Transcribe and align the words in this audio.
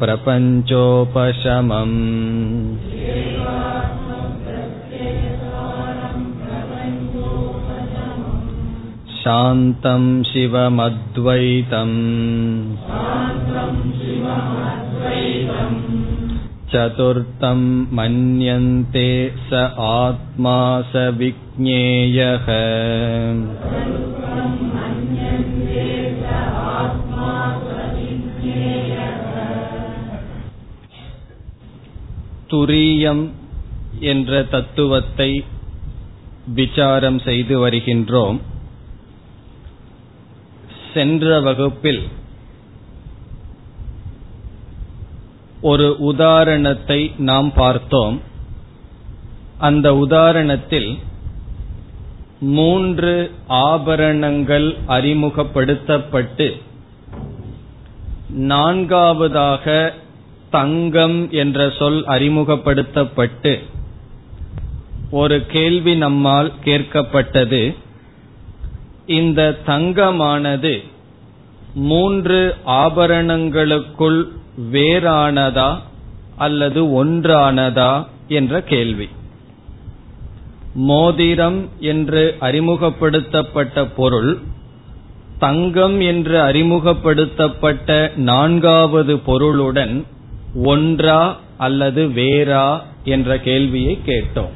प्रपञ्चोपशमम् 0.01 1.97
शान्तं 9.23 10.05
शिवमद्वैतम् 10.29 11.99
चतुर्थं 16.73 17.61
मन्यन्ते 17.97 19.09
स 19.49 19.61
आत्मा 19.89 20.57
स 20.93 21.03
विज्ञेयः 21.19 22.47
துரியம் 32.53 33.31
என்ற 34.01 34.43
தத்துவத்தை 34.45 35.45
விசாரம் 36.47 37.19
செய்து 37.19 37.69
வருகின்றோம். 37.69 38.41
சென்ற 40.95 41.41
வகுப்பில் 41.41 42.03
ஒரு 45.61 45.97
உதாரணத்தை 45.99 47.13
நாம் 47.19 47.53
பார்த்தோம். 47.53 48.21
அந்த 49.59 49.93
உதாரணத்தில் 49.93 50.99
மூன்று 52.41 53.31
ஆபரணங்கள் 53.47 54.79
அறிமுகப்படுத்தப்பட்டு 54.87 56.61
நான்காவதாக 58.29 59.95
தங்கம் 60.53 61.19
என்ற 61.33 61.59
சொல் 61.79 62.01
அறிமுகப்படுத்தப்பட்டு 62.07 63.53
ஒரு 65.11 65.37
கேள்வி 65.47 65.95
நம்மால் 65.97 66.53
கேட்கப்பட்டது. 66.65 67.63
இந்த 69.07 69.41
தங்கமானது 69.67 70.75
மூன்று 71.89 72.39
ஆபரணங்களுக்குள் 72.67 74.21
வேறானதா 74.73 75.71
அல்லது 76.37 76.81
ஒன்றானதா 77.01 77.93
என்ற 78.29 78.63
கேள்வி. 78.63 79.09
மோதிரம் 80.75 81.61
என்று 81.91 82.23
அறிமுகப்படுத்தப்பட்ட 82.41 83.85
பொருள் 83.97 84.33
தங்கம் 85.39 86.01
என்று 86.01 86.37
அறிமுகப்படுத்தப்பட்ட 86.41 87.91
நான்காவது 88.31 89.15
பொருளுடன் 89.29 89.95
ஒன்றா 90.55 91.37
அல்லது 91.57 92.09
வேறா 92.09 92.81
என்ற 93.05 93.39
கேள்வியை 93.39 93.99
கேட்டோம். 94.07 94.55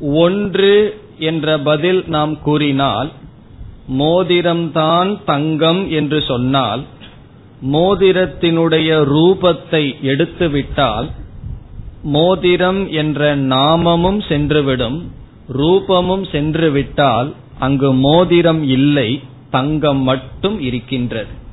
ஒன்று 0.00 1.00
என்ற 1.18 1.58
பதில் 1.58 2.04
நாம் 2.06 2.42
கூறினால் 2.42 3.12
மோதிரம்தான் 3.98 5.18
தங்கம் 5.24 5.90
என்று 5.90 6.22
சொன்னால் 6.22 6.82
மோதிரத்தினுடைய 7.72 8.90
ரூபத்தை 9.04 10.02
எடுத்துவிட்டால் 10.02 11.10
மோதிரம் 12.02 12.90
என்ற 12.90 13.36
நாமமும் 13.36 14.20
சென்றுவிடும் 14.28 15.02
ரூபமும் 15.52 16.30
சென்றுவிட்டால் 16.30 17.34
அங்கு 17.58 17.92
மோதிரம் 17.92 18.62
இல்லை 18.62 19.20
தங்கம் 19.50 20.02
மட்டும் 20.02 20.60
இருக்கின்றது. 20.60 21.46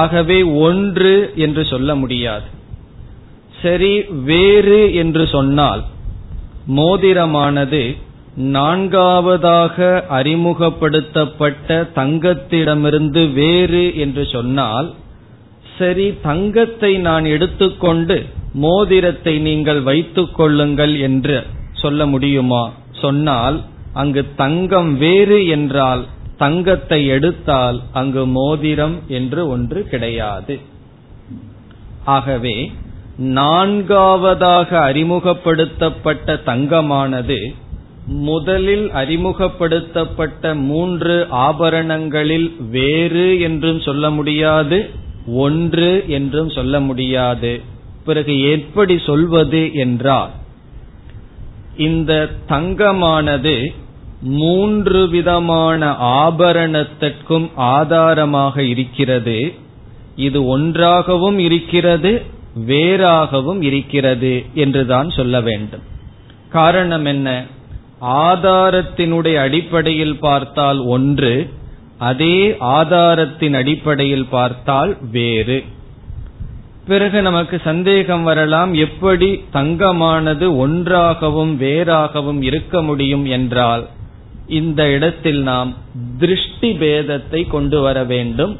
ஆகவே 0.00 0.38
ஒன்று 0.66 1.14
என்று 1.44 1.62
சொல்ல 1.64 1.90
முடியாது. 1.94 2.46
சரி 3.62 3.92
வேறு 4.28 4.80
என்று 4.94 5.24
சொன்னால் 5.26 5.82
மோதிரமானது 6.78 7.82
நான்காவதாக 8.54 9.76
அறிமுகப்படுத்தப்பட்ட 10.18 11.68
தங்கத்திடமிருந்து 11.98 13.22
வேறு 13.32 13.84
என்று 13.96 14.24
சொன்னால் 14.34 14.88
சரி 15.78 16.06
தங்கத்தை 16.22 16.92
நான் 17.08 17.26
எடுத்துக்கொண்டு 17.34 18.16
மோதிரத்தை 18.64 19.34
நீங்கள் 19.48 19.80
வைத்துக் 19.82 20.34
கொள்ளுங்கள் 20.34 20.94
என்று 21.06 21.36
சொல்ல 21.82 22.06
முடியுமா? 22.06 22.64
சொன்னால் 23.00 23.56
அங்கு 23.94 24.22
தங்கம் 24.36 24.92
வேறு 24.98 25.38
என்றால் 25.46 26.02
தங்கத்தை 26.38 27.06
எடுத்தால் 27.06 27.82
அங்கு 27.92 28.26
மோதிரம் 28.26 28.96
என்று 29.08 29.48
ஒன்று 29.48 29.80
கிடையாது. 29.88 30.54
ஆகவே 32.04 32.56
நான்காவதாக 33.16 34.92
அறிமுகப்படுத்தப்பட்ட 34.92 36.34
தங்கமானது 36.46 37.38
முதலில் 38.06 38.86
அறிமுகப்படுத்தப்பட்ட 38.90 40.54
மூன்று 40.54 41.26
ஆபரணங்களில் 41.30 42.48
வேறு 42.70 43.40
என்றும் 43.40 43.80
சொல்ல 43.80 44.10
முடியாது 44.10 44.90
ஒன்று 45.26 46.04
என்றும் 46.06 46.50
சொல்ல 46.50 46.80
முடியாது. 46.80 47.52
பிறகு 48.04 48.34
எப்படி 48.50 48.98
சொல்வது 48.98 49.62
என்றால் 49.74 50.32
இந்த 51.76 52.12
தங்கமானது 52.48 53.54
மூன்று 54.24 55.08
விதமான 55.08 55.90
ஆபரணத்திற்கும் 56.00 57.50
ஆதாரமாக 57.54 58.62
இருக்கிறது. 58.62 59.54
இது 60.16 60.46
ஒன்றாகவும் 60.46 61.38
இருக்கிறது 61.38 62.22
வேறாகவும் 62.66 63.62
இருக்கிறது 63.62 64.44
என்றுதான் 64.54 65.10
சொல்ல 65.10 65.40
வேண்டும். 65.40 65.80
காரணம் 66.50 67.04
என்ன? 67.04 67.44
ஆதாரத்தினுடைய 68.00 69.34
அடிப்படையில் 69.34 70.18
பார்த்தால் 70.18 70.78
ஒன்று 70.78 71.50
அதே 71.98 72.56
ஆதாரத்தின் 72.58 73.54
அடிப்படையில் 73.54 74.26
பார்த்தால் 74.26 74.96
வேறு. 75.10 75.64
பிறகு 76.86 77.22
நமக்கு 77.22 77.60
சந்தேகம் 77.64 78.22
வரலாம் 78.22 78.74
எப்படி 78.74 79.44
தங்கமானது 79.52 80.56
ஒன்றாகவும் 80.56 81.60
வேறாகவும் 81.60 82.42
இருக்க 82.42 82.82
முடியும் 82.82 83.24
என்றால் 83.24 83.86
இந்த 84.46 84.90
இடத்தில் 84.90 85.42
நாம் 85.42 85.74
திருஷ்டி 86.18 86.70
பேதத்தை 86.72 87.48
கொண்டு 87.48 87.80
வர 87.80 88.04
வேண்டும். 88.04 88.58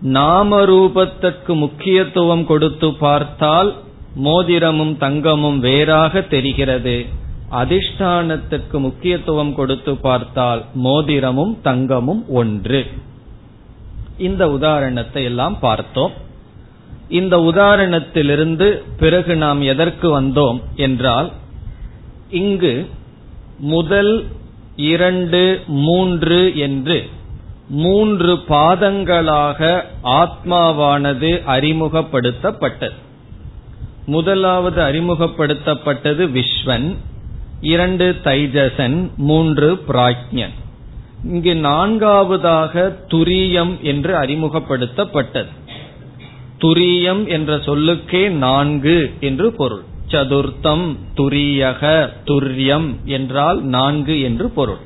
நாம 0.00 0.64
ரூபத்திற்கு 0.64 1.54
முக்கியத்துவம் 1.54 2.44
கொடுத்து 2.44 2.94
பார்த்தால் 2.94 3.76
மோதிரமும் 4.24 4.96
தங்கமும் 4.96 5.58
வேறாக 5.58 6.20
தெரிகிறது. 6.20 7.06
அதிஷ்டானத்திற்கு 7.50 8.78
முக்கியத்துவம் 8.78 9.54
கொடுத்து 9.54 9.96
பார்த்தால் 9.96 10.64
மோதிரமும் 10.84 11.58
தங்கமும் 11.62 12.24
ஒன்று. 12.28 12.86
இந்த 14.18 14.50
உதாரணத்தை 14.50 15.24
எல்லாம் 15.24 15.58
பார்த்தோம். 15.58 16.12
இந்த 17.08 17.38
உதாரணத்திலிருந்து 17.38 18.82
பிறகு 18.98 19.36
நாம் 19.36 19.62
எதற்கு 19.62 20.20
வந்தோம் 20.20 20.60
என்றால் 20.74 21.32
இங்கு 22.30 22.88
முதல் 23.58 24.26
இரண்டு 24.80 25.60
மூன்று 25.66 26.56
என்று. 26.56 27.08
மூன்று 27.68 28.34
பாதங்களாக 28.48 29.82
ஆத்மாவானது 30.04 31.30
அறிமுகப்படுத்தப்பட்டது. 31.46 32.94
முதலாவது 34.06 34.80
அறிமுகப்படுத்தப்பட்டது 34.82 36.26
விஸ்வன் 36.36 36.96
இரண்டு 37.60 38.16
தைஜசன் 38.24 39.14
மூன்று 39.16 39.68
பிராக்ஞன் 39.88 40.56
இங்கு 41.24 41.54
நான்காவதாக 41.56 42.98
துரியம் 43.08 43.80
என்று 43.80 44.14
அறிமுகப்படுத்தப்பட்டது. 44.14 45.52
துரியம் 46.58 47.26
என்ற 47.28 47.56
சொல்லுக்கே 47.56 48.28
நான்கு 48.28 49.12
என்று 49.20 49.52
பொருள். 49.52 49.84
சதுர்த்தம் 50.10 50.96
துரியக 51.16 52.10
துரியம் 52.24 52.88
என்றால் 53.04 53.62
நான்கு 53.62 54.20
என்று 54.20 54.48
பொருள். 54.50 54.80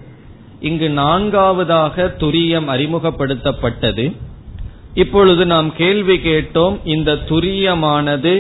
இங்கு 0.61 0.91
நான்காவதாக 0.91 2.15
துரியம் 2.19 2.69
அறிமுகப்படுத்தப்பட்டது. 2.69 4.17
இப்பொழுது 4.94 5.47
நாம் 5.47 5.76
கேள்வி 5.76 6.17
கேட்டோம் 6.17 6.76
இந்த 6.85 7.15
துரியமானது 7.29 8.35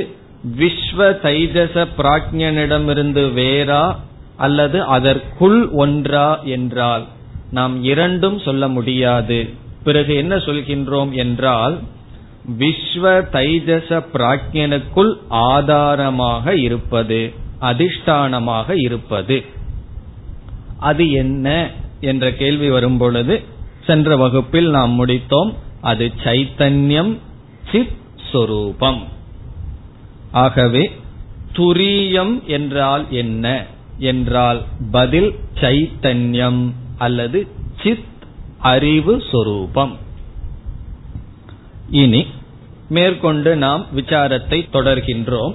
விஸ்வ 0.58 1.08
தைஜச 1.22 1.86
பிராஜ்யனிடமிருந்து 1.98 3.22
வேறா 3.40 3.96
அல்லது 4.36 4.84
அதற்குள் 4.84 5.68
ஒன்றா 5.68 6.42
என்றால் 6.42 7.04
நாம் 7.50 7.84
இரண்டும் 7.84 8.38
சொல்ல 8.38 8.68
முடியாது. 8.68 9.38
பிறகு 9.84 10.14
என்ன 10.14 10.36
சொல்கின்றோம் 10.36 11.10
என்றால் 11.12 11.78
விஸ்வ 12.58 13.22
தைஜச 13.32 14.04
பிராஜ்யனுக்குள் 14.14 15.14
ஆதாரமாக 15.28 16.56
இருப்பது 16.56 17.32
அதிஷ்டானமாக 17.60 18.72
இருப்பது. 18.76 19.44
அது 20.78 21.10
என்ன 21.10 21.70
என்ற 22.00 22.32
கேள்வி 22.32 22.70
வரும் 22.70 22.98
பொழுது 22.98 23.42
சென்ற 23.86 24.16
வகுப்பில் 24.16 24.70
நாம் 24.70 25.06
முடித்தோம் 25.06 25.54
அது 25.80 26.12
சைத்தன்யம் 26.24 27.18
சித் 27.72 27.96
சொரூபம். 28.32 29.02
ஆகவே 30.30 30.92
துரியம் 31.52 32.44
என்றால் 32.44 33.06
என்ன? 33.10 33.66
என்றால் 33.98 34.62
பதில் 34.90 35.34
சைத்தன்யம் 35.60 36.72
அல்லது 36.98 37.46
சித் 37.82 38.04
அறிவு 38.58 39.22
சொரூபம். 39.30 39.96
இனி 41.94 42.20
மேற்கொண்டு 42.88 43.50
நாம் 43.56 43.82
விசாரத்தை 43.96 44.58
தொடர்கின்றோம். 44.72 45.54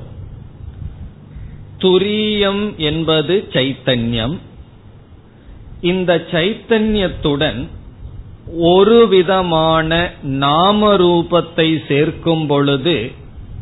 துரியம் 1.82 2.64
என்பது 2.76 3.36
சைத்தன்யம். 3.54 4.36
இந்த 5.82 6.12
சைத்தன்யத்துடன் 6.32 7.60
ஒரு 8.70 9.08
விதமான 9.08 10.00
நாம 10.42 10.96
ரூபத்தை 10.98 11.68
சேர்க்கும் 11.88 12.46
பொழுது 12.48 12.98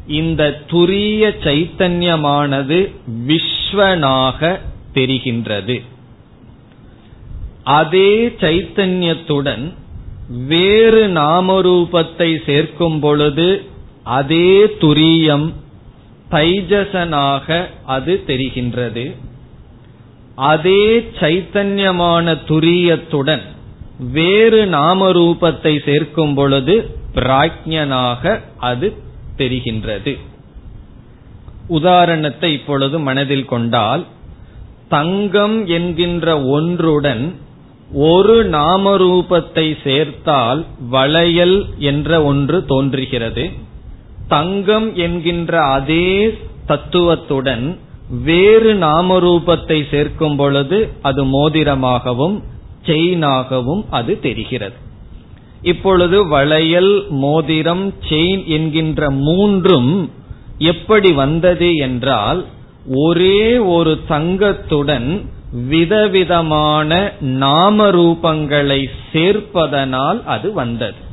இந்த 0.08 0.44
துரிய 0.72 1.32
சைத்தன்யமானது 1.46 2.80
விஸ்வனாக 3.28 4.60
தெரிகின்றது. 4.94 5.78
அதே 7.64 8.12
சைத்தன்யத்துடன் 8.42 9.66
வேறு 10.28 11.08
நாமரூபத்தை 11.08 12.44
சேர்க்கும் 12.46 13.00
பொழுது 13.00 13.66
அதே 14.04 14.66
துரியம் 14.66 15.54
தைஜசனாக 16.32 17.66
அது 17.86 18.24
தெரிகின்றது. 18.28 19.16
அதே 20.36 21.00
சைத்தன்யமான 21.00 22.38
துரியத்துடன் 22.48 23.42
வேறு 24.14 24.66
நாமரூபத்தை 24.66 25.84
சேர்க்கும் 25.86 26.34
பொழுது 26.34 26.96
பிராஜ்யனாக 27.16 28.42
அது 28.58 28.94
தெரிகின்றது. 29.38 30.18
உதாரணத்தை 31.68 32.54
இப்பொழுது 32.54 33.00
மனதில் 33.00 33.46
கொண்டால் 33.46 34.06
தங்கம் 34.90 35.66
என்கின்ற 35.68 36.42
ஒன்றுடன் 36.42 37.36
ஒரு 37.92 38.50
நாமரூபத்தை 38.50 39.78
சேர்த்தால் 39.84 40.66
வளையல் 40.90 41.66
என்ற 41.78 42.24
ஒன்று 42.24 42.66
தோன்றுகிறது. 42.66 43.52
தங்கம் 44.28 44.96
என்கின்ற 44.96 45.62
அதே 45.62 46.38
தத்துவத்துடன் 46.66 47.80
வேறு 48.24 48.74
நாமரூபத்தை 48.74 49.90
சேர்க்கும் 49.90 50.36
பொழுது 50.36 50.90
அது 51.02 51.26
மோதிரமாகவும் 51.26 52.44
செயினாகவும் 52.86 53.86
அது 53.90 54.20
தெரிகிறது. 54.20 54.76
இப்பொழுது 55.62 56.28
வளையல் 56.28 57.06
மோதிரம் 57.10 57.94
செயின் 58.10 58.46
என்கின்ற 58.46 59.10
மூன்றும் 59.10 60.10
எப்படி 60.58 61.12
வந்தது 61.12 61.76
என்றால் 61.76 62.46
ஒரே 62.96 63.58
ஒரு 63.58 64.00
தங்கத்துடன் 64.08 65.26
விதவிதமான 65.52 67.14
நாம 67.20 67.90
ரூபங்களை 67.90 68.88
சேர்ப்பதனால் 69.14 70.24
அது 70.24 70.54
வந்தது. 70.54 71.06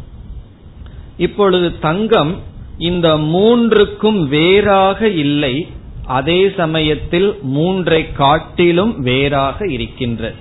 இப்பொழுது 1.16 1.78
தங்கம் 1.78 2.38
இந்த 2.78 3.16
மூன்றுக்கும் 3.16 4.28
வேறாக 4.28 5.08
இல்லை 5.08 5.66
அதே 6.06 6.52
சமயத்தில் 6.56 7.38
மூன்றை 7.42 8.12
காட்டிலும் 8.12 9.00
வேறாக 9.00 9.66
இருக்கின்றது. 9.66 10.34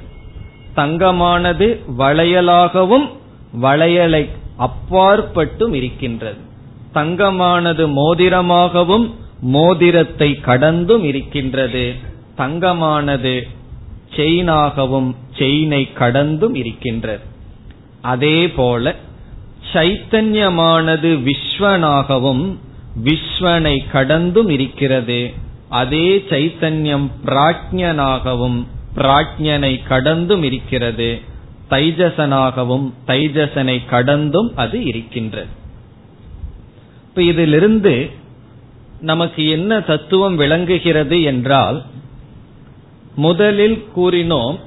தங்கமானது 0.76 1.80
வளையலாகவும் 1.98 3.10
வளையலை 3.62 4.30
அப்பாற்பட்டும் 4.60 5.74
இருக்கின்றது. 5.74 6.38
தங்கமானது 6.94 7.94
மோதிரமாகவும் 7.96 9.12
மோதிரத்தை 9.42 10.40
கடந்தும் 10.40 11.04
இருக்கின்றது. 11.04 11.94
தங்கமானது 12.38 13.48
செயினாகவும் 14.16 15.16
செயினை 15.38 15.94
கடந்தும் 15.94 16.56
இருக்கின்றது. 16.56 17.24
அதே 18.02 18.52
போல 18.52 18.96
சைத்தன்யமானது 19.74 21.12
விஸ்வனாகவும் 21.24 22.58
விஸ்வனை 23.04 23.78
கடந்தும் 23.92 24.50
இருக்கிறது. 24.50 25.34
அதே 25.70 26.26
சைத்தன்யம் 26.30 27.08
பிராஜ்யனாகவும் 27.26 28.66
பிராஜ்யனை 28.96 29.88
கடந்தும் 29.88 30.44
இருக்கிறது. 30.44 31.20
தைஜசனாகவும் 31.70 32.92
தைஜசனை 33.08 33.82
கடந்தும் 33.90 34.52
அது 34.56 34.84
இருக்கின்றது. 34.84 35.48
இப்ப 37.08 37.22
இதிலிருந்து 37.22 38.10
நமக்கு 39.02 39.50
என்ன 39.50 39.80
தத்துவம் 39.80 40.36
விளங்குகிறது 40.36 41.22
என்றால் 41.22 41.84
முதலில் 43.16 43.86
கூறினோம் 43.96 44.60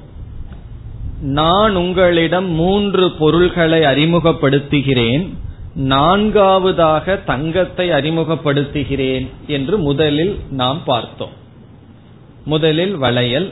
நான் 1.21 1.75
உங்களிடம் 1.75 2.49
மூன்று 2.51 3.11
பொருள்களை 3.11 3.79
அறிமுகப்படுத்துகிறேன் 3.79 5.29
நான்காவதாக 5.75 7.15
தங்கத்தை 7.17 7.89
அறிமுகப்படுத்துகிறேன் 7.89 9.27
என்று 9.47 9.77
முதலில் 9.77 10.39
நாம் 10.49 10.81
பார்த்தோம். 10.85 11.29
முதலில் 12.45 12.95
வளையல் 12.95 13.51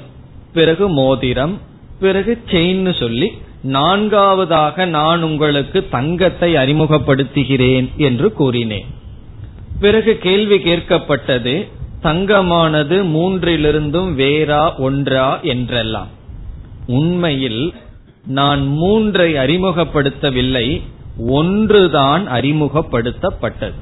பிறகு 0.53 0.89
மோதிரம் 0.89 1.59
பிறகு 1.99 2.43
செயின்னு 2.45 2.99
சொல்லி 2.99 3.31
நான்காவதாக 3.63 4.85
நான் 4.85 5.23
உங்களுக்கு 5.23 5.89
தங்கத்தை 5.89 6.53
அறிமுகப்படுத்துகிறேன் 6.53 7.95
என்று 7.95 8.33
கூறினேன். 8.33 8.85
பிறகு 9.79 10.17
கேள்வி 10.17 10.57
கேட்கப்பட்டது 10.57 11.67
தங்கமானது 12.05 12.97
மூன்றிலிருந்தும் 13.15 14.11
வேறா 14.21 14.77
ஒன்றா 14.77 15.39
என்றெல்லாம். 15.39 16.07
உண்மையில் 16.87 17.73
நான் 18.27 18.67
மூன்றை 18.67 19.33
அறிமுகப்படுத்தவில்லை 19.33 20.81
ஒன்றுதான் 21.17 22.27
அறிமுகப்படுத்தப்பட்டது. 22.27 23.77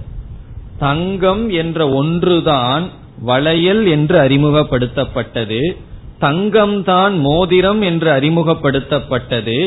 தங்கம் 0.80 1.50
என்ற 1.50 1.89
ஒன்றுதான் 1.89 2.89
வளையல் 3.22 3.86
என்று 3.86 4.20
அறிமுகப்படுத்தப்பட்டது 4.20 5.75
தங்கம்தான் 6.22 7.20
மோதிரம் 7.20 7.82
என்று 7.82 8.10
அறிமுகப்படுத்தப்பட்டது 8.12 9.58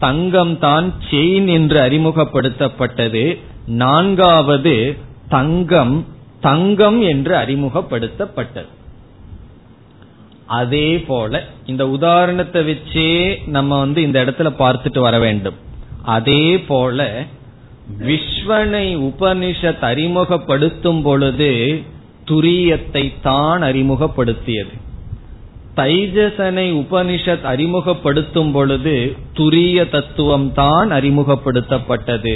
தங்கம்தான் 0.00 0.86
செயின் 1.10 1.48
என்று 1.48 1.78
அறிமுகப்படுத்தப்பட்டது 1.80 3.38
நான்காவது 3.66 4.96
தங்கம் 5.28 6.06
தங்கம் 6.42 7.00
என்று 7.02 7.34
அறிமுகப்படுத்தப்பட்டது. 7.36 8.70
அதே 10.46 10.88
போல 11.00 11.42
இந்த 11.66 11.88
உதாரணத்தை 11.88 12.60
வச்சே 12.70 13.10
நம்ம 13.46 13.78
வந்து 13.78 14.02
இந்த 14.02 14.18
இடத்துல 14.24 14.50
பார்த்துட்டு 14.58 15.00
வர 15.00 15.18
வேண்டும். 15.18 15.58
அதே 16.16 16.44
போல 16.60 17.08
விஸ்வனை 17.98 18.86
உபனிஷத் 19.08 19.84
அறிமுகப்படுத்தும் 19.90 21.02
பொழுது 21.02 21.50
துரியத்தை 22.26 23.04
தான் 23.22 23.62
அறிமுகப்படுத்தியது. 23.62 24.74
தைஜசனை 25.76 26.66
உபனிஷத் 26.82 27.46
அறிமுகப்படுத்தும் 27.52 28.52
பொழுது 28.52 28.96
துரிய 29.34 29.90
தத்துவம் 29.90 30.48
தான் 30.52 30.90
அறிமுகப்படுத்தப்பட்டது. 30.90 32.34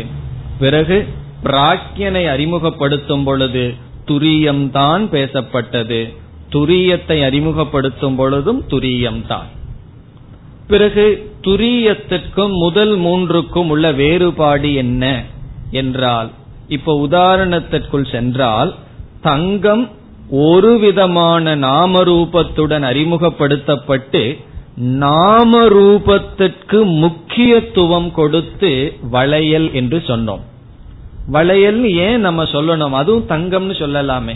பிறகு 0.59 0.99
பிராக்கியனை 1.45 2.25
அறிமுகப்படுத்தும் 2.29 3.25
பொழுது 3.25 3.65
துரியம்தான் 4.07 5.05
பேசப்பட்டது. 5.13 6.01
துரியத்தை 6.53 7.25
அறிமுகப்படுத்தும் 7.25 8.17
பொழுதும் 8.17 8.65
துரியம்தான். 8.69 9.49
பிறகு 10.67 11.33
துரியத்திற்கும் 11.43 12.55
முதல் 12.59 12.99
மூன்றுக்கும் 12.99 13.69
உள்ள 13.69 13.93
வேறுபாடு 13.93 14.75
என்ன 14.75 15.25
என்றால் 15.71 16.31
இப்ப 16.69 17.07
உதாரணத்திற்குள் 17.09 18.11
சென்றால் 18.11 18.75
தங்கம் 19.23 19.91
ஒரு 20.31 20.79
விதமான 20.79 21.57
நாமரூபத்துடன் 21.57 22.83
அறிமுகப்படுத்தப்பட்டு 22.83 24.23
நாமரூபத்திற்கு 25.01 26.79
முக்கியத்துவம் 26.85 28.13
கொடுத்து 28.13 28.97
வளையல் 29.11 29.73
என்று 29.73 29.99
சொன்னோம். 29.99 30.43
வளையல் 31.27 31.91
ஏன் 31.91 32.21
நம்ம 32.21 32.43
சொல்லணும்? 32.43 32.91
அதுவும் 32.91 33.29
தங்கம்னு 33.29 33.75
சொல்லலாமே. 33.75 34.35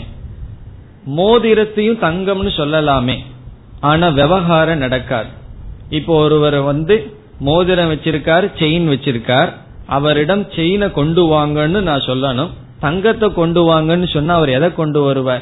மோதிரத்தையும் 1.17 1.97
தங்கம்னு 2.01 2.51
சொல்லலாமே. 2.57 3.19
ஆனா 3.79 4.07
விவகாரம் 4.07 4.77
நடக்காது. 4.77 5.29
இப்போ 5.89 6.15
ஒருவர் 6.15 6.59
வந்து 6.59 7.17
மோதிரம் 7.39 7.91
வச்சிருக்கார் 7.91 8.51
செயின் 8.59 8.89
வச்சிருக்கார். 8.93 9.53
அவரிடம் 9.85 10.47
செயினை 10.55 10.91
கொண்டு 10.91 11.25
வாங்கன்னு 11.25 11.81
நான் 11.81 12.05
சொல்லணும். 12.05 12.49
தங்கத்தை 12.79 13.33
கொண்டு 13.33 13.61
வாங்கன்னு 13.71 14.13
சொன்னா 14.13 14.35
அவர் 14.35 14.49
எதை 14.49 14.73
கொண்டு 14.73 15.01
வருவார்? 15.01 15.41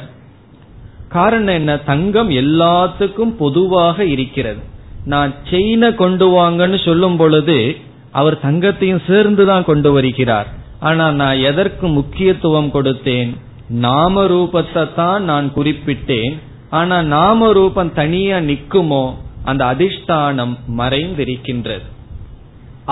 காரணம் 1.08 1.54
என்ன? 1.54 1.76
தங்கம் 1.76 2.30
எல்லாத்துக்கும் 2.30 3.36
பொதுவாக 3.38 4.04
இருக்கிறது. 4.04 4.60
நான் 5.04 5.34
செயினை 5.50 5.94
கொண்டு 5.94 6.30
வாங்கன்னு 6.30 6.84
சொல்லும் 6.84 7.16
பொழுது 7.16 7.76
அவர் 8.10 8.38
தங்கத்தையும் 8.42 9.06
சேர்ந்து 9.06 9.46
தான் 9.46 9.64
கொண்டு 9.64 9.92
வருகிறார். 9.92 10.58
ஆனா 10.80 11.06
நான் 11.10 11.38
எதற்கு 11.40 11.86
முக்கியத்துவம் 11.88 12.70
கொடுத்தேன்? 12.72 13.30
நாம 13.68 14.22
ரூபத்தை 14.24 14.94
தான் 14.94 15.22
நான் 15.22 15.48
குறிப்பிட்டேன். 15.56 16.34
ஆனா 16.70 17.02
நாம 17.02 17.52
ரூபம் 17.52 17.92
தனியா 17.92 18.38
நிக்குமோ 18.50 19.04
அந்த 19.44 19.62
அதிஷ்டானம் 19.64 20.54
மறைந்திருக்கின்றது. 20.78 21.86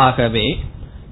ஆகவே 0.07 0.47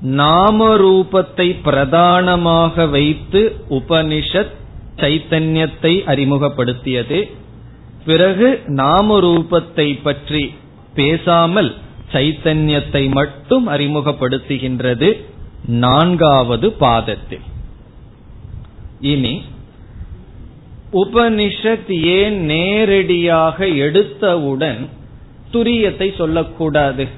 நாம 0.00 0.68
ரூபத்தை 0.76 1.48
பிரதானமாக 1.62 2.86
வைத்து 2.86 3.42
உபனிஷத் 3.70 4.54
சைத்தன்யத்தை 4.96 5.92
அறிமுகப்படுத்தியது. 6.12 7.18
பிறகு 8.04 8.48
நாம 8.80 9.18
ரூபத்தை 9.20 9.88
பற்றி 10.02 10.44
பேசாமல் 10.94 11.70
சைத்தன்யத்தை 12.12 13.02
மட்டும் 13.12 13.64
அறிமுகப்படுத்துகின்றது. 13.68 15.08
நான்காவது 15.66 16.72
பாதத்தில். 16.72 17.40
இனி 19.00 19.42
உபனிஷத் 20.92 22.02
ஏன் 22.02 22.44
நேரடியாக 22.44 23.66
எடுத்தவுடன் 23.66 24.88
துரியத்தை 25.52 26.16
சொல்லக்கூடாது? 26.16 27.08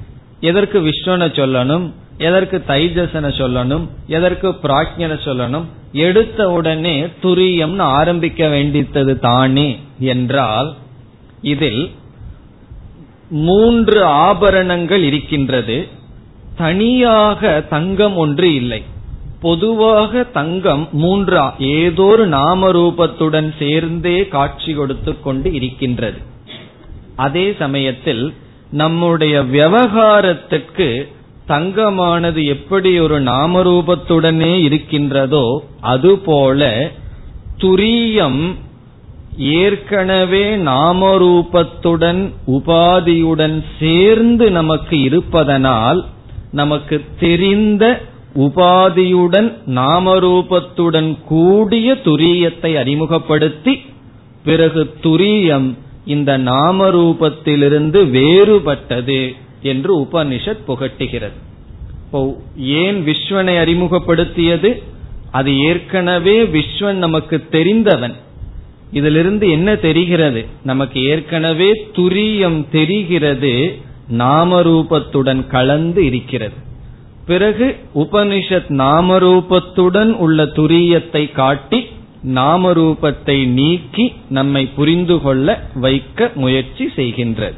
எதற்கு 0.40 0.80
விஸ்வனை 0.80 1.28
சொல்லணும்? 1.28 1.92
எதற்கு 2.18 2.64
தைஜசனை 2.68 3.28
சொல்லணும்? 3.38 3.88
எதற்கு 4.06 4.48
பிராக்ஞனை 4.48 5.18
சொல்லணும்? 5.24 5.64
எடுத்த 5.92 6.50
உடனே 6.50 7.06
துரியம்னு 7.22 7.78
ஆரம்பிக்க 7.78 8.46
வேண்டித்தது 8.46 9.18
தானே 9.18 9.78
என்றால் 9.98 10.76
இதில் 11.42 11.90
மூன்று 13.30 14.04
ஆபரணங்கள் 14.04 15.02
இருக்கின்றது. 15.02 15.88
தனியாக 16.58 17.60
தங்கம் 17.70 18.16
ஒன்று 18.16 18.54
இல்லை. 18.54 18.82
பொதுவாக 19.40 20.22
தங்கம் 20.22 20.88
மூன்றா 21.02 21.44
ஏதோ 21.58 22.02
ஒரு 22.02 22.26
நாம 22.26 22.70
ரூபத்துடன் 22.72 23.50
சேர்ந்தே 23.58 24.28
காட்சி 24.28 24.72
கொடுத்து 24.72 25.20
கொண்டு 25.20 25.52
இருக்கின்றது. 25.52 26.18
அதே 27.16 27.54
சமயத்தில் 27.58 28.34
நம்முடைய 28.70 29.42
விவகாரத்துக்கு 29.42 30.88
தங்கமானது 31.48 32.40
எப்படி 32.44 32.90
ஒரு 33.00 33.22
நாமரூபத்துடனே 33.22 34.54
இருக்கின்றதோ 34.58 35.46
அதுபோல 35.80 36.90
துரியம் 37.58 38.42
ஏற்கனவே 39.36 40.56
நாமரூபத்துடன் 40.56 42.20
உபாதியுடன் 42.46 43.64
சேர்ந்து 43.80 44.50
நமக்கு 44.50 45.00
இருப்பதனால் 45.00 46.00
நமக்கு 46.52 47.04
தெரிந்த 47.20 48.00
உபாதியுடன் 48.36 49.52
நாமரூபத்துடன் 49.66 51.18
கூடிய 51.24 51.92
துரியத்தை 51.92 52.74
அறிமுகப்படுத்தி 52.74 53.80
பிறகு 54.44 54.94
துரியம் 55.02 55.74
இந்த 56.06 56.38
நாமரூபத்திலிருந்து 56.38 58.10
வேறுபட்டது 58.10 59.36
என்று 59.62 60.00
உபனிஷத் 60.00 60.64
புகட்டுகிறது. 60.68 61.36
இப்போ 62.06 62.36
ஏன் 62.56 63.04
விஸ்வனை 63.04 63.54
அறிமுகப்படுத்தியது? 63.58 64.82
அது 65.30 65.58
ஏற்கனவே 65.58 66.42
விஸ்வன் 66.42 66.92
நமக்கு 66.92 67.46
தெரிந்தவன். 67.50 68.14
இதிலிருந்து 68.92 69.50
என்ன 69.50 69.76
தெரிகிறது? 69.76 70.46
நமக்கு 70.64 71.04
ஏற்கனவே 71.04 71.88
துரியம் 71.96 72.68
தெரிகிறது. 72.70 73.86
நாமரூபத்துடன் 74.10 75.46
கலந்து 75.46 76.04
இருக்கிறது. 76.04 76.54
பிறகு 77.26 77.76
உபனிஷத் 77.94 78.68
நாமரூபத்துடன் 78.68 80.12
உள்ள 80.12 80.44
துரியத்தை 80.44 81.32
காட்டி 81.32 81.86
நாமரூபத்தை 82.26 83.46
நீக்கி 83.46 84.12
நம்மை 84.28 84.66
புரிந்து 84.66 85.20
கொள்ள 85.20 85.70
வைக்க 85.74 86.30
முயற்சி 86.34 86.86
செய்கின்றது. 86.96 87.54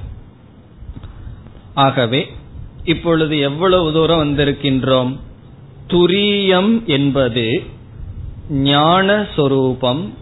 ஆகவே 1.74 2.30
இப்பொழுது 2.84 3.38
எவ்வளவு 3.38 3.92
தூரம் 3.92 4.22
வந்திருக்கின்றோம்? 4.22 5.16
துரியம் 5.86 6.84
என்பது 6.84 7.62
ஞான 8.50 9.26
சொரூபம் 9.36 10.14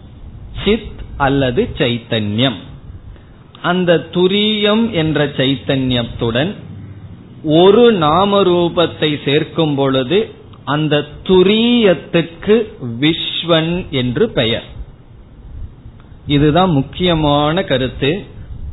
சித் 0.65 0.99
அல்லது 1.17 1.67
சைத்தன்யம். 1.77 2.59
அந்த 3.61 4.07
துரியம் 4.11 4.91
என்ற 4.91 5.25
சைத்தன்யத்துடன் 5.25 6.55
ஒரு 7.43 7.93
நாமரூபத்தை 7.93 9.23
சேர்க்கும் 9.25 9.75
பொழுது 9.75 10.29
அந்த 10.65 11.05
துரியத்துக்கு 11.23 12.73
விஸ்வன் 12.99 13.89
என்று 13.89 14.29
பெயர். 14.29 14.63
இதுதான் 16.27 16.71
முக்கியமான 16.71 17.63
கருத்து. 17.63 18.23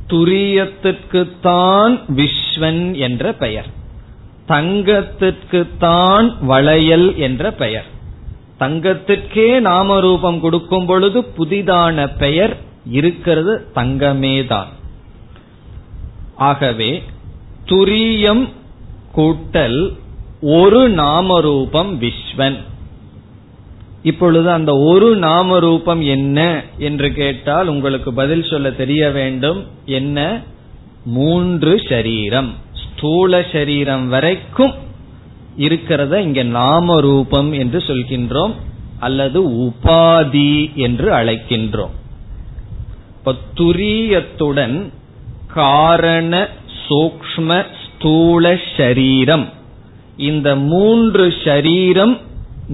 துரியத்திற்குத்தான் 0.08 2.00
விஸ்வன் 2.16 2.96
என்ற 2.96 3.32
பெயர். 3.32 3.66
தங்கத்திற்குத்தான் 4.48 6.36
வளையல் 6.40 7.16
என்ற 7.16 7.52
பெயர். 7.52 7.84
தங்கத்திற்கே 8.60 9.60
நாமரூபம் 9.60 10.40
கொடுக்கும் 10.40 10.86
பொழுது 10.86 11.20
புதிதான 11.20 12.16
பெயர் 12.18 12.56
இருக்கிறது 12.90 13.66
தங்கமேதான். 13.74 14.74
ஆகவே 16.36 17.02
துரியம் 17.64 18.48
கூட்டல் 19.16 19.96
ஒரு 20.40 20.90
நாமரூபம் 20.90 22.00
விஸ்வன். 22.00 22.56
இப்பொழுது 24.02 24.50
அந்த 24.50 24.74
ஒரு 24.74 25.16
நாம 25.16 25.58
ரூபம் 25.58 26.00
என்ன 26.00 26.62
என்று 26.78 27.12
கேட்டால் 27.12 27.66
உங்களுக்கு 27.66 28.12
பதில் 28.12 28.44
சொல்ல 28.44 28.70
தெரிய 28.70 29.10
வேண்டும். 29.10 29.66
என்ன? 29.86 30.42
மூன்று 31.04 31.76
ஷரீரம் 31.76 32.48
ஸ்தூல 32.72 33.44
சரீரம் 33.52 34.08
வரைக்கும் 34.08 34.74
இருக்கிறத 35.58 36.16
இங்க 36.16 36.42
நாம 36.42 37.00
ரூபம் 37.00 37.52
என்று 37.52 37.78
சொல்கின்றோம். 37.78 38.54
அல்லது 38.98 39.50
உபாதி 39.50 40.74
என்று 40.74 41.12
அழைக்கின்றோம். 41.12 41.90
துரியத்துடன் 43.56 44.92
காரண 45.56 46.48
சூக்ம 46.86 47.50
ஸ்தூல 47.82 48.54
ஷரீரம். 48.76 49.46
இந்த 50.16 50.48
மூன்று 50.56 51.24
ஷரீரம் 51.44 52.14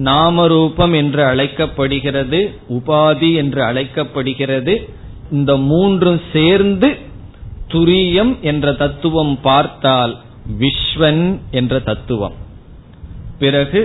நாமரூபம் 0.03 0.93
என்று 0.93 1.21
அழைக்கப்படுகிறது 1.23 2.39
உபாதி 2.69 3.29
என்று 3.35 3.61
அழைக்கப்படுகிறது. 3.63 4.75
இந்த 5.31 5.51
மூன்றும் 5.69 6.21
சேர்ந்து 6.33 6.89
துரியம் 7.73 8.33
என்ற 8.41 8.73
தத்துவம் 8.73 9.35
பார்த்தால் 9.41 10.13
விஸ்வன் 10.59 11.23
என்ற 11.51 11.79
தத்துவம். 11.79 12.35
பிறகு 13.39 13.81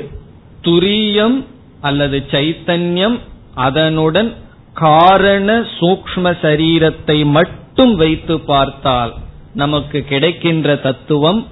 துரியம் 0.63 1.39
அல்லது 1.81 2.19
சைத்தன்யம் 2.31 3.19
அதனுடன் 3.55 4.31
காரண 4.73 5.61
சூக்ம 5.79 6.33
சரீரத்தை 6.43 7.19
மட்டும் 7.37 7.67
வைத்து 7.87 8.41
பார்த்தால் 8.41 9.15
நமக்கு 9.55 10.03
கிடைக்கின்ற 10.03 10.77
தத்துவம் 10.77 11.47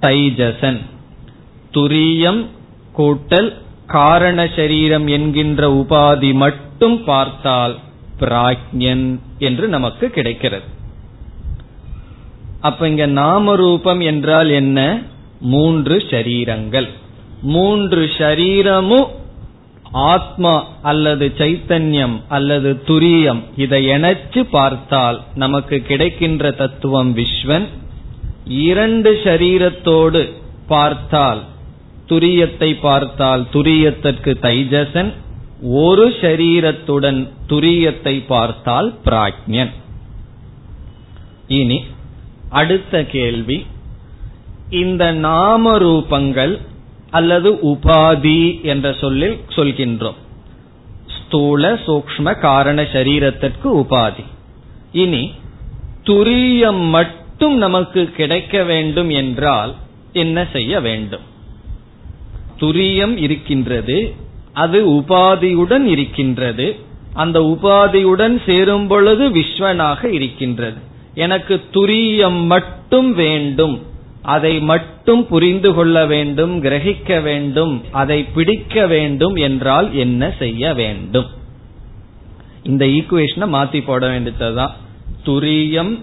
தைஜசன். 0.00 0.80
துரியம் 1.74 2.46
கூட்டல் 2.98 3.54
காரண 3.86 4.48
சரீரம் 4.56 5.06
என்கின்ற 5.06 5.70
உபாதி 5.72 6.34
மட்டும் 6.34 7.04
பார்த்தால் 7.04 7.76
பிராக்யன் 8.20 9.18
என்று 9.38 9.68
நமக்கு 9.68 10.10
கிடைக்கிறது. 10.10 10.64
அப்ப 12.60 12.88
இங்க 12.88 13.06
நாம 13.06 13.56
ரூபம் 13.56 14.00
என்றால் 14.00 14.48
என்ன? 14.48 15.02
மூன்று 15.40 15.96
ஷரீரங்கள் 15.96 16.88
மூன்று 17.42 18.10
ஷரீரமும் 18.18 19.06
ஆத்மா 19.92 20.64
அல்லது 20.82 21.32
சைத்தன்யம் 21.38 22.20
அல்லது 22.28 22.82
துரியம் 22.86 23.40
இதை 23.56 23.86
இணைச்சு 23.86 24.46
பார்த்தால் 24.50 25.22
நமக்கு 25.34 25.82
கிடைக்கின்ற 25.82 26.50
தத்துவம் 26.50 27.16
விஸ்வன். 27.16 27.66
இரண்டு 28.46 29.20
ஷரீரத்தோடு 29.24 30.32
பார்த்தால் 30.66 31.42
துரியத்தை 32.08 32.80
பார்த்தால் 32.80 33.46
துரியத்திற்கு 33.52 34.32
தைஜசன். 34.42 35.12
ஒரு 35.62 36.08
ஷரீரத்துடன் 36.08 37.28
துரியத்தை 37.48 38.22
பார்த்தால் 38.26 38.94
பிராக்ஞன் 39.04 39.72
இனி 41.46 41.84
அடுத்த 42.48 43.04
கேள்வி. 43.04 43.66
இந்த 44.70 45.12
நாம 45.12 45.78
ரூபங்கள் 45.78 46.60
அல்லது 47.18 47.50
உபாதி 47.72 48.40
என்ற 48.62 48.86
சொல்லில் 49.00 49.36
சொல்கின்றோம். 49.56 50.20
ஸ்தூல 51.16 51.72
சூக்ம 51.86 52.34
காரண 52.40 52.78
சரீரத்திற்கு 52.94 53.68
உபாதி. 53.82 54.24
இனி 54.92 55.24
துரியம் 56.04 56.82
மட்டும் 56.88 57.56
நமக்கு 57.56 58.02
கிடைக்க 58.18 58.62
வேண்டும் 58.62 59.10
என்றால் 59.20 59.72
என்ன 60.12 60.46
செய்ய 60.52 60.80
வேண்டும்? 60.80 61.24
துரியம் 62.60 63.14
இருக்கின்றது 63.16 63.98
அது 64.52 64.78
உபாதியுடன் 64.90 65.84
இருக்கின்றது 65.84 66.66
அந்த 67.14 67.38
உபாதியுடன் 67.52 68.36
சேரும் 68.46 68.86
பொழுது 68.86 69.24
விஸ்வனாக 69.30 70.00
இருக்கின்றது. 70.12 70.80
எனக்கு 71.14 71.54
துரியம் 71.72 72.40
மட்டும் 72.46 73.10
வேண்டும். 73.14 73.76
அதை 74.34 74.54
மட்டும் 74.70 75.22
புரிந்து 75.26 75.70
கொள்ள 75.74 75.96
வேண்டும் 76.12 76.54
கிரகிக்க 76.62 77.18
வேண்டும் 77.22 77.74
அதை 78.00 78.18
பிடிக்க 78.36 78.86
வேண்டும் 78.92 79.36
என்றால் 79.46 79.88
என்ன 80.04 80.30
செய்ய 80.38 80.72
வேண்டும்? 80.80 81.28
இந்த 82.62 82.84
ஈக்குவேஷனை 82.98 83.48
மாத்தி 83.56 83.80
போட 83.84 84.02
வேண்டியதுதான். 84.08 84.74
துரியம் 85.26 85.94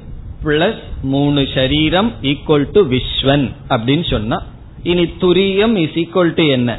பிளஸ் 0.44 0.84
மூணு 1.14 1.42
சரீரம் 1.56 2.10
ஈக்குவல் 2.32 2.68
டு 2.72 2.82
விஸ்வன் 2.94 3.46
அப்படின்னு 3.70 4.06
சொன்னா 4.10 4.38
இனி 4.84 5.06
துரியம் 5.22 5.76
இஸ் 5.84 5.98
ஈக்குவல் 6.02 6.34
டு 6.40 6.46
என்ன? 6.58 6.72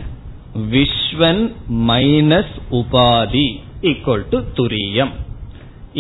விஸ்வன் 0.73 1.43
மைனஸ் 1.91 2.55
உபாதி 2.81 3.47
ஈக்குவல் 3.91 4.27
டு 4.33 4.39
துரியம். 4.59 5.13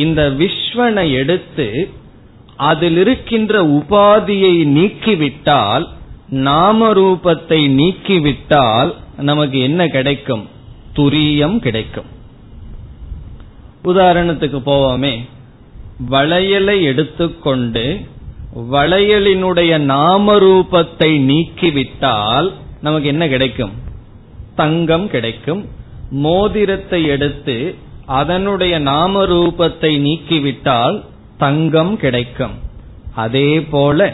இந்த 0.04 0.20
விஸ்வனை 0.40 1.06
எடுத்து 1.20 1.68
அதில் 2.56 2.96
இருக்கின்ற 2.96 3.62
உபாதியை 3.64 4.64
நீக்கிவிட்டால் 4.64 5.88
நாம 6.28 6.92
ரூபத்தை 6.92 7.68
நீக்கிவிட்டால் 7.70 8.94
நமக்கு 9.16 9.58
என்ன 9.58 9.86
கிடைக்கும்? 9.86 10.48
துரியம் 10.96 11.58
கிடைக்கும். 11.58 12.04
உதாரணத்துக்கு 13.84 14.58
போவோமே. 14.66 15.28
வளையலை 16.10 16.82
எடுத்துக்கொண்டு 16.82 18.00
வளையலினுடைய 18.72 19.78
நாம 19.78 20.34
ரூபத்தை 20.34 21.20
நீக்கிவிட்டால் 21.20 22.52
நமக்கு 22.80 23.08
என்ன 23.08 23.28
கிடைக்கும்? 23.28 23.70
தங்கம் 24.54 25.08
கிடைக்கும். 25.08 25.68
மோதிரத்தை 26.10 27.04
எடுத்து 27.04 27.74
அதனுடைய 28.06 28.78
நாம 28.78 29.26
ரூபத்தை 29.26 29.98
நீக்கிவிட்டால் 30.00 31.04
தங்கம் 31.44 31.94
கிடைக்கும். 31.96 32.54
அதே 33.24 33.48
போல 33.72 34.06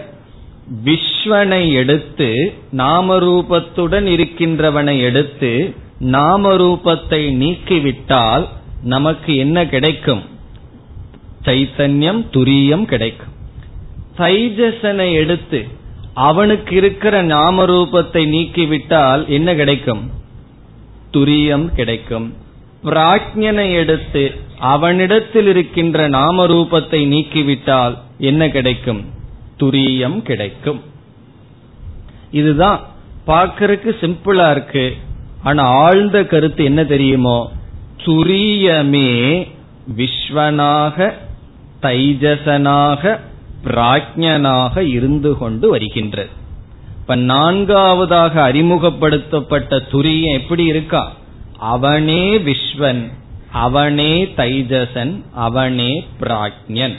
விஸ்வனை 0.85 1.63
எடுத்து 1.73 2.29
நாமரூபத்துடன் 2.77 4.07
இருக்கின்றவனை 4.17 4.95
எடுத்து 5.09 5.51
நாமரூபத்தை 6.15 7.21
நீக்கிவிட்டால் 7.43 8.45
நமக்கு 8.93 9.33
என்ன 9.37 9.67
கிடைக்கும்? 9.67 10.23
சைத்தன்யம் 11.47 12.21
துரியம் 12.35 12.85
கிடைக்கும். 12.85 13.35
தைஜசனை 14.19 15.09
எடுத்து 15.23 15.61
அவனுக்கு 16.29 16.73
இருக்கிற 16.77 17.17
நாமரூபத்தை 17.25 18.23
நீக்கிவிட்டால் 18.35 19.23
என்ன 19.29 19.55
கிடைக்கும்? 19.55 20.03
துரியம் 21.13 21.67
கிடைக்கும். 21.75 22.29
பிராஜ்யனை 22.85 23.73
எடுத்து 23.73 24.35
அவனிடத்தில் 24.59 25.47
இருக்கின்ற 25.47 26.09
நாம 26.09 26.47
ரூபத்தை 26.47 27.07
நீக்கிவிட்டால் 27.07 27.99
என்ன 28.19 28.49
கிடைக்கும்? 28.49 29.05
துரியம் 29.61 30.23
கிடைக்கும். 30.23 30.83
இதுதான் 32.31 32.81
பார்க்கறதுக்கு 33.27 33.97
சிம்பிளா 34.01 34.51
இருக்கு. 34.51 34.97
ஆனா 35.43 35.65
ஆழ்ந்த 35.65 36.25
கருத்து 36.25 36.65
என்ன 36.65 36.85
தெரியுமோ? 36.85 37.53
துரியமே 37.97 39.47
விஸ்வனாக 39.97 41.13
தைஜசனாக 41.83 43.19
பிராஜ்யனாக 43.65 44.79
இருந்து 44.79 45.37
கொண்டு 45.37 45.69
வருகின்றது. 45.69 46.31
இப்ப 47.01 47.15
நான்காவதாக 47.15 48.53
அறிமுகப்படுத்தப்பட்ட 48.53 49.77
துரியம் 49.77 50.33
எப்படி 50.33 50.65
இருக்கா? 50.65 51.13
அவனே 51.61 52.39
விஸ்வன் 52.39 53.13
அவனே 53.53 54.25
தைஜசன் 54.37 55.23
அவனே 55.33 56.07
பிராக்ஞன் 56.21 56.95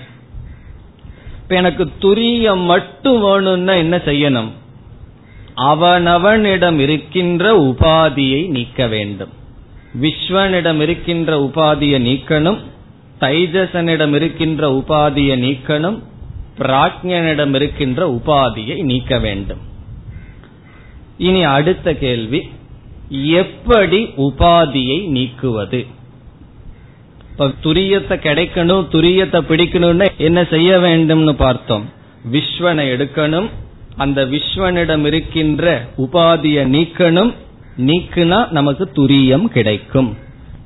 இப்ப 1.41 1.55
எனக்கு 1.55 1.91
துரியம் 2.01 2.65
மட்டும் 2.65 3.21
வேணும்னா 3.21 3.73
என்ன 3.73 3.97
செய்யணும்? 3.97 4.49
அவனவனிடம் 5.57 6.77
இருக்கின்ற 6.79 7.59
உபாதியை 7.59 8.47
நீக்க 8.47 8.87
வேண்டும். 8.87 9.29
விஸ்வனிடம் 10.01 10.81
இருக்கின்ற 10.81 11.39
உபாதியை 11.39 12.01
நீக்கணும் 12.01 12.57
தைஜசனிடம் 13.19 14.13
இருக்கின்ற 14.13 14.69
உபாதியை 14.69 15.35
நீக்கணும் 15.39 15.99
பிராக்ஞனிடம் 16.57 17.55
இருக்கின்ற 17.55 18.07
உபாதியை 18.07 18.83
நீக்க 18.83 19.19
வேண்டும். 19.19 19.59
இனி 21.17 21.43
அடுத்த 21.43 21.93
கேள்வி. 21.93 22.49
எப்படி 23.11 24.03
உபாதியை 24.03 25.07
நீக்குவது? 25.07 25.85
இப்ப 27.31 27.47
துரியத்தை 27.47 28.15
கிடைக்கணும் 28.19 28.85
துரியத்தை 28.91 29.41
பிடிக்கணும்னு 29.41 30.07
என்ன 30.17 30.43
செய்ய 30.43 30.77
வேண்டும்னு 30.77 31.31
பார்த்தோம். 31.31 31.89
விஸ்வனை 32.31 32.85
எடுக்கணும். 32.93 33.49
அந்த 33.97 34.25
விஸ்வனிடம் 34.25 35.05
இருக்கின்ற 35.05 35.89
உபாதியை 35.97 36.65
நீக்கணும். 36.67 37.33
நீக்குனா 37.77 38.51
நமக்கு 38.51 38.89
துரியம் 38.95 39.45
கிடைக்கும். 39.45 40.17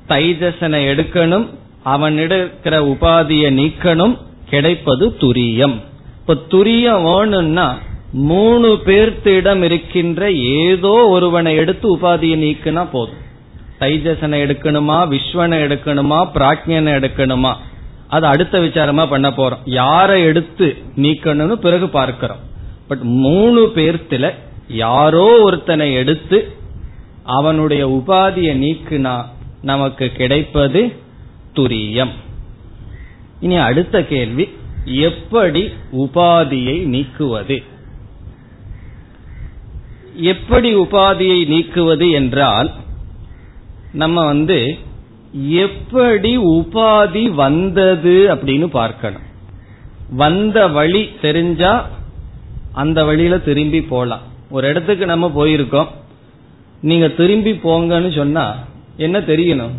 தைஜசனை 0.07 0.81
எடுக்கணும். 0.89 1.47
அவனிடம் 1.83 2.37
இருக்கிற 2.37 2.79
உபாதியை 2.79 3.53
நீக்கணும். 3.53 4.17
கிடைப்பது 4.49 5.09
துரியம். 5.09 5.81
இப்ப 6.19 6.35
துரியம் 6.49 7.03
வேணும்னா 7.03 7.77
மூணு 8.15 8.79
பேர்த்திடம் 8.85 9.61
இருக்கின்ற 9.61 10.31
ஏதோ 10.31 11.07
ஒருவனை 11.07 11.55
எடுத்து 11.55 11.97
உபாதியை 11.97 12.37
நீக்குனா 12.43 12.87
போதும். 12.91 13.23
தைஜசனை 13.79 14.39
எடுக்கணுமா 14.45 14.97
விஸ்வனை 15.07 15.57
எடுக்கணுமா 15.63 16.29
பிராக்ஞனை 16.33 16.93
எடுக்கணுமா? 16.93 17.53
அது 18.07 18.25
அடுத்த 18.25 18.59
விசாரமா 18.59 19.09
பண்ண 19.09 19.29
போறோம். 19.29 19.57
யாரை 19.65 20.23
எடுத்து 20.23 20.77
நீக்கணும்னு 20.95 21.51
பிறகு 21.51 21.89
பார்க்கிறோம். 21.89 22.39
பட் 22.87 22.99
மூணு 22.99 23.71
பேர்த்துல 23.75 24.33
யாரோ 24.67 25.41
ஒருத்தனை 25.43 25.93
எடுத்து 25.93 26.53
அவனுடைய 27.23 27.87
உபாதியை 27.87 28.55
நீக்குனா 28.57 29.25
நமக்கு 29.61 30.09
கிடைப்பது 30.09 30.95
துரியம். 31.53 32.11
இனி 33.39 33.55
அடுத்த 33.55 34.03
கேள்வி 34.03 34.49
எப்படி 34.85 35.69
உபாதியை 35.91 36.83
நீக்குவது? 36.85 37.63
எப்படி 40.15 40.75
உபாதியை 40.75 41.47
நீக்குவது 41.47 42.11
என்றால் 42.11 42.71
நம்ம 43.93 44.25
வந்து 44.25 44.77
எப்படி 45.33 46.37
உபாதி 46.37 47.29
வந்தது 47.29 48.27
அப்படின்னு 48.31 48.65
பார்க்கணும். 48.65 49.21
வந்த 50.09 50.67
வழி 50.67 51.09
தெரிஞ்சா 51.21 51.89
அந்த 52.73 53.05
வழியில 53.05 53.37
திரும்பி 53.37 53.81
போலாம். 53.81 54.21
ஒரு 54.49 54.67
இடத்துக்கு 54.67 55.05
நம்ம 55.05 55.31
போயிருக்கோம். 55.35 55.87
நீங்க 56.81 57.07
திரும்பி 57.07 57.51
போங்கன்னு 57.51 58.15
சொன்னா 58.15 58.55
என்ன 58.97 59.19
தெரியணும்? 59.19 59.71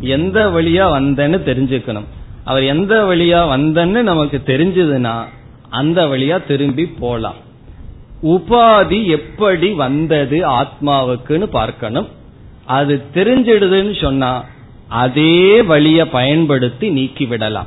எந்த 0.00 0.48
வழியா 0.48 0.84
வந்தன்னு 0.98 1.38
தெரிஞ்சுக்கணும். 1.46 2.06
அவர் 2.44 2.62
எந்த 2.62 3.04
வழியா 3.04 3.40
வந்தன்னு 3.56 4.02
நமக்கு 4.02 4.42
தெரிஞ்சதுன்னா 4.46 5.24
அந்த 5.70 6.06
வழியா 6.06 6.46
திரும்பி 6.46 6.86
போலாம். 6.86 7.50
உபாதி 8.22 9.06
எப்படி 9.06 9.70
வந்தது 9.72 10.38
ஆத்மாவுக்குன்னு 10.50 11.42
பார்க்கணும். 11.42 12.08
அது 12.64 13.02
தெரிஞ்சிடுதுன்னு 13.14 14.00
சொன்னா 14.00 14.44
அதே 14.88 15.62
வழிய 15.62 16.08
பயன்படுத்தி 16.08 16.90
நீக்கி 16.90 17.26
விடலாம். 17.26 17.66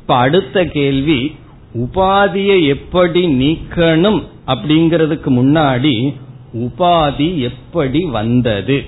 இப்ப 0.00 0.14
அடுத்த 0.16 0.64
கேள்வி 0.64 1.36
உபாதியை 1.74 2.66
எப்படி 2.66 3.26
நீக்கணும் 3.26 4.22
அப்படிங்கிறதுக்கு 4.46 5.30
முன்னாடி 5.38 6.14
உபாதி 6.54 7.38
எப்படி 7.38 8.04
வந்தது? 8.04 8.84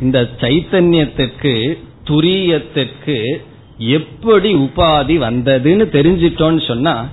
இந்த 0.00 0.28
சைத்தன்யத்துக்கு 0.40 1.78
துரியத்துக்கு 2.04 3.36
எப்படி 3.78 4.54
உபாதி 4.54 5.16
வந்ததுன்னு 5.26 5.84
தெரிஞ்சிட்டோன்னு 5.96 6.66
சொன்னா 6.66 7.08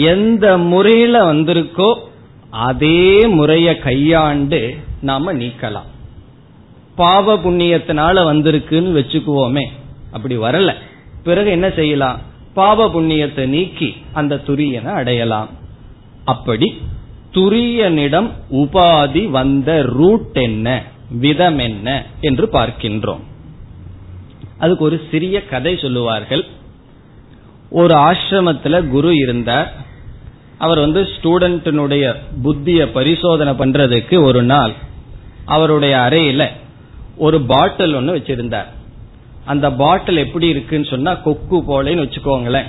எந்த 0.00 0.58
முறையில 0.58 1.32
வந்திருக்கோ 1.32 1.98
அதே 2.50 3.26
முறைய 3.26 3.78
கையாண்டு 3.78 4.76
நாம 5.00 5.32
நீக்கலாம். 5.32 5.90
பாவ 6.96 7.36
புண்ணியத்தினால 7.38 8.24
வந்திருக்குன்னு 8.24 8.96
வச்சுக்குவோமே. 8.98 9.66
அப்படி 10.12 10.38
வரல. 10.38 10.74
பிறகு 11.24 11.50
என்ன 11.50 11.70
செய்யலாம்? 11.70 12.20
பாவ 12.54 12.88
புண்ணியத்தை 12.88 13.46
நீக்கி 13.46 13.94
அந்த 14.12 14.42
துரியனை 14.46 14.92
அடையலாம். 14.92 15.48
அப்படி 16.24 16.80
துரியனிடம் 17.32 18.30
உபாதி 18.50 19.30
வந்த 19.30 19.82
ரூட் 19.82 20.28
என்ன? 20.32 20.82
விதம் 21.10 21.58
என்ன? 21.58 22.04
என்று 22.20 22.48
பார்க்கின்றோம். 22.52 23.20
அதுக்கு 24.58 24.84
ஒரு 24.84 25.00
சிறிய 25.10 25.44
கதை 25.44 25.76
சொல்லுவார்கள். 25.76 26.46
ஒரு 27.72 27.94
ஆசிரமத்துல 28.08 28.88
குரு 28.88 29.10
இருந்தார். 29.16 29.68
அவர் 30.58 30.78
வந்து 30.78 31.00
ஸ்டூடெண்டினுடைய 31.02 32.04
புத்திய 32.42 32.80
பரிசோதனை 32.86 33.52
பண்றதுக்கு 33.52 34.16
ஒரு 34.22 34.42
நாள் 34.42 34.72
அவருடைய 35.44 35.94
அறையில 35.96 36.42
ஒரு 37.16 37.40
பாட்டில் 37.40 37.94
ஒன்று 37.94 38.16
வச்சிருந்தார். 38.16 38.68
அந்த 39.44 39.66
பாட்டில் 39.72 40.16
எப்படி 40.16 40.46
இருக்குன்னு 40.48 40.86
சொன்னா 40.90 41.14
கொக்கு 41.14 41.58
போலன்னு 41.68 42.04
வச்சுக்கோங்களேன். 42.04 42.68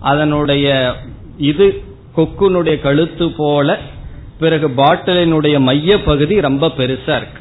அதனுடைய 0.00 0.94
இது 1.38 1.66
கொக்குனுடைய 2.16 2.80
கழுத்து 2.80 3.30
போல 3.30 3.78
பிறகு 4.38 4.68
பாட்டிலினுடைய 4.68 5.56
மைய 5.60 6.02
பகுதி 6.02 6.40
ரொம்ப 6.40 6.66
பெருசா 6.66 7.16
இருக்கு. 7.16 7.40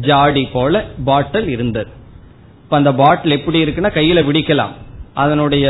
ஜாடி 0.00 0.44
போல 0.52 0.84
பாட்டில் 1.04 1.48
இருந்தது. 1.48 1.90
இப்ப 2.62 2.76
அந்த 2.76 2.92
பாட்டில் 2.94 3.36
எப்படி 3.38 3.64
இருக்குன்னா 3.64 3.90
கையில 3.98 4.22
பிடிக்கலாம் 4.28 4.74
அதனுடைய 5.14 5.66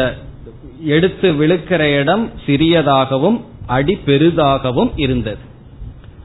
எடுத்து 0.85 1.33
விழுக்கிற 1.33 1.79
இடம் 1.79 2.31
சிறியதாகவும் 2.47 3.41
அடி 3.67 3.99
பெரிதாகவும் 4.07 4.91
இருந்தது. 4.97 5.39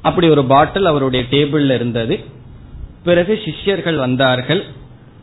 அப்படி 0.01 0.29
ஒரு 0.29 0.45
பாட்டில் 0.45 0.85
அவருடைய 0.85 1.25
டேபிள்ல 1.31 1.73
இருந்தது. 1.73 2.19
பிறகு 3.03 3.41
சிஷ்யர்கள் 3.45 3.95
வந்தார்கள். 3.95 4.63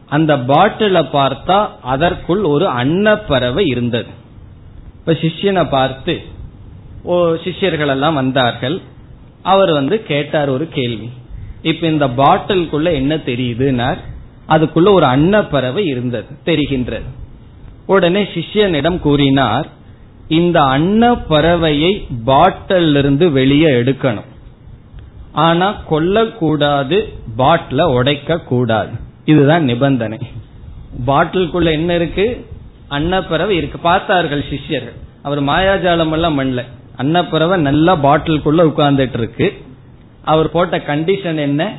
அந்த 0.07 0.39
பாட்டிலை 0.39 1.03
பார்த்தா 1.03 1.69
அதற்குள் 1.83 2.43
ஒரு 2.43 2.69
அன்னப்பறவை 2.69 3.67
இருந்தது. 3.67 4.09
இப்ப 4.99 5.13
சிஷ்யனை 5.13 5.69
பார்த்து 5.69 6.21
ஓ 7.03 7.35
சிஷ்யர்கள் 7.45 7.89
எல்லாம் 7.89 8.15
வந்தார்கள். 8.15 8.81
அவர் 9.43 9.73
வந்து 9.73 10.03
கேட்டார் 10.03 10.49
ஒரு 10.49 10.69
கேள்வி. 10.69 11.11
இப்ப 11.63 11.87
இந்த 11.87 12.07
பாட்டிலுக்குள்ள 12.07 12.93
என்ன 12.93 13.17
தெரியுதுன்னார்? 13.17 13.99
அதுக்குள்ள 14.49 14.93
ஒரு 14.93 15.05
அன்னப்பறவை 15.05 15.87
இருந்தது 15.87 16.27
தெரிகின்றது. 16.45 17.20
உடனே 17.91 18.23
சிஷ்யனிடம் 18.23 18.99
கூறினார் 18.99 19.67
இந்த 20.29 20.61
அன்னப்பறவையை 20.61 21.93
பாட்டில் 22.25 22.97
இருந்து 22.97 23.31
வெளியே 23.31 23.71
எடுக்கணும். 23.71 24.29
ஆனா 25.33 25.69
கொல்லக்கூடாது 25.91 26.99
பாட்டில 27.39 27.83
உடைக்க 27.83 28.39
கூடாது 28.39 28.93
இதுதான் 29.25 29.65
நிபந்தனை. 29.65 30.19
பாட்டிலுக்குள்ள 31.07 31.71
என்ன 31.71 31.95
இருக்கு? 31.95 32.47
அன்னப்பறவை 32.89 33.57
இருக்கு. 33.57 33.79
பார்த்தார்கள் 33.79 34.45
சிஷ்யர்கள். 34.51 34.97
அவர் 35.23 35.43
மாயாஜாலம் 35.43 36.13
எல்லாம் 36.13 36.39
பண்ணல. 36.41 36.65
அன்னப்பறவை 36.97 37.61
நல்லா 37.61 37.97
பாட்டிலுக்குள்ள 37.97 38.61
உட்கார்ந்துட்டு 38.71 39.19
இருக்கு 39.19 39.49
அவர் 40.25 40.51
போட்ட 40.51 40.79
கண்டிஷன் 40.79 41.39
என்ன? 41.39 41.75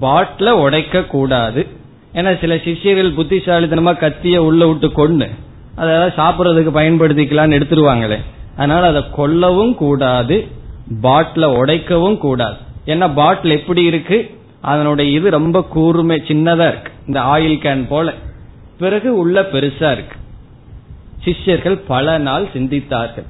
பாட்டில 0.00 0.50
உடைக்க 0.50 1.02
கூடாது 1.04 1.66
ஏன்னா 2.14 2.38
சில 2.40 2.54
சிஷியர்கள் 2.54 3.14
புத்திசாலித்தனமா 3.14 3.92
கத்திய 3.92 4.36
உள்ள 4.36 4.66
விட்டு 4.66 4.92
கொண்டு 4.92 5.28
அதாவது 5.76 6.14
சாப்பிட்றதுக்கு 6.16 6.74
பயன்படுத்திக்கலாம்னு 6.74 7.56
எடுத்துருவாங்களே. 7.58 8.18
அதனால 8.56 8.86
அதை 8.86 9.02
கொல்லவும் 9.16 9.74
கூடாது 9.74 10.48
பாட்டில 11.02 11.46
உடைக்கவும் 11.56 12.18
கூடாது. 12.18 12.56
ஏன்னா 12.86 13.14
பாட்டில் 13.14 13.50
எப்படி 13.50 13.82
இருக்கு? 13.82 14.34
அதனுடைய 14.60 15.18
இது 15.18 15.30
ரொம்ப 15.30 15.62
கூர்மை 15.62 16.22
சின்னதா 16.26 16.68
இருக்கு. 16.68 16.92
இந்த 17.06 17.20
ஆயில் 17.20 17.64
கேன் 17.64 17.86
போல. 17.88 18.12
பிறகு 18.78 19.16
உள்ள 19.16 19.42
பெருசா 19.42 19.92
இருக்கு. 19.92 20.16
சிஷ்யர்கள் 21.22 21.78
பல 21.78 22.18
நாள் 22.18 22.46
சிந்தித்தார்கள். 22.54 23.26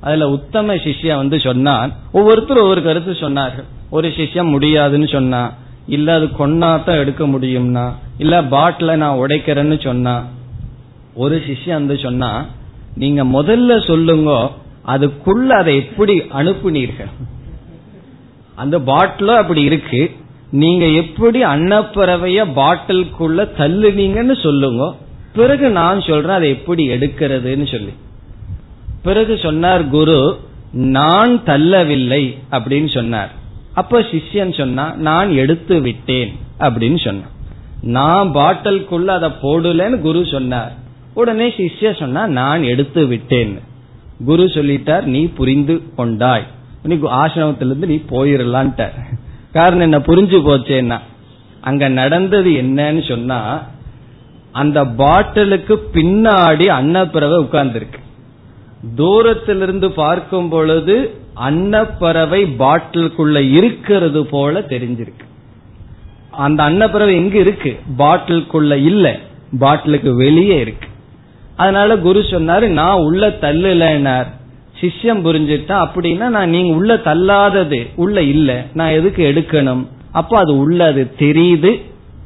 அதுல 0.00 0.28
உத்தம 0.28 0.74
சிஷ்யா 0.74 1.16
வந்து 1.16 1.40
சொன்னான். 1.40 1.92
ஒவ்வொருத்தரும் 2.12 2.62
ஒவ்வொரு 2.62 2.82
கருத்து 2.82 3.12
சொன்னார்கள். 3.12 3.64
ஒரு 3.90 4.08
சிஷ்யம் 4.08 4.50
முடியாதுன்னு 4.50 5.08
சொன்னா 5.08 5.52
இல்ல 5.86 6.14
அது 6.14 6.30
கொன்னாதான் 6.38 6.98
எடுக்க 6.98 7.26
முடியும்னா 7.26 7.92
இல்ல 8.18 8.42
பாட்டில 8.42 8.96
நான் 8.96 9.18
உடைக்கிறேன்னு 9.18 9.82
சொன்னா 9.82 10.24
ஒரு 11.14 11.42
சிஷ்யம் 11.46 11.80
வந்து 11.82 11.98
சொன்னா 11.98 12.46
நீங்க 12.94 13.24
முதல்ல 13.24 13.86
சொல்லுங்க 13.86 14.50
அதுக்குள்ள 14.86 15.46
அதை 15.46 15.76
எப்படி 15.76 16.18
அனுப்புனீர்கள்? 16.18 17.10
அந்த 18.54 18.78
பாட்டில 18.78 19.26
அப்படி 19.26 19.62
இருக்கு. 19.62 20.10
நீங்க 20.50 20.86
எப்படி 20.86 21.44
அன்னப்பறவைய 21.44 22.40
பாட்டிலுக்குள்ள 22.60 23.48
தள்ளுனீங்கன்னு 23.58 24.42
சொல்லுங்க 24.42 24.94
பிறகு 25.34 25.70
நான் 25.70 26.00
சொல்றேன் 26.00 26.36
அதை 26.36 26.48
எப்படி 26.48 26.88
எடுக்கிறதுன்னு 26.88 27.70
சொல்லி. 27.70 27.92
பிறகு 29.02 29.38
சொன்னார் 29.38 29.88
குரு 29.88 30.38
நான் 30.72 31.40
தள்ளவில்லை 31.46 32.38
அப்படின்னு 32.50 32.94
சொன்னார். 32.94 33.32
அப்ப 33.74 34.00
சிஷ்யன் 34.00 34.56
சொன்னா 34.56 34.94
நான் 34.96 35.30
எடுத்து 35.32 35.80
விட்டேன் 35.80 36.32
அப்படின்னு 36.58 37.04
சொன்னான். 37.04 37.32
நான் 37.84 38.28
பாட்டிலுக்குள்ள 38.34 39.06
அதை 39.06 39.30
போடலன்னு 39.42 40.00
குரு 40.00 40.26
சொன்னார். 40.26 40.72
உடனே 41.14 41.48
சிஷ்ய 41.48 41.98
சொன்னா 41.98 42.26
நான் 42.26 42.62
எடுத்து 42.62 43.06
விட்டேன். 43.06 43.60
குரு 44.24 44.44
சொல்லிட்டார் 44.44 45.02
நீ 45.02 45.26
புரிந்து 45.26 45.82
கொண்டாய். 45.96 46.46
நீ 46.82 46.94
ஆசிரமத்திலிருந்து 46.94 47.86
நீ 47.86 47.94
போயிடலான்ட்ட 47.94 48.90
காரணம் 49.52 49.80
என்ன? 49.80 49.98
புரிஞ்சு 49.98 50.36
போச்சேன்னா. 50.46 50.98
அங்க 51.60 51.88
நடந்தது 51.88 52.50
என்னன்னு 52.50 53.08
சொன்னா 53.08 53.62
அந்த 54.52 54.84
பாட்டிலுக்கு 54.84 55.88
பின்னாடி 55.92 56.66
அன்னப்பறவை 56.66 57.44
உட்கார்ந்துருக்கு. 57.44 58.00
தூரத்திலிருந்து 58.94 59.92
பார்க்கும் 59.92 60.48
பொழுது 60.48 61.14
அன்னப்பறவை 61.34 62.44
பாட்டிலுக்குள்ள 62.44 63.50
இருக்கிறது 63.50 64.26
போல 64.26 64.60
தெரிஞ்சிருக்கு. 64.60 65.32
அந்த 66.36 66.62
அன்னப்பறவை 66.62 67.14
எங்க 67.14 67.38
இருக்கு? 67.38 67.78
பாட்டிலுக்குள்ள 67.98 68.74
இல்ல. 68.74 69.18
பாட்டிலுக்கு 69.58 70.14
வெளியே 70.14 70.60
இருக்கு. 70.60 70.88
அதனால 71.56 71.98
குரு 71.98 72.20
சொன்னாரு 72.20 72.68
நான் 72.68 72.98
உள்ள 72.98 73.28
தள்ளுலனார். 73.28 74.26
சிஷ்யம் 74.80 75.24
புரிஞ்சுட்டா 75.24 75.88
அப்படின்னா 75.88 76.28
நான் 76.28 76.50
நீங்க 76.50 76.76
உள்ள 76.76 76.96
தள்ளாதது 76.96 77.86
உள்ள 77.94 78.22
இல்ல. 78.22 78.66
நான் 78.74 78.90
எதுக்கு 78.90 79.32
எடுக்கணும்? 79.32 79.86
அப்போ 80.12 80.38
அது 80.38 80.58
உள்ள 80.58 80.84
அது 80.84 81.14
தெரியுது. 81.18 81.80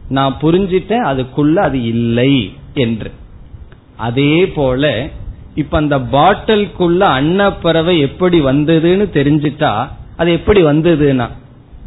நான் 0.08 0.36
புரிஞ்சிட்டேன் 0.42 1.04
அதுக்குள்ள 1.04 1.54
அது 1.54 1.82
இல்லை 1.82 2.52
என்று. 2.74 3.10
அதே 3.96 4.46
போல 4.46 5.08
இப்ப 5.54 5.78
அந்த 5.78 5.98
பாட்டிலுக்குள்ள 5.98 6.98
அன்னப்பறவை 6.98 8.00
எப்படி 8.00 8.40
வந்ததுன்னு 8.40 9.08
தெரிஞ்சிட்டா 9.14 9.88
அது 10.16 10.32
எப்படி 10.32 10.62
வந்ததுன்னா 10.62 11.28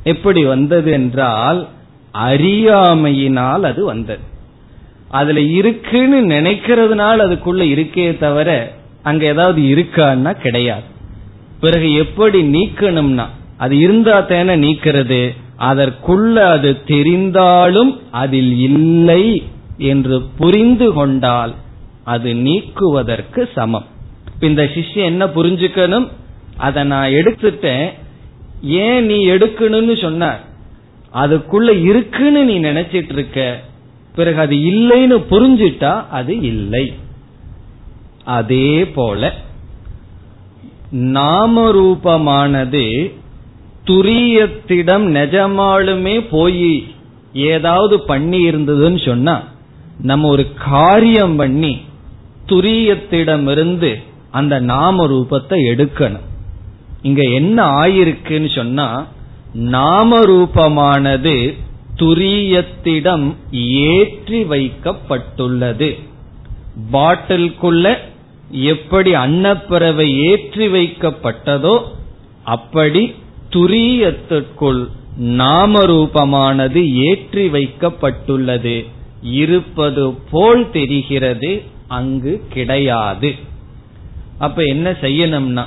எப்படி 0.04 0.44
வந்தது 0.44 0.92
என்றால் 0.92 1.68
அறியாமையினால் 2.14 3.64
அது 3.64 3.86
வந்தது. 3.86 4.22
அதுல 5.10 5.42
இருக்குன்னு 5.42 6.22
நினைக்கிறதுனால 6.22 7.18
அதுக்குள்ள 7.26 7.62
இருக்கே 7.72 8.18
தவிர 8.18 8.74
அங்க 9.04 9.26
ஏதாவது 9.26 9.62
இருக்கான்னா 9.62 10.32
கிடையாது. 10.32 10.84
பிறகு 11.60 11.94
எப்படி 11.94 12.42
நீக்கணும்னா 12.42 13.26
அது 13.58 13.78
இருந்தா 13.78 14.28
தேன 14.28 14.56
நீக்கிறது 14.58 15.36
அதற்குள்ள 15.60 16.34
அது 16.34 16.78
தெரிந்தாலும் 16.88 18.00
அதில் 18.12 18.58
இல்லை 18.58 19.44
என்று 19.78 20.22
புரிந்து 20.38 20.94
கொண்டால் 20.94 21.56
அது 22.04 22.36
நீக்குவதற்கு 22.36 23.50
சமம். 23.56 23.86
இந்த 24.40 24.64
சிஷ்யம் 24.64 25.04
என்ன 25.04 25.26
புரிஞ்சுக்கணும்? 25.26 26.08
அதை 26.58 26.84
நான் 26.84 27.10
எடுத்துட்டேன். 27.10 27.90
ஏன் 28.64 29.06
நீ 29.06 29.26
எடுக்கணும்னு 29.26 30.02
சொன்ன 30.02 30.40
அதுக்குள்ள 31.14 31.70
இருக்குன்னு 31.90 32.42
நீ 32.46 32.60
நினைச்சிட்டு 32.60 33.12
இருக்க 33.12 33.60
பிறகு 34.16 34.40
அது 34.40 34.56
இல்லைன்னு 34.56 35.18
புரிஞ்சிட்டா 35.30 36.06
அது 36.10 36.34
இல்லை. 36.42 36.94
அதே 38.24 38.88
போல 38.88 39.34
நாம 40.92 41.72
ரூபமானது 41.72 43.12
துரியத்திடம் 43.86 45.06
நிஜமாலுமே 45.20 46.28
போய் 46.30 46.74
ஏதாவது 47.34 47.96
பண்ணி 48.00 48.40
இருந்ததுன்னு 48.50 49.06
சொன்னா 49.06 49.44
நம்ம 50.02 50.28
ஒரு 50.28 50.46
காரியம் 50.54 51.36
பண்ணி 51.36 51.82
துரியத்திடமிருந்து 52.48 53.92
அந்த 54.32 54.60
நாம 54.60 55.06
ரூபத்தை 55.08 55.58
எடுக்கணும். 55.72 56.28
இங்க 57.02 57.22
என்ன 57.22 57.64
ஆயிருக்குன்னு 57.82 58.56
சொன்னா 58.56 59.08
நாம 59.54 60.20
ரூபமானது 60.20 61.58
துரியத்திடம் 61.96 63.36
ஏற்றி 63.88 64.44
வைக்கப்பட்டுள்ளது. 64.44 65.90
பாட்டிலுக்குள்ள 66.92 67.98
எப்படி 68.50 69.14
அன்னப்பறவை 69.14 70.20
ஏற்றி 70.20 70.68
வைக்கப்பட்டதோ 70.68 71.84
அப்படி 72.44 73.14
துரியத்திற்குள் 73.50 74.88
நாம 75.16 75.84
ரூபமானது 75.84 76.82
ஏற்றி 77.10 77.48
வைக்கப்பட்டுள்ளது. 77.48 78.86
இருப்பது 79.22 80.14
போல் 80.32 80.70
தெரிகிறது 80.72 81.62
அங்கு 81.88 82.42
கிடையாது. 82.50 83.36
அப்ப 84.38 84.64
என்ன 84.64 84.92
செய்யணும்னா 84.92 85.66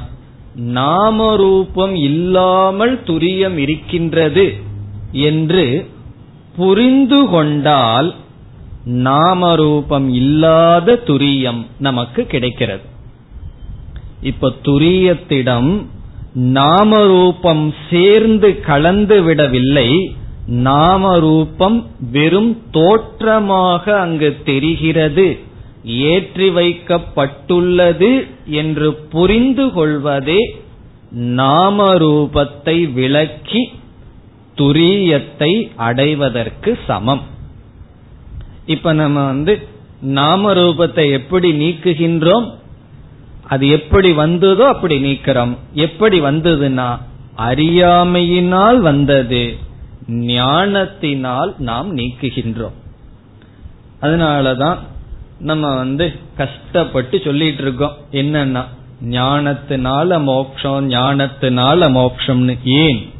நாம 0.55 1.37
ரூபம் 1.37 1.95
இல்லாமல் 1.95 3.01
துரியம் 3.07 3.57
இருக்கின்றது 3.57 4.55
என்று 5.13 5.87
புரிந்து 6.57 7.29
கொண்டால் 7.29 8.15
நாமரூபம் 8.85 10.09
இல்லாத 10.09 11.03
துரியம் 11.07 11.67
நமக்கு 11.79 12.27
கிடைக்கிறது. 12.27 12.83
இப்ப 14.23 14.53
துரியத்திடம் 14.63 15.83
நாமரூபம் 16.35 17.75
சேர்ந்து 17.91 18.61
கலந்து 18.61 19.23
விடவில்லை 19.23 20.17
நாமரூபம் 20.47 21.85
வெறும் 22.13 22.59
தோற்றமாக 22.71 24.01
அங்கு 24.01 24.37
தெரிகிறது. 24.45 25.39
ஏற்றி 25.85 26.51
வைக்கப்பட்டுள்ளது 26.51 28.27
என்று 28.47 28.95
புரிந்து 28.95 29.73
கொள்வதே 29.73 30.57
நாமரூபத்தை 31.17 32.93
விளக்கி 32.93 33.73
துரியத்தை 34.57 35.71
அடைவதற்கு 35.77 36.79
சமம். 36.87 37.23
இப்ப 38.67 38.93
நம்ம 38.93 39.25
வந்து 39.25 39.69
நாம 40.01 40.55
ரூபத்தை 40.55 41.11
எப்படி 41.11 41.53
நீக்குகின்றோம்? 41.53 42.51
அது 43.45 43.69
எப்படி 43.69 44.13
வந்ததோ 44.13 44.67
அப்படி 44.69 45.05
நீக்கிறோம். 45.05 45.57
எப்படி 45.73 46.21
வந்ததுன்னா 46.21 46.99
அறியாமையினால் 47.37 48.81
வந்தது 48.81 49.57
ஞானத்தினால் 50.09 51.55
நாம் 51.59 51.97
நீக்குகின்றோம். 51.97 52.77
அதனாலதான் 54.01 54.79
நம்ம 55.39 55.77
வந்து 55.77 56.13
கஷ்டப்பட்டு 56.37 57.21
சொல்லிட்டு 57.25 57.63
இருக்கோம் 57.63 57.97
என்னன்னா 58.13 58.65
ஞானத்தினால 59.09 60.23
மோக்ஷம் 60.23 60.91
ஞானத்தினால 60.91 61.91
மோக்ஷம்னு. 61.91 62.59
ஏன்? 62.65 63.11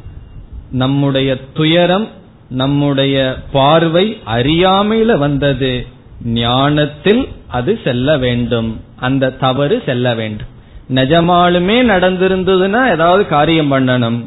நம்முடைய 0.71 1.37
துயரம் 1.53 2.07
நம்முடைய 2.49 3.35
பார்வை 3.51 4.17
அறியாமையில 4.27 5.17
வந்தது. 5.17 5.87
ஞானத்தில் 6.23 7.27
அது 7.47 7.79
செல்ல 7.83 8.17
வேண்டும். 8.17 8.79
அந்த 8.99 9.31
தவறு 9.31 9.83
செல்ல 9.85 10.15
வேண்டும். 10.15 10.47
நிஜமாலுமே 10.89 11.83
நடந்திருந்ததுன்னா 11.83 12.91
ஏதாவது 12.91 13.25
காரியம் 13.25 13.71
பண்ணணும். 13.71 14.25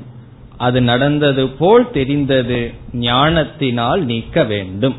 அது 0.57 0.81
நடந்தது 0.83 1.49
போல் 1.49 1.91
தெரிந்தது. 1.91 2.75
ஞானத்தினால் 2.93 4.05
நீக்க 4.05 4.45
வேண்டும். 4.45 4.95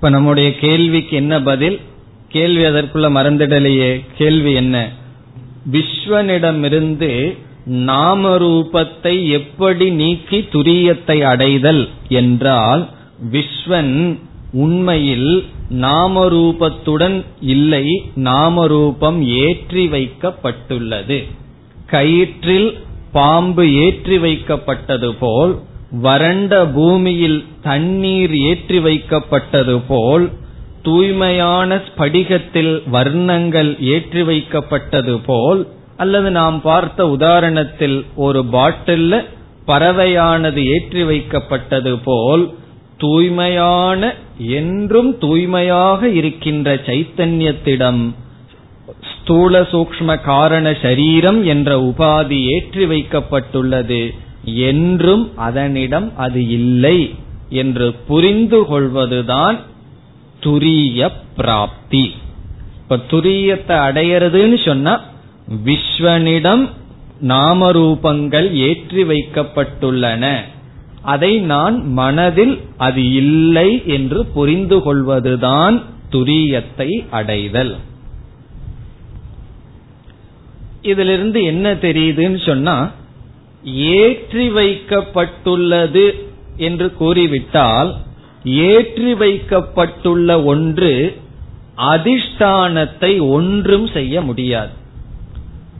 இப்ப 0.00 0.12
நம்முடைய 0.12 0.58
கேள்விக்கு 0.58 1.16
என்ன 1.16 1.42
பதில்? 1.42 1.80
கேள்வி 2.28 2.62
அதற்குள்ள 2.62 3.06
மறந்துடலையே. 3.16 4.04
கேள்வி 4.16 4.52
என்ன? 4.52 4.92
விஸ்வனிடமிருந்து 5.72 7.36
நாம 7.64 8.38
ரூபத்தை 8.38 9.28
எப்படி 9.28 9.90
நீக்கி 9.90 10.38
துரியத்தை 10.38 11.22
அடைதல் 11.22 11.88
என்றால் 12.08 12.88
விஸ்வன் 13.32 14.18
உண்மையில் 14.52 15.44
நாமரூபத்துடன் 15.70 17.24
இல்லை 17.40 18.02
நாமரூபம் 18.14 19.22
ஏற்றி 19.22 19.88
வைக்கப்பட்டுள்ளது. 19.88 21.26
கயிற்றில் 21.86 22.78
பாம்பு 23.12 23.74
ஏற்றி 23.74 24.18
வைக்கப்பட்டது 24.18 25.16
போல் 25.18 25.60
வறண்ட 25.90 26.66
பூமியில் 26.66 27.44
தண்ணீர் 27.62 28.34
ஏற்றி 28.36 28.78
வைக்கப்பட்டது 28.78 29.80
போல் 29.88 30.30
தூய்மையான 30.82 31.82
ஸ்படிகத்தில் 31.86 32.82
வர்ணங்கள் 32.92 33.78
ஏற்றி 33.80 34.22
வைக்கப்பட்டது 34.22 35.20
போல் 35.26 35.66
அல்லது 35.96 36.30
நாம் 36.30 36.60
பார்த்த 36.60 37.04
உதாரணத்தில் 37.04 38.04
ஒரு 38.14 38.42
பாட்டில்ல 38.52 39.24
பறவையானது 39.66 40.64
ஏற்றி 40.64 41.02
வைக்கப்பட்டது 41.02 41.98
போல் 42.04 42.54
தூய்மையான 42.98 44.14
என்றும் 44.38 45.18
தூய்மையாக 45.18 46.08
இருக்கின்ற 46.08 46.74
சைத்தன்யத்திடம் 46.74 48.14
ஸ்தூல 49.12 49.60
சூக்ம 49.60 50.20
காரண 50.20 50.72
சரீரம் 50.82 51.44
என்ற 51.44 51.78
உபாதி 51.78 52.38
ஏற்றி 52.46 52.84
வைக்கப்பட்டுள்ளது. 52.84 54.14
என்றும் 54.44 55.32
அதனிடம் 55.36 56.16
அது 56.16 56.48
இல்லை 56.48 57.14
என்று 57.48 57.94
புரிந்து 57.94 58.64
கொள்வதுதான் 58.64 59.58
துரிய 60.40 61.08
பிராப்தி. 61.36 62.14
இப்ப 62.82 62.96
துரியத்தை 62.96 63.76
அடையிறதுன்னு 63.88 64.64
சொன்னா 64.64 65.00
விஸ்வனிடம் 65.64 66.68
நாமரூபங்கள் 67.22 68.50
ஏற்றி 68.50 69.04
வைக்கப்பட்டுள்ளன. 69.04 70.36
அதை 71.02 71.38
நான் 71.38 71.92
மனதில் 71.92 72.60
அது 72.76 73.12
இல்லை 73.12 73.82
என்று 73.86 74.26
புரிந்து 74.26 74.82
கொள்வதுதான் 74.82 75.82
துரியத்தை 76.10 77.04
அடைதல். 77.10 77.76
இதிலிருந்து 80.82 81.42
என்ன 81.42 81.74
தெரியுதுன்னு 81.74 82.46
சொன்னா 82.46 82.90
ஏற்றி 83.64 84.50
வைக்கப்பட்டுள்ளது 84.50 86.14
என்று 86.56 86.92
கூறிவிட்டால் 86.92 87.96
ஏற்றி 88.44 89.14
வைக்கப்பட்டுள்ள 89.14 90.42
ஒன்று 90.42 91.20
அதிஷ்டானத்தை 91.76 93.28
ஒன்றும் 93.28 93.86
செய்ய 93.86 94.20
முடியாது. 94.20 94.70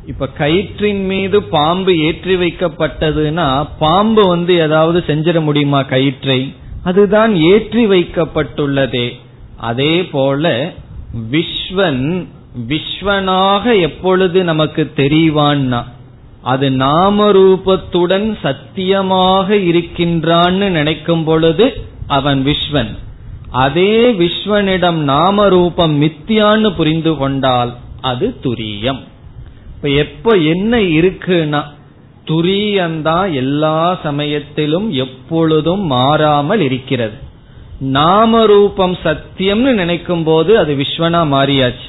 இப்ப 0.07 0.29
கயிற்றின் 0.39 1.05
மீது 1.07 1.43
பாம்பு 1.43 1.99
ஏற்றி 1.99 2.37
வைக்கப்பட்டதுன்னா 2.37 3.69
பாம்பு 3.79 4.29
வந்து 4.29 4.59
ஏதாவது 4.59 5.05
செஞ்சிட 5.07 5.41
முடியுமா 5.41 5.83
கயிற்றை? 5.83 6.55
அதுதான் 6.85 7.37
ஏற்றி 7.37 7.87
வைக்கப்பட்டுள்ளதே. 7.87 9.17
அதே 9.57 10.05
போல 10.05 10.73
விஸ்வன் 11.31 12.27
விஸ்வனாக 12.69 13.81
எப்பொழுது 13.81 14.45
நமக்கு 14.45 14.91
தெரிவான்னா 14.97 15.85
அது 16.43 16.71
நாம 16.71 17.33
ரூபத்துடன் 17.33 18.37
சத்தியமாக 18.43 19.55
இருக்கின்றான்னு 19.55 20.69
நினைக்கும் 20.69 21.25
பொழுது 21.25 21.83
அவன் 22.07 22.45
விஸ்வன். 22.47 22.97
அதே 23.51 24.13
விஸ்வனிடம் 24.13 24.95
நாம 24.95 25.49
ரூபம் 25.49 26.03
மித்தியான்னு 26.03 26.75
புரிந்து 26.75 27.17
கொண்டால் 27.17 27.75
அது 28.01 28.37
துரியம். 28.43 29.01
இப்ப 29.77 29.89
எப்ப 29.89 30.37
என்ன 30.37 30.79
இருக்குன்னா 30.79 31.63
துரியந்தான் 32.27 33.33
எல்லா 33.33 33.99
சமயத்திலும் 34.03 34.91
எப்பொழுதும் 34.91 35.81
மாறாமல் 35.81 36.61
இருக்கிறது. 36.61 37.15
நாம 37.79 38.47
ரூபம் 38.47 38.97
சத்தியம்னு 39.05 39.73
நினைக்கும் 39.73 40.25
போது 40.25 40.59
அது 40.59 40.75
விஸ்வனா 40.75 41.23
மாறியாச்சு. 41.37 41.89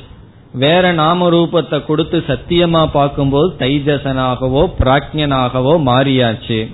வேற 0.54 0.94
நாம 0.94 1.30
ரூபத்தை 1.30 1.86
கொடுத்து 1.86 2.24
சத்தியமா 2.28 2.88
பார்க்கும்போது 2.92 3.56
தைஜசனாகவோ 3.60 4.64
பிராஜ்யனாகவோ 4.80 5.74
மாறியாச்சு. 5.86 6.74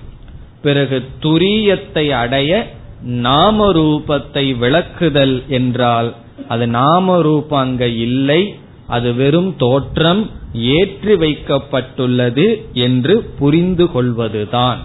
பிறகு 0.62 1.04
துரியத்தை 1.22 2.10
அடைய 2.10 2.76
நாம 3.02 3.72
ரூபத்தை 3.72 4.46
விளக்குதல் 4.58 5.48
என்றால் 5.48 6.14
அது 6.48 6.68
நாம 6.68 7.22
ரூபம் 7.22 7.60
அங்க 7.60 7.88
இல்லை 7.88 8.56
அது 8.88 9.14
வெறும் 9.14 9.56
தோற்றம் 9.58 10.30
ஏற்றி 10.54 11.14
வைக்கப்பட்டுள்ளது 11.14 12.72
என்று 12.74 13.24
புரிந்து 13.40 13.92
கொள்வதுதான். 13.92 14.80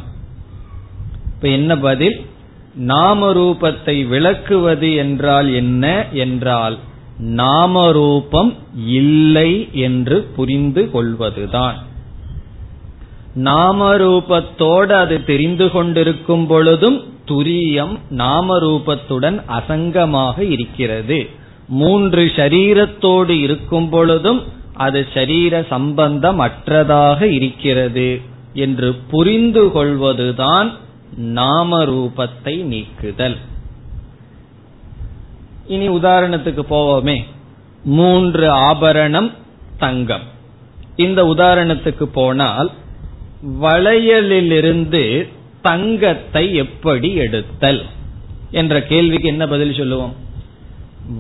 இப்ப 1.35 1.49
என்ன 1.49 1.79
பதில்? 1.79 2.21
நாம 2.75 3.33
ரூபத்தை 3.33 4.09
விளக்குவது 4.09 4.95
என்றால் 4.95 5.55
என்ன? 5.55 6.07
என்றால் 6.13 6.79
நாமரூபம் 7.19 8.55
இல்லை 8.87 9.69
என்று 9.73 10.23
புரிந்து 10.37 10.91
கொள்வதுதான். 10.91 11.79
நாமரூபத்தோடு 13.37 14.93
அது 14.93 15.25
தெரிந்து 15.25 15.71
கொண்டிருக்கும் 15.71 16.47
பொழுதும் 16.47 17.03
துரியம் 17.27 17.99
நாமரூபத்துடன் 18.11 19.43
அசங்கமாக 19.49 20.39
இருக்கிறது. 20.51 21.29
மூன்று 21.69 22.25
ஷரீரத்தோடு 22.25 23.29
இருக்கும் 23.29 23.89
பொழுதும் 23.89 24.43
அது 24.75 25.07
ஷரீர 25.15 25.67
சம்பந்தம் 25.69 26.41
அற்றதாக 26.41 27.23
இருக்கிறது 27.23 28.21
என்று 28.55 28.95
புரிந்து 28.95 29.71
கொள்வதுதான் 29.71 30.73
நாமரூபத்தை 31.19 32.63
நீக்குதல். 32.63 33.37
இனி 35.73 35.89
உதாரணத்துக்கு 35.89 36.63
போவோமே. 36.71 37.19
மூன்று 37.85 38.51
ஆபரணம் 38.51 39.31
தங்கம். 39.79 40.27
இந்த 40.97 41.25
உதாரணத்துக்கு 41.25 42.03
போனால் 42.03 42.71
வளையலிலிருந்து 43.61 45.05
தங்கத்தை 45.63 46.55
எப்படி 46.55 47.15
எடுத்தல்? 47.15 47.83
என்ற 48.51 48.83
கேள்விக்கு 48.83 49.29
என்ன 49.29 49.47
பதில் 49.47 49.75
சொல்லுவோம்? 49.75 50.15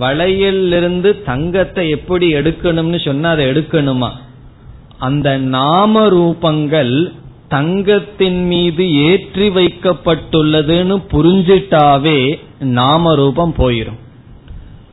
வளையலிருந்து 0.00 1.22
தங்கத்தை 1.22 1.88
எப்படி 1.88 2.34
எடுக்கணும்னு 2.34 3.04
சொன்னா 3.04 3.30
அதை 3.30 3.46
எடுக்கணுமா? 3.46 4.10
அந்த 4.98 5.38
நாம 5.38 6.08
ரூபங்கள் 6.08 7.12
தங்கத்தின் 7.48 8.46
மீது 8.46 8.84
ஏற்றி 8.94 9.48
வைக்கப்பட்டுள்ளதுன்னு 9.48 10.96
புரிஞ்சிட்டாவே 11.12 12.20
நாம 12.58 13.14
ரூபம் 13.14 13.54
போயிரும். 13.58 14.00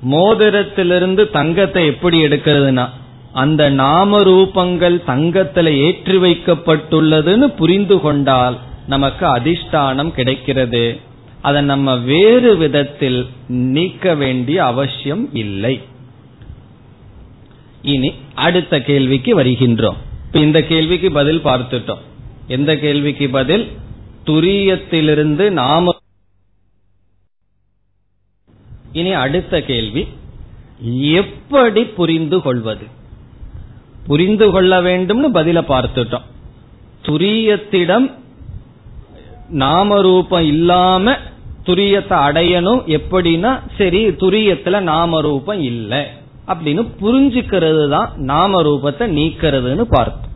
மோதிரத்திலிருந்து 0.02 1.30
தங்கத்தை 1.30 1.86
எப்படி 1.86 2.24
எடுக்கிறதுனா 2.24 2.90
அந்த 3.34 3.70
நாம 3.70 4.20
ரூபங்கள் 4.20 4.96
தங்கத்துல 5.08 5.68
ஏற்றி 5.68 6.18
வைக்கப்பட்டுள்ளதுன்னு 6.18 7.56
புரிந்து 7.56 8.00
கொண்டால் 8.00 8.58
நமக்கு 8.88 9.26
அதிஷ்டானம் 9.26 10.12
கிடைக்கிறது. 10.12 11.00
அதை 11.42 11.62
நம்ம 11.62 11.96
வேறு 11.96 12.58
விதத்தில் 12.58 13.28
நீக்க 13.48 14.16
வேண்டிய 14.16 14.66
அவசியம் 14.66 15.30
இல்லை. 15.34 15.82
இனி 17.82 18.14
அடுத்த 18.36 18.82
கேள்விக்கு 18.82 19.40
வருகின்றோம். 19.40 20.00
இப்ப 20.26 20.40
இந்த 20.40 20.64
கேள்விக்கு 20.64 21.12
பதில் 21.12 21.44
பார்த்துட்டோம். 21.44 22.02
எந்த 22.48 22.78
கேள்விக்கு 22.78 23.30
பதில்? 23.30 23.72
துரியத்திலிருந்து 24.26 25.50
நாம 25.50 25.96
இனி 28.94 29.14
அடுத்த 29.14 29.62
கேள்வி 29.62 30.08
எப்படி 31.12 31.84
புரிந்து 31.84 32.42
கொள்வது? 32.42 32.86
புரிந்து 34.08 34.52
கொள்ள 34.52 34.82
வேண்டும்னு 34.82 35.30
பதில 35.34 35.62
பார்த்துட்டோம். 35.68 36.28
துரியத்திடம் 37.04 38.14
நாமரூபம் 39.52 40.46
இல்லாம 40.46 41.12
துரியத்தை 41.66 42.18
அடையணும். 42.28 42.98
எப்படின்னா 42.98 43.60
சரி 43.78 44.08
துரியத்துல 44.08 44.80
நாமரூபம் 44.80 45.60
இல்லை. 45.60 46.06
அப்படின்னு 46.48 46.88
புரிஞ்சுக்கிறது 47.02 47.90
தான் 47.90 48.12
நாம 48.16 48.62
ரூபத்தை 48.62 49.04
நீக்கிறதுன்னு 49.18 49.82
பார்த்தோம். 49.82 50.32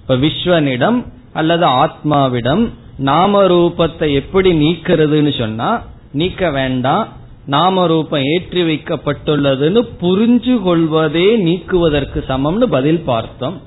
இப்ப 0.00 0.16
விஸ்வனிடம் 0.16 1.04
அல்லது 1.32 1.66
ஆத்மாவிடம் 1.66 2.70
நாம 2.98 3.42
ரூபத்தை 3.42 4.14
எப்படி 4.14 4.52
நீக்கிறதுன்னு 4.52 5.38
சொன்னா 5.38 5.82
நீக்க 6.12 6.50
வேண்டாம். 6.50 7.08
நாம 7.46 7.86
ரூபம் 7.86 8.24
ஏற்றி 8.34 8.62
வைக்கப்பட்டுள்ளதுன்னு 8.62 9.80
புரிஞ்சு 10.00 10.62
கொள்வதே 10.62 11.36
நீக்குவதற்கு 11.36 12.24
சமம்னு 12.28 12.66
பதில் 12.76 13.02
பார்த்தோம். 13.10 13.58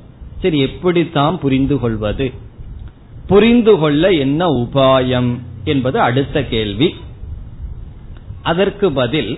சரி 0.41 0.59
எப்படித்தான் 0.59 1.39
புரிந்து 1.39 1.79
கொள்வது 1.79 2.31
புரிந்து 3.27 3.73
கொள்ள 3.77 4.11
என்ன 4.11 4.47
உபாயம் 4.47 5.31
என்பது 5.63 5.99
அடுத்த 5.99 6.43
கேள்வி. 6.43 6.95
அதற்கு 8.41 8.87
பதில் 8.91 9.31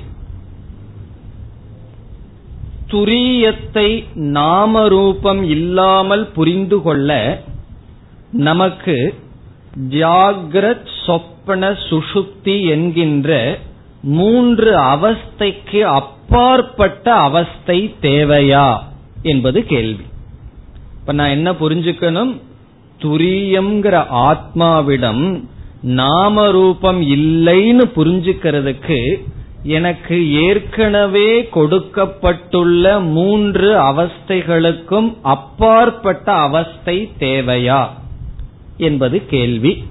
துரியத்தை 2.92 3.90
நாமரூபம் 4.38 5.42
இல்லாமல் 5.56 6.26
புரிந்து 6.38 6.82
கொள்ள 6.82 7.10
நமக்கு 8.32 8.96
ஜாகிரத் 9.90 10.90
சொப்பன 11.06 11.70
சுஷுப்தி 11.90 12.56
என்கின்ற 12.68 13.30
மூன்று 14.02 14.78
அவஸ்தைக்கு 14.78 15.80
அப்பாற்பட்ட 15.80 17.14
அவஸ்தை 17.14 17.96
தேவையா 18.02 18.78
என்பது 19.22 19.66
கேள்வி. 19.66 20.04
இப்ப 21.00 21.12
நான் 21.12 21.30
என்ன 21.30 21.52
புரிஞ்சுக்கணும்? 21.52 22.40
துரியம்ங்கிற 23.02 24.06
ஆத்மாவிடம் 24.14 25.44
நாம 25.82 26.52
ரூபம் 26.52 27.02
இல்லைன்னு 27.02 27.82
புரிஞ்சுக்கிறதுக்கு 27.96 29.24
எனக்கு 29.64 30.32
ஏற்கனவே 30.34 31.48
கொடுக்கப்பட்டுள்ள 31.48 33.00
மூன்று 33.00 33.78
அவஸ்தைகளுக்கும் 33.78 35.18
அப்பாற்பட்ட 35.22 36.32
அவஸ்தை 36.32 37.12
தேவையா 37.20 37.88
என்பது 38.78 39.26
கேள்வி. 39.26 39.84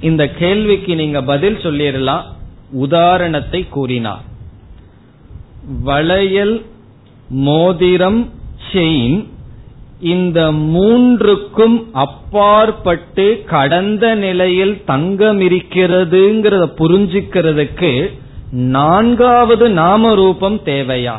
இந்த 0.00 0.28
கேள்விக்கு 0.28 0.94
நீங்க 0.94 1.22
பதில் 1.22 1.56
சொல்லிடலாம். 1.56 2.22
உதாரணத்தை 2.70 3.68
கூறினார். 3.68 4.24
வளையல் 5.84 6.62
மோதிரம் 7.28 8.30
செயின் 8.72 9.24
இந்த 10.00 10.52
மூன்றுக்கும் 10.52 11.86
அப்பாற்பட்டு 11.92 13.42
கடந்த 13.46 14.14
நிலையில் 14.14 14.84
தங்கம் 14.84 15.40
இருக்கிறதுங்கிறத 15.40 16.64
புரிஞ்சுக்கிறதுக்கு 16.78 18.12
நான்காவது 18.50 19.70
நாம 19.70 20.14
ரூபம் 20.14 20.60
தேவையா 20.64 21.16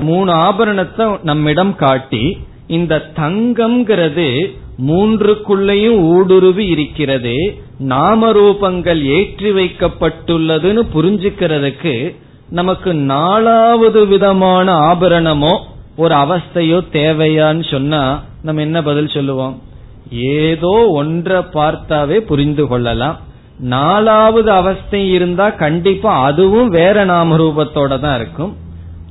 மூணு 0.00 0.32
ஆபரணத்தை 0.32 1.18
நம்மிடம் 1.22 1.76
காட்டி 1.76 2.38
இந்த 2.66 3.10
தங்கம்ங்கிறது 3.16 4.52
மூன்றுக்குள்ளேயும் 4.78 5.98
ஊடுருவி 5.98 6.66
இருக்கிறது 6.66 7.58
நாம 7.78 8.32
ரூபங்கள் 8.32 9.02
ஏற்றி 9.04 9.50
வைக்கப்பட்டுள்ளதுன்னு 9.50 10.82
புரிஞ்சுக்கிறதுக்கு 10.94 12.14
நமக்கு 12.50 12.94
நாலாவது 12.94 14.06
விதமான 14.06 14.72
ஆபரணமோ 14.72 15.58
ஒரு 15.96 16.14
அவஸ்தையோ 16.14 16.78
தேவையான்னு 16.92 17.70
சொன்னா 17.70 18.22
நம்ம 18.42 18.60
என்ன 18.60 18.82
பதில் 18.82 19.08
சொல்லுவோம்? 19.08 19.62
ஏதோ 20.10 20.86
ஒன்றை 20.90 21.38
பார்த்தாவே 21.38 22.16
புரிந்து 22.16 22.66
கொள்ளலாம். 22.66 23.20
நாலாவது 23.58 24.50
அவஸ்தை 24.50 25.10
இருந்தா 25.10 25.50
கண்டிப்பா 25.50 26.22
அதுவும் 26.22 26.68
வேற 26.68 27.04
நாம 27.04 27.36
ரூபத்தோட 27.36 28.00
தான் 28.00 28.20
இருக்கும். 28.20 28.56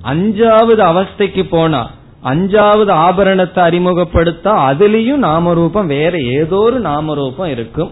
அஞ்சாவது 0.04 0.84
அவஸ்தைக்கு 0.92 1.44
போனா 1.50 1.90
அஞ்சாவது 2.24 2.90
ஆபரணத்தை 2.90 3.64
அறிமுகப்படுத்தா 3.64 4.72
அதுலயும் 4.72 5.24
நாமரூபம் 5.24 5.86
வேற 5.86 6.18
ஏதோ 6.20 6.56
ஒரு 6.56 6.82
நாமரூபம் 6.82 7.46
இருக்கும். 7.46 7.92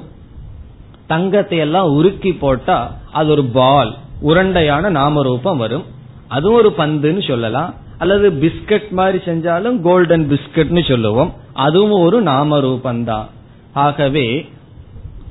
தங்கத்தை 1.07 1.57
எல்லாம் 1.57 2.03
உருக்கி 2.03 2.37
போட்டா 2.39 2.97
அது 3.11 3.29
ஒரு 3.29 3.43
பால் 3.43 3.95
உருண்டையான 4.23 4.89
நாமரூபம் 4.89 5.57
வரும். 5.57 5.83
அதுவும் 6.27 6.57
ஒரு 6.57 6.73
பந்துன்னு 6.77 7.27
சொல்லலாம். 7.27 7.73
அல்லது 7.97 8.31
பிஸ்கட் 8.31 8.89
மாதிரி 8.89 9.23
செஞ்சாலும் 9.25 9.81
கோல்டன் 9.81 10.27
பிஸ்கட்னு 10.31 10.89
சொல்லுவோம். 10.89 11.33
அதுவும் 11.53 12.01
ஒரு 12.01 12.23
நாமரூபந்தான் 12.23 13.25
ஆகவே 13.73 14.49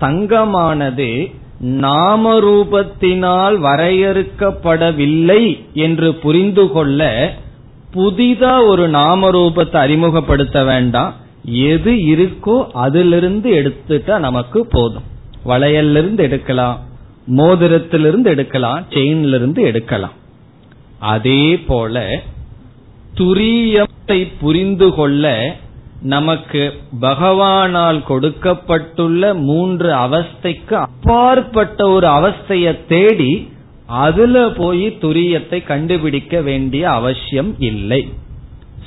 தங்கமானது 0.01 1.35
நாமரூபத்தினால் 1.65 3.57
வரையறுக்கப்படவில்லை 3.67 5.43
என்று 5.73 6.15
புரிந்து 6.15 6.71
கொள்ள 6.71 7.33
புதிதா 7.95 8.53
ஒரு 8.67 8.85
நாமரூபத்தை 8.91 9.77
அறிமுகப்படுத்த 9.77 10.65
வேண்டாம். 10.65 11.13
எது 11.71 11.93
இருக்கோ 12.13 12.57
அதிலிருந்து 12.85 13.51
எடுத்துட்டா 13.61 14.19
நமக்கு 14.19 14.67
போதும். 14.67 15.07
வளையல்லிருந்து 15.47 16.19
எடுக்கலாம் 16.19 16.77
மோதிரத்திலிருந்து 17.37 18.29
எடுக்கலாம் 18.35 18.85
செயின்ல 18.91 19.35
இருந்து 19.35 19.63
எடுக்கலாம். 19.63 20.17
அதே 21.15 21.45
போல 21.59 22.05
துரியத்தை 23.19 24.21
புரிந்து 24.41 24.89
கொள்ள 24.95 25.25
நமக்கு 26.03 26.63
பகவானால் 27.01 27.99
கொடுக்கப்பட்டுள்ள 28.03 29.35
மூன்று 29.49 29.91
அவஸ்தைக்கு 29.95 30.75
அப்பாற்பட்ட 30.87 31.89
ஒரு 31.89 32.09
அவஸ்தையை 32.09 32.73
தேடி 32.89 33.33
அதுல 33.91 34.51
போய் 34.51 34.87
துரியத்தை 34.87 35.65
கண்டுபிடிக்க 35.65 36.41
வேண்டிய 36.41 36.91
அவசியம் 36.91 37.55
இல்லை. 37.59 38.09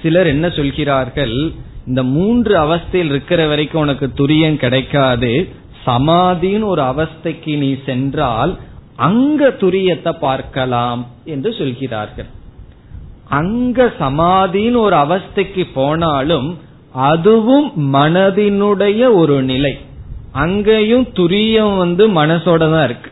சிலர் 0.02 0.28
என்ன 0.28 0.50
சொல்கிறார்கள்? 0.50 1.54
இந்த 1.88 2.04
மூன்று 2.04 2.58
அவஸ்தையில் 2.58 3.06
இருக்கிற 3.06 3.48
வரைக்கும் 3.48 3.82
உனக்கு 3.82 4.12
துரியம் 4.18 4.56
கிடைக்காது. 4.56 5.48
சமாதின்னு 5.86 6.64
ஒரு 6.64 6.82
அவஸ்தைக்கு 6.82 7.58
நீ 7.58 7.76
சென்றால் 7.86 8.58
அங்க 8.96 9.48
துரியத்தை 9.48 10.12
பார்க்கலாம் 10.20 11.08
என்று 11.26 11.54
சொல்கிறார்கள். 11.54 12.26
அங்க 13.30 13.92
சமாதின்னு 14.00 14.76
ஒரு 14.76 14.96
அவஸ்தைக்கு 14.96 15.68
போனாலும் 15.74 16.60
அதுவும் 16.94 17.94
மனதினுடைய 17.94 19.14
ஒரு 19.14 19.44
நிலை. 19.44 19.78
அங்கேயும் 20.32 21.08
துரியம் 21.14 21.78
வந்து 21.78 22.10
மனசோட 22.10 22.72
தான் 22.72 22.84
இருக்கு. 22.84 23.12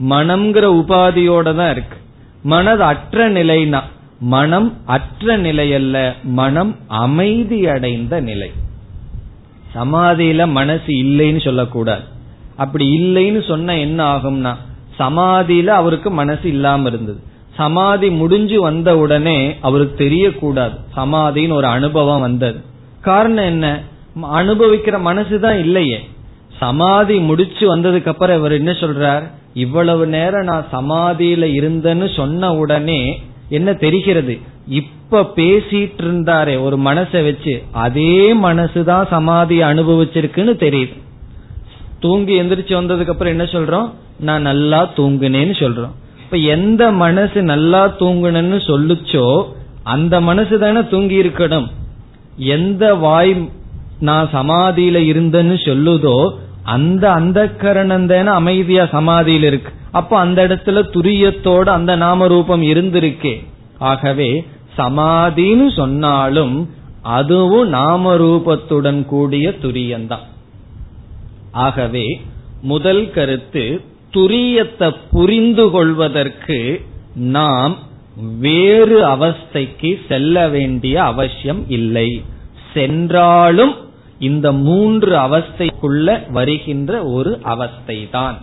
மனம்ங்கிற 0.00 0.66
உபாதியோட 0.80 1.54
தான் 1.54 1.70
இருக்கு. 1.70 1.96
மனது 2.42 2.82
அற்ற 2.82 3.30
நிலைனா 3.30 3.80
மனம் 4.20 4.76
அற்ற 4.86 5.36
நிலை 5.36 5.74
அல்ல 5.74 6.14
மனம் 6.22 6.76
அமைதி 6.86 7.66
அடைந்த 7.66 8.20
நிலை. 8.20 8.50
சமாதியில 9.74 10.50
மனசு 10.50 10.92
இல்லைன்னு 10.92 11.44
சொல்லக்கூடாது. 11.44 12.02
அப்படி 12.56 13.00
இல்லைன்னு 13.00 13.46
சொன்ன 13.46 13.78
என்ன 13.78 14.16
ஆகும்னா 14.16 14.54
சமாதியில 14.98 15.66
அவருக்கு 15.66 16.10
மனசு 16.10 16.48
இல்லாம 16.48 16.88
இருந்தது. 16.88 17.18
சமாதி 17.54 18.10
முடிஞ்சு 18.10 18.60
வந்த 18.60 18.98
உடனே 18.98 19.56
அவருக்கு 19.60 20.04
தெரியக்கூடாது. 20.04 20.76
சமாதின்னு 20.96 21.52
ஒரு 21.52 21.66
அனுபவம் 21.66 22.20
வந்தது. 22.20 22.60
காரணம் 23.00 23.44
என்ன? 23.44 23.82
அனுபவிக்கிற 24.22 24.98
மனசுதான் 25.04 25.58
இல்லையே. 25.58 26.08
சமாதி 26.58 27.18
முடிச்சு 27.18 27.76
வந்ததுக்கு 27.76 28.06
அப்புறம் 28.06 28.38
இவர் 28.38 28.52
என்ன 28.52 28.70
சொல்றார்? 28.70 29.22
இவ்வளவு 29.58 30.06
நேரம் 30.06 30.44
நான் 30.44 30.66
சமாதியில 30.72 31.44
இருந்தேன்னு 31.58 32.16
சொன்ன 32.16 32.54
உடனே 32.54 33.00
என்ன 33.48 33.72
தெரிகிறது? 33.72 34.38
இப்ப 34.68 35.32
பேசிட்டு 35.36 36.00
இருந்தாரே 36.02 36.54
ஒரு 36.60 36.76
மனசை 36.76 37.24
வச்சு. 37.24 37.54
அதே 37.72 38.34
மனசுதான் 38.34 39.06
சமாதி 39.08 39.58
அனுபவிச்சிருக்குன்னு 39.62 40.54
தெரியுது. 40.64 40.96
தூங்கி 42.00 42.40
எந்திரிச்சு 42.42 42.78
வந்ததுக்கு 42.80 43.08
அப்புறம் 43.08 43.34
என்ன 43.38 43.44
சொல்றோம்? 43.44 43.90
நான் 44.20 44.42
நல்லா 44.42 44.80
தூங்குனேன்னு 44.96 45.54
சொல்றோம். 45.62 45.94
இப்ப 46.24 46.36
எந்த 46.36 46.90
மனசு 46.92 47.42
நல்லா 47.42 47.82
தூங்குனன்னு 47.98 48.58
சொல்லுச்சோ 48.66 49.26
அந்த 49.82 50.20
மனசு 50.20 50.58
தானே 50.58 50.82
தூங்கி 50.90 51.22
இருக்கணும். 51.22 51.66
எந்த 52.36 52.94
வாய் 52.94 53.32
நான் 54.00 54.28
சமாதியில 54.32 54.98
இருந்தேன்னு 55.12 55.56
சொல்லுதோ 55.68 56.16
அந்த 56.68 57.12
அந்த 57.12 57.38
கரணம் 57.50 58.06
தானே 58.06 58.28
அமைதியா 58.28 58.86
சமாதியில் 58.86 59.42
இருக்கு. 59.42 59.72
அப்ப 59.90 60.18
அந்த 60.18 60.46
இடத்துல 60.46 60.80
துரியத்தோட 60.94 61.68
அந்த 61.68 61.96
நாம 61.96 62.26
ரூபம் 62.26 62.62
இருந்திருக்கே. 62.62 63.34
ஆகவே 63.78 64.30
சமாதின்னு 64.78 65.76
சொன்னாலும் 65.76 66.70
அதுவும் 67.02 67.68
நாம 67.68 68.16
ரூபத்துடன் 68.16 69.04
கூடிய 69.04 69.48
துரியந்தான். 69.62 70.26
ஆகவே 71.52 72.06
முதல் 72.62 73.10
கருத்து 73.10 73.80
துரியத்தை 74.12 74.96
புரிந்து 75.10 75.70
கொள்வதற்கு 75.70 76.58
நாம் 77.14 77.76
வேறு 78.38 78.98
அவஸ்தைக்கு 79.08 79.98
செல்ல 80.08 80.48
வேண்டிய 80.48 81.02
அவசியம் 81.02 81.62
இல்லை. 81.68 82.22
சென்றாலும் 82.74 83.74
இந்த 84.18 84.52
மூன்று 84.52 85.16
அவஸ்தைக்குள்ள 85.16 86.32
வருகின்ற 86.32 87.04
ஒரு 87.04 87.38
அவஸ்தை 87.42 88.10
தான் 88.10 88.38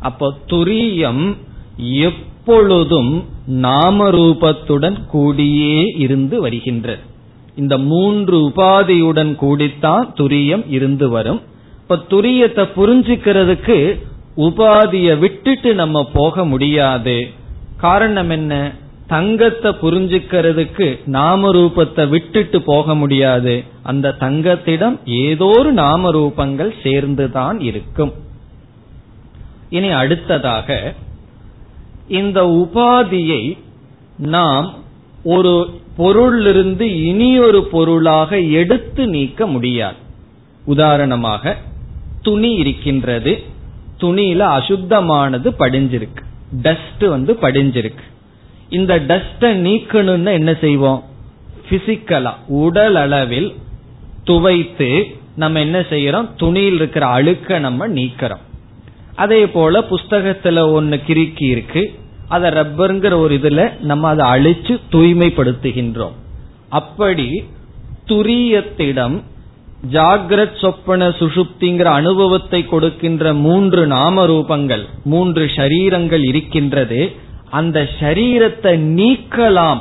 அப்போ 0.00 0.32
துரியம் 0.46 1.36
எப்பொழுதும் 1.76 3.24
நாமரூபத்துடன் 3.50 4.98
கூடியே 5.12 5.98
இருந்து 5.98 6.40
வருகின்றது 6.40 7.06
இந்த 7.56 7.78
மூன்று 7.78 8.36
உபாதியுடன் 8.48 9.34
கூடித்தான் 9.34 10.12
துரியம் 10.14 10.64
இருந்து 10.68 11.08
வரும். 11.08 11.40
இப்ப 11.80 11.96
துரியத்தை 12.08 12.64
புரிஞ்சுக்கிறதுக்கு 12.76 13.98
உபாதியை 14.36 15.18
விட்டுட்டு 15.18 15.74
நம்ம 15.74 16.10
போக 16.12 16.44
முடியாது. 16.44 17.28
காரணம் 17.76 18.30
என்ன? 18.30 18.74
தங்கத்தை 19.08 19.70
புரிஞ்சுக்கிறதுக்கு 19.82 21.00
நாம 21.06 21.52
ரூபத்தை 21.52 22.08
விட்டுட்டு 22.08 22.62
போக 22.62 22.94
முடியாது. 22.94 23.64
அந்த 23.82 24.14
தங்கத்திடம் 24.20 25.00
ஏதோ 25.04 25.44
ஒரு 25.44 25.72
நாம 25.72 26.12
ரூபங்கள் 26.12 26.72
சேர்ந்துதான் 26.82 27.60
இருக்கும். 27.60 28.12
இனி 29.70 29.90
அடுத்ததாக 29.90 30.94
இந்த 32.08 32.42
உபாதியை 32.42 33.58
நாம் 34.18 34.74
ஒரு 35.24 35.80
பொருளிலிருந்து 35.98 36.80
இனி 36.80 37.38
ஒரு 37.38 37.64
பொருளாக 37.64 38.40
எடுத்து 38.40 39.06
நீக்க 39.06 39.46
முடியாது. 39.46 39.96
உதாரணமாக 40.64 41.56
துணி 42.22 42.50
இருக்கின்றது. 42.50 43.42
துணியில 44.00 44.42
அசுத்தமானது 44.58 45.50
படிஞ்சிருக்கு. 45.58 46.22
டஸ்ட் 46.62 47.04
வந்து 47.08 47.32
படிஞ்சிருக்கு. 47.32 48.04
இந்த 48.68 48.98
டஸ்ட 48.98 49.40
நீக்கணும்னா 49.40 50.32
என்ன 50.32 50.54
செய்வோம்? 50.60 51.04
பிசிக்கலா 51.70 52.34
உடல் 52.46 52.94
அளவில் 52.94 53.54
துவைத்து 54.24 55.04
நம்ம 55.36 55.60
என்ன 55.60 55.80
செய்யறோம்? 55.80 56.28
துணியில் 56.36 56.74
இருக்கிற 56.74 57.06
அழுக்க 57.06 57.58
நம்ம 57.58 57.88
நீக்கிறோம். 57.88 58.40
அதே 59.14 59.48
போல 59.48 59.80
புஸ்தகத்துல 59.80 60.70
ஒன்னு 60.72 61.00
கிறுக்கி 61.06 61.42
இருக்கு. 61.42 61.94
அதை 62.28 62.50
ரப்பருங்கிற 62.50 63.16
ஒரு 63.16 63.34
இதுல 63.34 63.80
நம்ம 63.80 64.08
அதை 64.08 64.26
அழிச்சு 64.26 64.80
தூய்மைப்படுத்துகின்றோம். 64.92 66.12
அப்படி 66.68 67.44
துரியத்திடம் 68.06 69.22
ஜாகிரத் 69.92 70.58
சொப்பன 70.58 71.08
சுசுப்திங்கிற 71.08 71.82
அனுபவத்தை 71.82 72.66
கொடுக்கின்ற 72.66 73.34
மூன்று 73.34 73.86
நாம 73.86 74.26
ரூபங்கள் 74.26 74.84
மூன்று 75.04 75.44
ஷரீரங்கள் 75.46 76.24
இருக்கின்றது. 76.24 77.26
அந்த 77.50 77.88
ஷரீரத்தை 78.00 78.72
நீக்கலாம். 78.98 79.80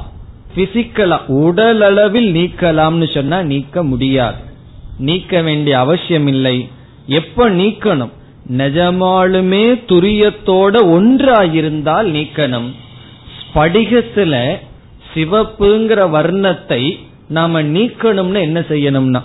பிசிக்கலா 0.56 1.18
உடல் 1.28 1.82
அளவில் 1.82 2.34
நீக்கலாம்னு 2.34 3.14
சொன்னா 3.14 3.42
நீக்க 3.42 3.84
முடியாது. 3.84 4.40
நீக்க 5.00 5.42
வேண்டிய 5.42 5.80
அவசியம் 5.80 6.28
இல்லை 6.28 6.70
எப்ப 7.08 7.50
நீக்கணும்? 7.50 8.14
நிஜமாலுமே 8.58 9.66
துரியத்தோட 9.88 10.76
ஒன்றாயிருந்தால் 10.96 12.08
நீக்கணும். 12.16 12.70
ஸ்படிகத்துல 13.38 14.60
சிவப்புங்கிற 15.14 16.00
வர்ணத்தை 16.16 17.00
நாம 17.28 17.62
நீக்கணும்னு 17.62 18.40
என்ன 18.42 18.60
செய்யணும்னா 18.60 19.22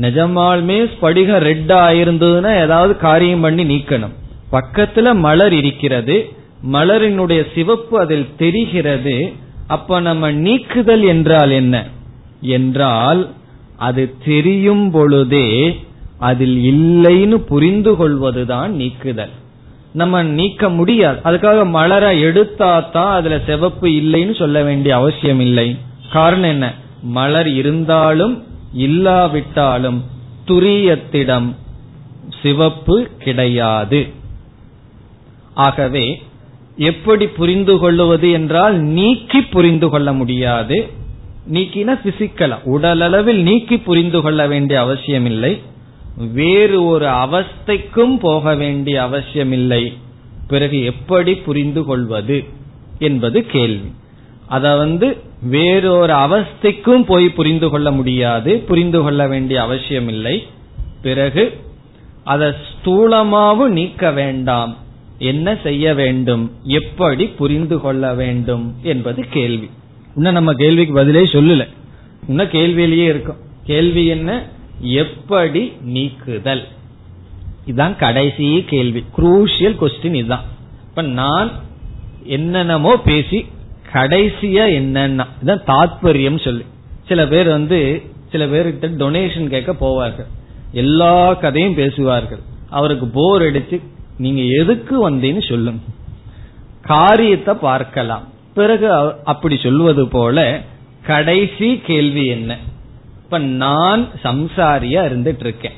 நிஜமாலுமே 0.00 0.90
ஸ்படிகம் 0.92 1.44
ரெட்டா 1.50 1.80
இருந்ததுன்னா 2.02 2.60
ஏதாவது 2.62 2.96
காரியம் 2.96 3.40
பண்ணி 3.40 3.64
நீக்கணும். 3.64 4.14
பக்கத்துல 4.52 5.14
மலர் 5.14 5.52
இருக்கிறது 5.52 6.16
மலரினுடைய 6.72 7.46
சிவப்பு 7.54 7.98
அதில் 7.98 8.36
தெரிகிறது. 8.36 9.32
அப்ப 9.66 10.00
நம்ம 10.00 10.32
நீக்குதல் 10.32 11.02
என்றால் 11.02 11.50
என்ன? 11.50 11.86
என்றால் 12.40 13.30
அது 13.76 14.14
தெரியும் 14.24 14.90
பொழுதே 14.90 15.80
அதில் 16.18 16.74
இல்லைன்னு 16.74 17.34
புரிந்து 17.34 17.96
கொள்வதுதான் 17.96 18.72
நீக்குதல். 18.72 19.30
நம்ம 19.92 20.22
நீக்க 20.22 20.68
முடியாது. 20.68 21.20
அதுக்காக 21.24 21.66
மலரை 21.66 22.20
எடுத்தா 22.20 22.80
தான் 22.80 23.14
அதுல 23.14 23.40
சிவப்பு 23.46 23.88
இல்லைன்னு 23.88 24.38
சொல்ல 24.38 24.62
வேண்டிய 24.62 24.96
அவசியம் 24.96 25.40
இல்லை. 25.40 25.76
காரணம் 26.12 26.50
என்ன? 26.50 26.74
மலர் 27.02 27.48
இருந்தாலும் 27.48 28.44
இல்லாவிட்டாலும் 28.72 30.04
துரியத்திடம் 30.46 31.54
சிவப்பு 32.42 33.08
கிடையாது. 33.18 34.08
ஆகவே 35.54 36.22
எப்படி 36.76 37.26
புரிந்து 37.26 37.78
கொள்ளுவது 37.78 38.30
என்றால் 38.30 38.80
நீக்கி 38.80 39.42
புரிந்து 39.42 39.88
கொள்ள 39.88 40.12
முடியாது. 40.12 40.90
நீக்கினா 41.52 42.00
பிசிக்கலா 42.04 42.58
உடலளவில் 42.64 43.42
நீக்கி 43.42 43.78
புரிந்து 43.78 44.20
கொள்ள 44.20 44.46
வேண்டிய 44.46 44.80
அவசியம் 44.80 45.26
இல்லை 45.26 45.60
வேறு 46.32 46.84
ஒரு 46.84 47.06
அவஸ்தைக்கும் 47.06 48.18
போக 48.18 48.54
வேண்டிய 48.54 49.02
அவசியமில்லை. 49.02 49.92
பிறகு 50.48 50.84
எப்படி 50.84 51.34
புரிந்து 51.34 51.84
கொள்வது 51.84 52.44
என்பது 52.98 53.46
கேள்வி. 53.46 53.92
அத 54.48 54.76
வந்து 54.76 55.16
வேறொரு 55.42 56.12
அவஸ்தைக்கும் 56.12 57.02
போய் 57.02 57.28
புரிந்து 57.28 57.70
கொள்ள 57.70 57.90
முடியாது. 57.90 58.58
புரிந்து 58.58 59.02
கொள்ள 59.02 59.26
வேண்டிய 59.26 59.62
அவசியம் 59.62 60.08
இல்லை 60.08 60.46
பிறகு 61.02 61.60
அதை 62.24 62.48
ஸ்தூலமாவும் 62.48 63.68
நீக்க 63.68 64.10
வேண்டாம். 64.10 64.76
என்ன 65.18 65.58
செய்ய 65.62 65.94
வேண்டும்? 65.94 66.52
எப்படி 66.62 67.26
புரிந்து 67.26 67.80
கொள்ள 67.80 68.14
வேண்டும்? 68.14 68.74
என்பது 68.82 69.24
கேள்வி. 69.30 69.70
இன்னும் 70.16 70.32
நம்ம 70.32 70.52
கேள்விக்கு 70.52 70.94
பதிலே 70.94 71.20
சொல்லல. 71.20 71.68
இன்னும் 72.28 72.48
கேள்வியிலேயே 72.48 73.04
இருக்கும். 73.04 73.36
கேள்வி 73.64 74.06
என்ன? 74.06 74.48
எப்படி 74.80 75.72
நீக்குதல்? 75.80 76.68
இதுதான் 77.66 77.96
கடைசி 77.96 78.64
கேள்வி. 78.66 79.04
குரூஷியல் 79.16 79.76
கொஸ்டின் 79.80 80.14
இதுதான் 80.14 80.44
இப்ப 80.88 81.02
நான் 81.02 81.50
என்னென்னமோ 82.24 82.96
பேசி 82.96 83.46
கடைசியா 83.92 84.64
என்னன்னா 84.80 85.26
இதுதான் 85.42 85.58
தாத்பரியம் 85.66 86.44
சொல்லி. 86.44 86.64
சில 87.08 87.26
பேர் 87.26 87.48
வந்து 87.48 88.02
சில 88.30 88.46
பேர்கிட்ட 88.46 88.86
டொனேஷன் 88.98 89.46
கேட்க 89.46 89.72
போவார்கள். 89.72 90.26
எல்லா 90.72 91.34
கதையும் 91.34 91.74
பேசுவார்கள். 91.74 92.38
அவருக்கு 92.70 93.06
போர் 93.06 93.42
அடிச்சு 93.42 93.80
நீங்க 94.18 94.42
எதுக்கு 94.42 95.10
வந்தீன்னு 95.10 95.48
சொல்லுங்க. 95.48 95.80
காரியத்தை 96.82 97.54
பார்க்கலாம். 97.54 98.28
பிறகு 98.54 99.14
அப்படி 99.24 99.56
சொல்வது 99.56 100.08
போல 100.08 100.60
கடைசி 101.02 101.78
கேள்வி 101.78 102.26
என்ன? 102.26 102.58
இப்ப 103.22 103.22
இப்ப 103.24 103.46
நான் 103.46 104.08
சம்சாரியா 104.22 105.00
இருந்துட்டு 105.04 105.40
இருக்கேன் 105.40 105.72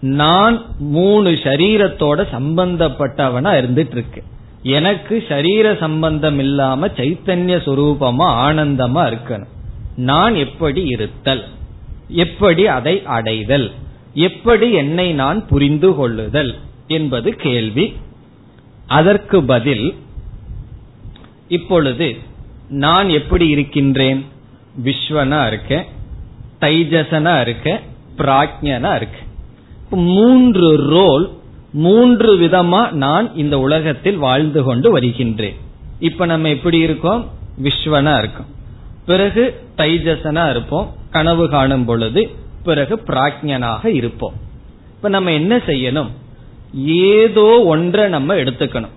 நான் 0.00 0.64
மூணு 0.78 1.30
சரீரத்தோட 1.30 2.26
சம்பந்தப்பட்டவனா 2.32 3.50
இருந்துட்டு 3.60 3.90
இருக்கேன் 3.90 4.24
எனக்கு 4.62 5.24
சரீர 5.28 5.76
சம்பந்தம் 5.80 6.38
இல்லாம 6.38 6.86
சைத்தன்ய 6.86 7.56
சுரூபமா 7.66 8.28
ஆனந்தமா 8.46 9.02
இருக்கணும். 9.10 9.52
நான் 9.96 10.34
எப்படி 10.34 10.82
இருத்தல்? 10.82 11.44
எப்படி 12.08 12.66
அதை 12.66 13.02
அடைதல்? 13.04 13.70
எப்படி 14.14 14.72
என்னை 14.72 15.12
நான் 15.12 15.46
புரிந்து 15.46 15.94
கொள்ளுதல்? 15.94 16.56
என்பது 16.90 17.36
கேள்வி. 17.36 17.96
அதற்கு 18.86 19.42
பதில் 19.42 19.94
இப்பொழுது 21.48 22.16
நான் 22.68 23.08
எப்படி 23.08 23.48
இருக்கின்றேன்? 23.48 24.24
விஸ்வனா 24.84 25.46
இருக்க 25.46 25.86
தைஜசனா 26.60 27.40
இருக்க 27.40 27.80
பிராஜ்யனா 28.16 28.94
இருக்க. 28.94 29.18
மூன்று 29.90 30.76
ரோல் 30.76 31.38
மூன்று 31.72 32.38
விதமா 32.38 32.90
நான் 32.90 33.34
இந்த 33.34 33.58
உலகத்தில் 33.58 34.16
வாழ்ந்து 34.16 34.62
கொண்டு 34.62 34.90
வருகின்றேன். 34.90 35.56
இப்ப 35.98 36.26
நம்ம 36.26 36.48
எப்படி 36.48 36.78
இருக்கோம்? 36.78 37.30
விஸ்வனா 37.62 38.18
இருக்கும். 38.18 38.46
பிறகு 39.06 39.66
தைஜசனா 39.76 40.50
இருப்போம். 40.50 40.94
கனவு 41.10 41.48
காணும் 41.48 41.84
பொழுது 41.84 42.30
பிறகு 42.64 43.02
பிராஜ்யனாக 43.06 43.86
இருப்போம். 43.86 44.32
இப்ப 44.96 45.08
நம்ம 45.08 45.32
என்ன 45.32 45.56
செய்யணும்? 45.56 46.10
ஏதோ 46.74 47.62
ஒன்றை 47.64 48.08
நம்ம 48.08 48.34
எடுத்துக்கணும். 48.34 48.96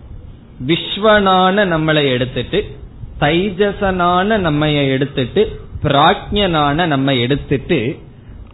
விஸ்வனான 0.68 1.66
நம்மளை 1.68 2.10
எடுத்துட்டு 2.10 2.76
தைஜசனான 3.20 4.38
நம்மைய 4.40 4.88
எடுத்துட்டு 4.88 5.60
பிராஜ்யனான 5.84 6.86
நம்ம 6.86 7.14
எடுத்துட்டு 7.14 8.00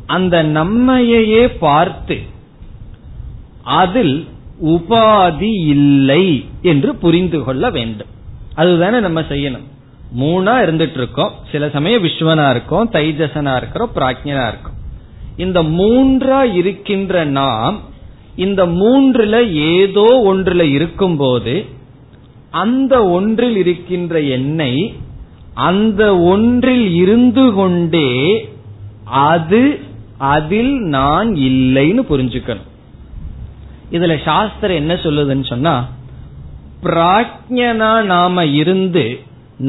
அந்த 0.05 0.43
நம்மையே 0.43 1.49
பார்த்து 1.49 2.19
அதில் 3.63 4.27
உபாதி 4.65 5.67
இல்லை 5.67 6.45
என்று 6.61 6.95
புரிந்து 6.95 7.43
கொள்ள 7.43 7.69
வேண்டும். 7.69 8.07
அதுதானே 8.55 8.99
நம்ம 8.99 9.21
செய்யணும். 9.21 9.67
மூணா 10.19 10.53
இருந்துட்டு 10.65 10.93
இருக்கோம் 10.93 11.31
சில 11.51 11.69
சமயம் 11.69 12.03
விஸ்வனா 12.03 12.49
இருக்கோம் 12.49 12.89
தைஜசனா 12.91 13.55
இருக்கிறோம் 13.55 13.91
பிராஜ்யனா 13.95 14.47
இருக்கும். 14.47 14.77
இந்த 15.37 15.63
மூன்றா 15.63 16.53
இருக்கின்ற 16.53 17.23
நாம் 17.23 17.79
இந்த 18.45 18.61
மூன்றுல 18.81 19.35
ஏதோ 19.73 20.07
ஒன்றுல 20.29 20.63
இருக்கும்போது 20.77 21.53
அந்த 22.63 22.93
ஒன்றில் 23.09 23.57
இருக்கின்ற 23.63 24.21
எண்ணெய் 24.37 24.81
அந்த 25.69 26.03
ஒன்றில் 26.31 26.87
இருந்து 26.93 27.45
கொண்டே 27.53 28.09
அது 29.29 29.61
அதில் 30.33 30.73
நான் 30.95 31.29
இல்லைன்னு 31.49 32.01
புரிஞ்சுக்கணும். 32.11 32.67
இதுல 33.91 34.15
சாஸ்திரம் 34.23 34.79
என்ன 34.81 34.93
சொல்லுதுன்னு 35.03 35.45
சொன்னா 35.45 35.75
பிராஜ்யனா 36.83 37.91
நாம 38.13 38.45
இருந்து 38.61 39.05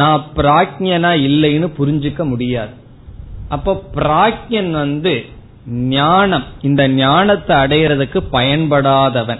நான் 0.00 0.24
பிராஜ்யனா 0.36 1.12
இல்லைன்னு 1.28 1.68
புரிஞ்சுக்க 1.78 2.24
முடியாது. 2.24 2.74
அப்ப 3.48 3.76
பிராஜ்யன் 3.94 4.70
வந்து 4.82 5.14
ஞானம். 5.66 6.44
இந்த 6.60 6.88
ஞானத்தை 6.88 7.56
அடையிறதுக்கு 7.56 8.22
பயன்படாதவன். 8.32 9.38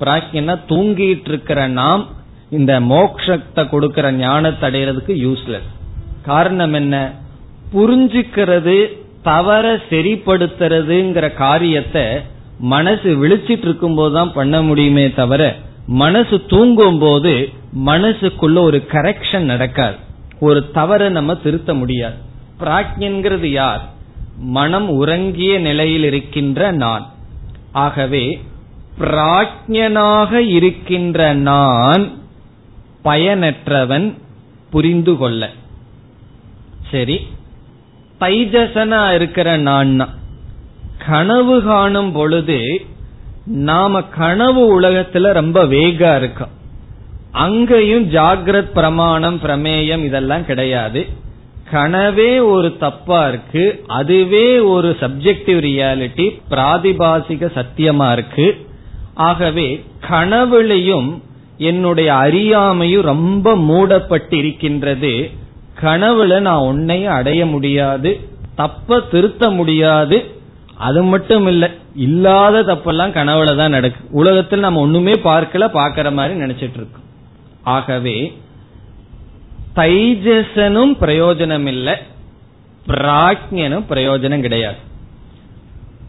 பிராஜ்யனா 0.00 0.58
தூங்கிட்டு 0.68 1.28
இருக்கிற 1.28 1.68
நாம் 1.68 2.08
இந்த 2.50 2.80
மோக்ஷத்தை 2.80 3.68
கொடுக்கிற 3.68 4.12
ஞானத்தை 4.12 4.70
அடையிறதுக்கு 4.70 5.12
யூஸ்லெஸ் 5.26 5.68
காரணம் 6.22 6.72
என்ன? 6.72 7.12
புரிஞ்சுக்கிறது 7.72 8.98
தவற 9.22 9.76
சரிப்படுத்துறதுங்கிற 9.76 11.34
காரியத்தை 11.34 12.02
மனசு 12.58 13.28
விழிச்சிட்டு 13.28 13.64
இருக்கும் 13.64 13.94
போதுதான் 13.94 14.32
பண்ண 14.32 14.62
முடியுமே 14.62 15.12
தவிர 15.12 15.56
மனசு 15.86 16.42
தூங்கும் 16.46 16.98
போது 16.98 17.48
மனசுக்குள்ள 17.86 18.58
ஒரு 18.58 18.84
கரெக்ஷன் 18.88 19.40
நடக்காது. 19.40 19.96
ஒரு 20.40 20.70
தவறை 20.70 21.08
நம்ம 21.08 21.34
திருத்த 21.34 21.74
முடியாது. 21.74 22.14
பிராக்ஞன்கிறது 22.60 23.46
யார்? 23.46 23.88
மனம் 24.38 24.88
உறங்கிய 24.88 25.58
நிலையில் 25.58 26.02
இருக்கின்ற 26.02 26.70
நான். 26.70 27.10
ஆகவே 27.72 28.40
பிராஜ்யனாக 28.98 30.32
இருக்கின்ற 30.32 31.34
நான் 31.34 32.10
பயனற்றவன் 33.04 34.14
புரிந்து 34.70 35.16
கொள்ள. 35.16 35.50
சரி 36.90 37.26
தைஜசனா 38.20 39.14
இருக்கிற 39.14 39.56
நான் 39.56 40.14
கனவு 41.06 41.62
காணும் 41.62 42.12
பொழுது 42.12 42.86
நாம 43.44 44.02
கனவு 44.02 44.80
உலகத்துல 44.80 45.32
ரொம்ப 45.32 45.64
வேகா 45.64 46.16
இருக்கோம். 46.16 46.58
அங்கேயும் 47.30 48.10
ஜாகிரத் 48.10 48.72
பிரமாணம் 48.72 49.40
பிரமேயம் 49.40 50.04
இதெல்லாம் 50.04 50.44
கிடையாது. 50.44 51.06
கனவே 51.72 52.46
ஒரு 52.46 52.76
தப்பா 52.76 53.28
இருக்கு 53.28 53.84
அதுவே 53.86 54.58
ஒரு 54.58 54.96
சப்ஜெக்டிவ் 55.00 55.60
ரியாலிட்டி 55.68 56.40
பிராதிபாசிக 56.50 57.50
சத்தியமா 57.58 58.12
இருக்கு. 58.12 58.66
ஆகவே 59.14 59.84
கனவுலையும் 60.10 61.20
என்னுடைய 61.58 62.12
அறியாமையும் 62.12 63.00
ரொம்ப 63.00 63.54
மூடப்பட்டிருக்கின்றது. 63.56 65.30
கனவுல 65.82 66.40
நான் 66.40 66.58
உன்னையும் 66.58 67.12
அடைய 67.12 67.46
முடியாது 67.46 68.20
தப்ப 68.54 69.00
திருத்த 69.00 69.50
முடியாது. 69.50 70.38
அது 70.76 71.02
மட்டும் 71.02 71.46
இல்ல 71.46 71.70
இல்லாத 71.94 72.62
தப்பெல்லாம் 72.62 73.16
கனவுல 73.16 73.56
தான் 73.56 73.70
நடக்கு. 73.70 74.00
உலகத்தில் 74.10 74.60
நம்ம 74.60 74.80
ஒண்ணுமே 74.80 75.12
பார்க்கல 75.12 75.68
பாக்கிற 75.74 76.12
மாதிரி 76.12 76.40
நினைச்சிட்டு 76.40 76.78
இருக்கோம். 76.80 77.08
ஆகவே 77.62 78.32
தைஜசனும் 79.76 80.92
பிரயோஜனம் 81.00 81.66
இல்லை 81.66 81.94
பிராஜ்யனும் 82.86 83.84
பிரயோஜனம் 83.88 84.40
கிடையாது. 84.40 84.76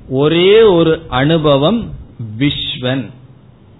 ஒரே 0.10 0.62
ஒரு 0.62 1.02
அனுபவம் 1.08 1.90
விஸ்வன். 2.40 3.10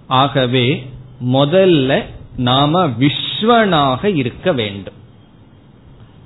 ஆகவே 0.06 0.86
முதல்ல 1.32 2.04
நாம 2.36 2.86
விஸ்வனாக 2.86 4.04
இருக்க 4.04 4.52
வேண்டும். 4.52 4.98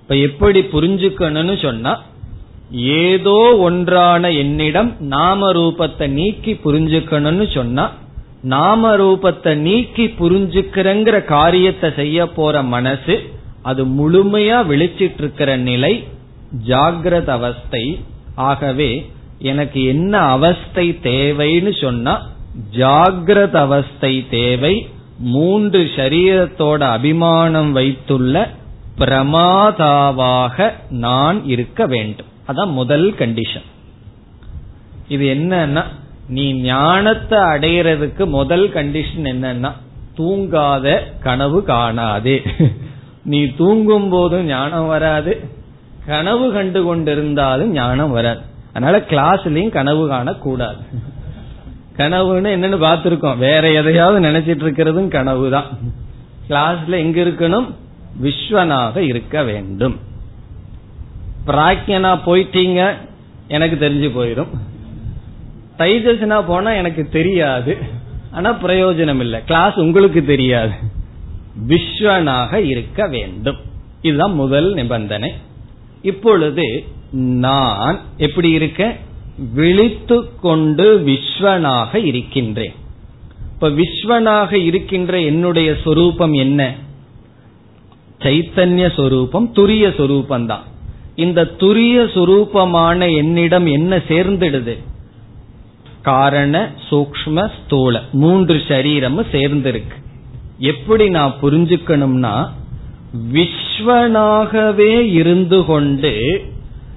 இப்ப 0.01 0.17
எப்படி 0.17 0.61
புரிஞ்சுக்கணும்னு 0.61 1.63
சொன்னா 1.63 2.03
ஏதோ 2.71 3.57
ஒன்றான 3.59 4.31
என்னிடம் 4.31 4.97
நாம 5.01 5.53
ரூபத்தை 5.53 6.07
நீக்கி 6.07 6.53
புரிஞ்சுக்கணும்னு 6.53 7.55
சொன்னா 7.55 7.93
நாம 8.43 8.97
ரூபத்தை 8.97 9.55
நீக்கி 9.55 10.07
புரிஞ்சுக்கிறங்கிற 10.07 11.25
காரியத்தை 11.25 11.93
செய்ய 11.97 12.27
போற 12.27 12.63
மனசு 12.63 13.35
அது 13.69 13.83
முழுமையா 13.99 14.59
விழிச்சிட்டு 14.71 15.23
இருக்கிற 15.23 15.51
நிலை 15.69 15.95
ஜாகிரத 16.69 17.29
அவஸ்தை. 17.39 17.85
ஆகவே 18.49 18.91
எனக்கு 19.51 19.81
என்ன 19.93 20.13
அவஸ்தை 20.37 20.87
தேவைன்னு 21.09 21.73
சொன்னா 21.81 22.15
ஜாகிரத 22.79 23.55
அவஸ்தை 23.67 24.13
தேவை. 24.31 24.75
மூன்று 25.35 25.81
சரீரத்தோட 25.97 26.81
அபிமானம் 26.97 27.71
வைத்துள்ள 27.73 28.35
பிரமாதாவாக 29.01 30.67
நான் 31.05 31.39
இருக்க 31.55 31.81
வேண்டும். 31.95 32.31
அதான் 32.49 32.73
முதல் 32.81 33.09
கண்டிஷன் 33.21 33.67
இது 35.15 35.25
என்னன்னா 35.35 35.83
நீ 36.37 36.45
ஞானத்தை 36.63 37.41
அடையிறதுக்கு 37.53 38.25
முதல் 38.39 38.67
கண்டிஷன் 38.77 39.27
என்னன்னா 39.33 39.71
தூங்காத 40.19 40.87
கனவு 41.25 41.59
காணாதே. 41.69 42.37
நீ 43.27 43.41
தூங்கும் 43.47 44.09
போதும் 44.09 44.45
ஞானம் 44.45 44.87
வராது. 44.87 45.33
கனவு 46.07 46.53
கண்டு 46.53 46.81
கொண்டிருந்தாலும் 46.87 47.73
ஞானம் 47.79 48.11
வராது. 48.11 48.41
அதனால 48.73 48.97
கிளாஸ்லயும் 49.09 49.69
கனவு 49.69 50.03
காணக்கூடாது. 50.11 50.83
கனவுன்னு 51.97 52.51
என்னன்னு 52.57 52.79
பார்த்திருக்கோம். 52.85 53.39
வேற 53.39 53.71
எதையாவது 53.71 54.21
நினைச்சிட்டு 54.29 54.65
இருக்கிறதும் 54.65 55.09
கனவு 55.09 55.51
தான் 55.51 55.67
கிளாஸ்ல 56.49 56.97
எங்க 56.99 57.21
இருக்கணும்? 57.21 57.69
விஸ்வனாக 58.23 58.97
இருக்க 58.97 59.43
வேண்டும். 59.43 59.97
பிராக்கியனா 61.47 62.13
போயிட்டீங்க 62.27 62.81
எனக்கு 63.49 63.77
தெரிஞ்சு 63.89 64.09
போயிடும். 64.19 64.53
தைஜஸ்னா 65.79 66.43
போனா 66.47 66.71
எனக்கு 66.73 67.09
தெரியாது. 67.13 67.79
ஆனா 68.33 68.51
பிரயோஜனம் 68.63 69.21
இல்லை 69.21 69.45
கிளாஸ் 69.45 69.75
உங்களுக்கு 69.75 70.25
தெரியாது. 70.25 70.73
விஸ்வனாக 71.69 72.55
இருக்க 72.55 73.07
வேண்டும். 73.07 73.57
இதுதான் 74.03 74.35
முதல் 74.35 74.75
நிபந்தனை. 74.75 75.33
இப்பொழுது 76.03 76.85
நான் 77.11 78.01
எப்படி 78.17 78.51
இருக்க? 78.51 78.97
விழித்து 79.55 80.39
கொண்டு 80.41 80.99
விஸ்வனாக 80.99 82.05
இருக்கின்றேன். 82.05 82.73
இப்ப 83.53 83.69
விஸ்வனாக 83.69 84.53
இருக்கின்ற 84.53 85.21
என்னுடைய 85.21 85.77
சொரூபம் 85.85 86.33
என்ன? 86.33 86.75
சைத்தன்ய 88.19 88.95
சொரூபம் 88.95 89.53
துரிய 89.55 89.89
சொரூபம்தான். 89.99 90.63
இந்த 91.15 91.45
துரிய 91.45 92.07
சொரூபமான 92.15 93.17
என்னிடம் 93.17 93.67
என்ன 93.67 93.97
சேர்ந்துடுது? 93.97 94.79
காரண 96.03 96.75
சூக்ம 96.91 97.51
ஸ்தூல. 97.65 98.03
மூன்று 98.13 98.63
சரீரமும் 98.69 99.27
சேர்ந்திருக்கு. 99.33 100.05
எப்படி 100.59 101.09
நான் 101.09 101.35
புரிஞ்சுக்கணும்னா 101.43 102.47
விஸ்வனாகவே 103.33 105.13
இருந்து 105.13 105.65
கொண்டு 105.65 106.45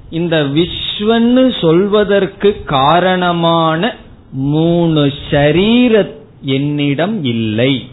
இந்த 0.09 0.43
விஸ்வன்னு 0.43 1.61
சொல்வதற்கு 1.61 2.63
காரணமான 2.63 3.95
மூணு 4.31 5.11
ஷரீர 5.31 6.11
என்னிடம் 6.41 7.23
இல்லை. 7.23 7.85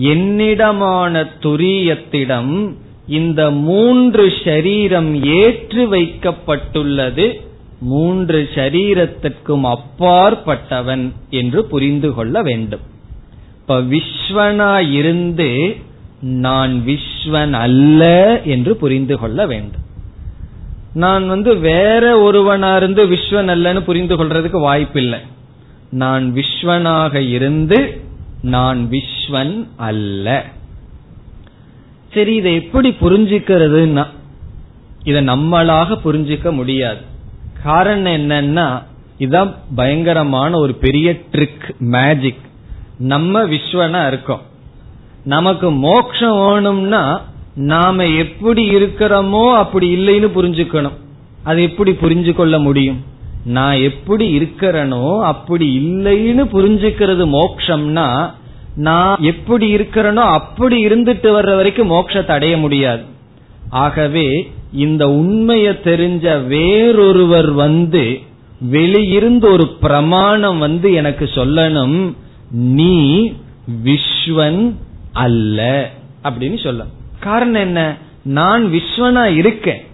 என்னிடமான 0.00 1.26
துரியத்திடம் 1.40 2.74
இந்த 3.06 3.50
மூன்று 3.50 4.26
ஷரீரம் 4.26 5.24
ஏற்று 5.24 5.92
வைக்கப்பட்டுள்ளது 5.92 7.40
மூன்று 7.80 8.48
ஷரீரத்திற்கும் 8.54 9.74
அப்பாற்பட்டவன் 9.74 11.12
என்று 11.30 11.64
புரிந்து 11.64 12.14
கொள்ள 12.14 12.42
வேண்டும். 12.42 12.80
இப்ப 13.62 13.80
விஸ்வனா 13.80 14.90
இருந்து 14.90 15.76
நான் 16.20 16.82
விஸ்வன் 16.86 17.52
அல்ல 17.52 18.02
என்று 18.42 18.76
புரிந்து 18.76 19.18
கொள்ள 19.18 19.46
வேண்டும். 19.46 19.80
நான் 20.94 21.28
வந்து 21.28 21.58
வேற 21.58 22.30
ஒருவனா 22.30 22.76
இருந்து 22.76 23.06
விஸ்வன் 23.06 23.50
அல்லன்னு 23.54 23.80
புரிந்து 23.80 24.24
கொள்றதுக்கு 24.24 24.60
வாய்ப்பில்லை. 24.60 25.18
நான் 25.90 26.34
விஸ்வனாக 26.34 27.28
இருந்து 27.28 28.00
நான் 28.42 28.88
விஸ்வன் 28.90 29.66
அல்ல. 29.76 30.44
சரி 32.12 32.34
இதை 32.34 32.54
எப்படி 32.54 32.88
புரிஞ்சுக்கிறதுன்னா 32.88 34.06
இதை 35.04 35.24
நம்மளாக 35.24 35.98
புரிஞ்சிக்க 36.04 36.52
முடியாது. 36.52 37.00
காரணம் 37.62 38.12
என்னன்னா 38.12 38.82
இதுதான் 39.18 39.54
பயங்கரமான 39.74 40.58
ஒரு 40.58 40.74
பெரிய 40.74 41.20
ட்ரிக் 41.32 41.68
மேஜிக் 41.78 42.50
நம்ம 43.02 43.44
விஸ்வனா 43.44 44.06
இருக்கோம். 44.06 44.42
நமக்கு 45.24 45.70
மோட்சம் 45.70 46.38
வேணும்னா 46.40 47.02
நாம 47.54 48.06
எப்படி 48.06 48.62
இருக்கிறோமோ 48.74 49.42
அப்படி 49.52 49.86
இல்லைன்னு 49.96 50.28
புரிஞ்சுக்கணும். 50.36 50.98
அது 51.44 51.62
எப்படி 51.62 51.90
புரிஞ்சு 51.90 52.32
கொள்ள 52.34 52.58
முடியும்? 52.58 53.00
நான் 53.44 53.76
எப்படி 53.76 54.26
இருக்கிறனோ 54.38 55.20
அப்படி 55.20 55.66
இல்லைன்னு 55.78 56.44
புரிஞ்சுக்கிறது 56.54 57.24
மோக்ஷம்னா 57.36 58.08
நான் 58.76 59.16
எப்படி 59.20 59.66
இருக்கிறனோ 59.74 60.24
அப்படி 60.38 60.86
இருந்துட்டு 60.86 61.28
வர்ற 61.36 61.56
வரைக்கும் 61.56 61.90
மோட்சத்தை 61.90 62.30
அடைய 62.30 62.56
முடியாது. 62.56 63.02
ஆகவே 63.70 64.28
இந்த 64.72 65.08
உண்மையை 65.08 65.72
தெரிஞ்ச 65.84 66.46
வேறொருவர் 66.46 67.50
வந்து 67.52 68.04
வெளியிருந்து 68.72 69.46
ஒரு 69.52 69.66
பிரமாணம் 69.80 70.58
வந்து 70.58 70.92
எனக்கு 70.92 71.24
சொல்லணும். 71.34 71.98
நீ 72.52 73.32
விஸ்வன் 73.84 74.74
அல்ல 75.12 75.90
அப்படின்னு 76.24 76.62
சொல்ல. 76.62 76.84
காரணம் 77.20 77.60
என்ன? 77.60 77.96
நான் 78.22 78.64
விஸ்வனா 78.64 79.24
இருக்கேன். 79.24 79.84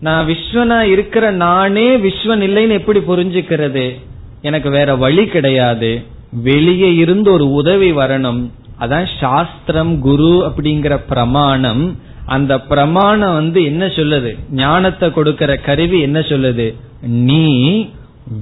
நான் 0.00 0.26
விஸ்வனா 0.26 0.80
இருக்கிற 0.80 1.30
நானே 1.30 1.96
விஸ்வன் 1.96 2.42
இல்லைன்னு 2.42 2.70
எப்படி 2.70 2.98
புரிஞ்சுக்கிறது? 2.98 4.00
எனக்கு 4.42 4.70
வேற 4.70 4.96
வழி 4.96 5.26
கிடையாது. 5.26 6.02
வெளியே 6.30 6.94
இருந்து 6.94 7.32
ஒரு 7.32 7.50
உதவி 7.50 7.92
வரணும். 7.92 8.50
அதான் 8.80 9.06
சாஸ்திரம் 9.20 9.98
குரு 9.98 10.52
அப்படிங்கிற 10.52 11.00
பிரமாணம். 11.08 11.98
அந்த 12.26 12.60
பிரமாணம் 12.60 13.32
வந்து 13.32 13.64
என்ன 13.64 13.86
சொல்லுது? 13.86 14.38
ஞானத்தை 14.50 15.12
கொடுக்கிற 15.12 15.56
கருவி 15.56 16.00
என்ன 16.00 16.20
சொல்லுது? 16.20 16.74
நீ 17.02 17.88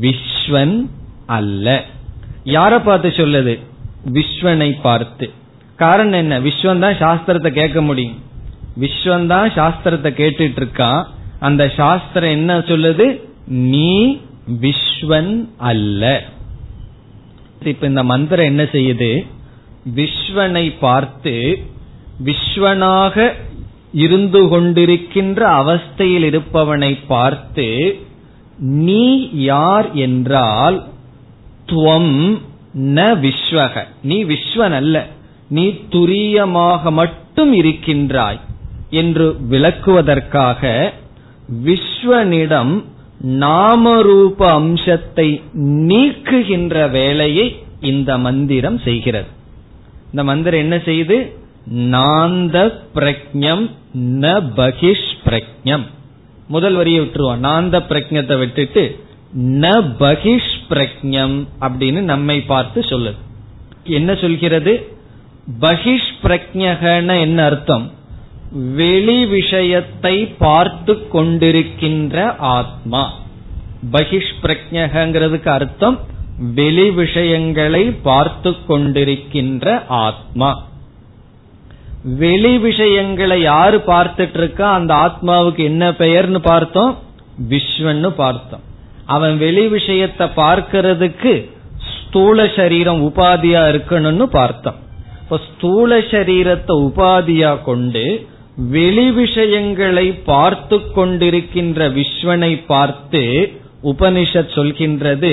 விஸ்வன் 0.01 0.87
அல்ல. 1.27 1.85
யார 2.45 2.85
பார்த்து 2.85 3.09
சொல்லுது? 3.09 3.59
விஸ்வனை 4.13 4.81
பார்த்து. 4.83 5.31
காரணம் 5.77 6.13
என்ன? 6.13 6.41
விஸ்வம் 6.41 6.79
தான் 6.79 6.95
சாஸ்திரத்தை 6.95 7.51
கேட்க 7.51 7.81
முடியும். 7.81 8.19
விஸ்வம் 8.81 9.27
தான் 9.27 9.51
சாஸ்திரத்தை 9.51 10.11
கேட்டுட்டு 10.13 10.61
இருக்கான் 10.61 11.05
அந்த 11.39 11.69
சாஸ்திரம் 11.69 12.31
என்ன 12.31 12.59
சொல்லுது? 12.59 13.21
நீ 13.47 14.19
விஸ்வன் 14.61 15.49
அல்ல. 15.57 16.23
இப்ப 17.65 17.87
இந்த 17.87 18.03
மந்திரம் 18.03 18.47
என்ன 18.47 18.63
செய்யுது? 18.63 19.27
விஸ்வனை 19.95 20.73
பார்த்து 20.81 21.65
விஸ்வனாக 22.25 23.33
இருந்து 23.93 24.49
கொண்டிருக்கின்ற 24.49 25.41
அவஸ்தையில் 25.63 26.27
இருப்பவனை 26.31 26.99
பார்த்து 27.07 27.99
நீ 28.59 29.31
யார் 29.33 29.93
என்றால் 29.93 30.89
துவம் 31.71 32.39
ந 32.75 33.01
விஸ்வக. 33.25 33.85
நீ 34.03 34.25
விஸ்வன் 34.25 34.75
அல்ல 34.75 35.07
நீ 35.49 35.65
துரியமாக 35.91 36.93
மட்டும் 36.93 37.53
இருக்கின்றாய் 37.53 38.41
என்று 38.91 39.37
விளக்குவதற்காக 39.51 40.93
விஸ்வனிடம் 41.65 42.85
நாமரூப 43.27 44.41
அம்சத்தை 44.51 45.43
நீக்குகின்ற 45.59 46.91
வேலையை 46.91 47.47
இந்த 47.81 48.19
மந்திரம் 48.19 48.79
செய்கிறது. 48.79 49.29
இந்த 50.11 50.25
மந்திரம் 50.25 50.61
என்ன 50.61 50.79
செய்து? 50.85 51.17
நாந்த 51.75 52.57
பிரக்ஞம் 52.95 53.71
ந 53.95 54.33
பகிஷ் 54.57 55.11
பிரக்ஞம் 55.25 55.87
முதல் 56.49 56.75
வரியை 56.75 57.01
விட்டுருவான் 57.01 57.45
நாந்த 57.47 57.77
பிரக்ஞத்தை 57.89 58.39
விட்டுட்டு 58.39 58.85
ந 59.39 59.93
பகிஷ் 59.99 60.57
பிரக்ஞம் 60.69 61.47
அப்படின்னு 61.61 62.01
நம்மை 62.01 62.41
பார்த்து 62.41 62.81
சொல்லுது 62.81 63.15
என்ன 63.85 64.15
சொல்கிறது? 64.15 64.93
பகிஷ் 65.61 66.11
பிரக்ஞகன 66.23 67.21
என்ன 67.21 67.45
அர்த்தம்? 67.45 67.91
வெளி 68.75 69.27
விஷயத்தை 69.27 70.27
பார்த்து 70.27 70.95
கொண்டிருக்கின்ற 71.13 72.35
ஆத்மா. 72.39 73.13
பகிஷ் 73.93 74.33
பிரக்ஞகங்கிறதுக்கு 74.43 75.49
அர்த்தம் 75.49 75.99
வெளி 76.39 76.91
விஷயங்களை 76.91 77.91
பார்த்து 77.91 78.57
கொண்டிருக்கின்ற 78.69 79.83
ஆத்மா. 79.89 80.63
வெளி 82.03 82.59
விஷயங்களை 82.59 83.41
யாரு 83.41 83.83
பார்த்துட்டு 83.87 84.37
இருக்கா? 84.37 84.73
அந்த 84.73 84.95
ஆத்மாவுக்கு 84.95 85.59
என்ன 85.59 85.91
பெயர்னு 85.91 86.39
பார்த்தோம்? 86.39 86.99
விஸ்வன்னு 87.49 88.09
பார்த்தோம். 88.09 88.69
அவன் 89.15 89.37
வெளி 89.37 89.65
விஷயத்தை 89.69 90.27
பார்க்கறதுக்கு 90.37 91.33
ஸ்தூல 91.91 92.47
சரீரம் 92.57 93.01
உபாதியா 93.09 93.63
இருக்கணும்னு 93.73 94.27
பார்த்தோம். 94.39 94.79
இப்ப 95.23 95.39
ஸ்தூல 95.49 95.99
சரீரத்தை 96.13 96.75
உபாதியா 96.89 97.63
கொண்டு 97.63 98.05
வெளி 98.77 99.11
விஷயங்களை 99.11 100.07
பார்த்து 100.13 100.77
கொண்டிருக்கின்ற 100.97 101.81
விஸ்வனை 101.99 102.53
பார்த்து 102.67 103.23
உபனிஷத் 103.85 104.55
சொல்கின்றது 104.57 105.33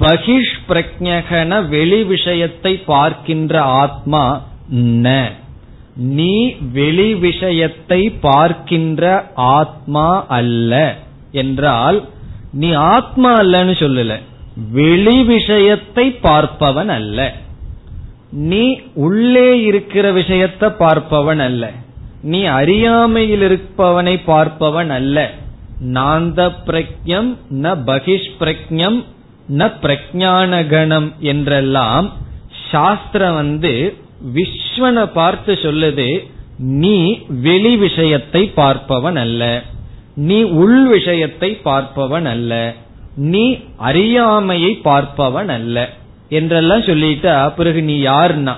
பகிஷ் 0.00 0.56
பிரஜகன 0.68 1.68
வெளி 1.68 2.00
விஷயத்தை 2.04 2.72
பார்க்கின்ற 2.86 3.54
ஆத்மா 3.82 4.24
ந. 5.04 5.08
நீ 6.18 6.34
வெளி 6.72 7.08
விஷயத்தை 7.14 8.00
பார்க்கின்ற 8.20 9.04
ஆத்மா 9.52 10.06
அல்ல. 10.28 10.72
என்றால் 11.32 11.98
நீ 12.52 12.72
ஆத்மா 12.72 13.40
அல்லன்னு 13.40 13.74
சொல்லல. 13.82 14.20
வெளி 14.70 15.22
விஷயத்தை 15.22 16.18
பார்ப்பவன் 16.22 16.88
அல்ல. 16.88 17.32
நீ 18.30 18.80
உள்ளே 18.94 19.60
இருக்கிற 19.62 20.12
விஷயத்தை 20.12 20.68
பார்ப்பவன் 20.68 21.38
அல்ல. 21.38 21.70
நீ 22.22 22.44
அறியாமையில் 22.44 23.40
இருப்பவனை 23.40 24.20
பார்ப்பவன் 24.26 24.88
அல்ல. 24.88 25.30
நாந்த 25.84 26.52
பிரக்ஞம் 26.66 27.36
ந 27.50 27.76
பகிஷ் 27.86 28.30
பிரக்ஞம் 28.40 29.04
ந 29.48 29.72
பிரஜான 29.82 30.68
கணம் 30.68 31.12
என்றெல்லாம் 31.18 32.12
சாஸ்திரம் 32.70 33.34
வந்து 33.34 33.96
விஸ்வனை 34.34 35.06
பார்த்து 35.06 35.52
சொல்லுது 35.52 36.28
நீ 36.56 37.18
வெளி 37.28 37.76
விஷயத்தை 37.76 38.52
பார்ப்பவன் 38.56 39.16
அல்ல. 39.16 39.62
நீ 40.14 40.42
உள் 40.42 40.86
விஷயத்தை 40.86 41.60
பார்ப்பவன் 41.64 42.24
அல்ல. 42.24 42.74
நீ 43.16 43.58
அறியாமையை 43.76 44.80
பார்ப்பவன் 44.84 45.48
அல்ல. 45.48 45.92
என்றெல்லாம் 46.28 46.80
சொல்லிட்டா 46.80 47.54
பிறகு 47.54 47.82
நீ 47.82 48.02
யாருன்னா 48.02 48.54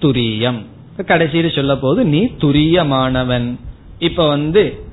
துரியம். 0.00 0.64
கடைசியில் 1.06 1.50
சொல்ல 1.50 1.76
போது 1.76 2.04
நீ 2.04 2.24
துரியமானவன். 2.24 3.58
இப்ப 3.98 4.28
வந்து 4.28 4.84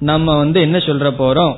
நம்ம 0.00 0.36
வந்து 0.36 0.60
என்ன 0.60 0.78
சொல்ற 0.78 1.12
போறோம்? 1.18 1.56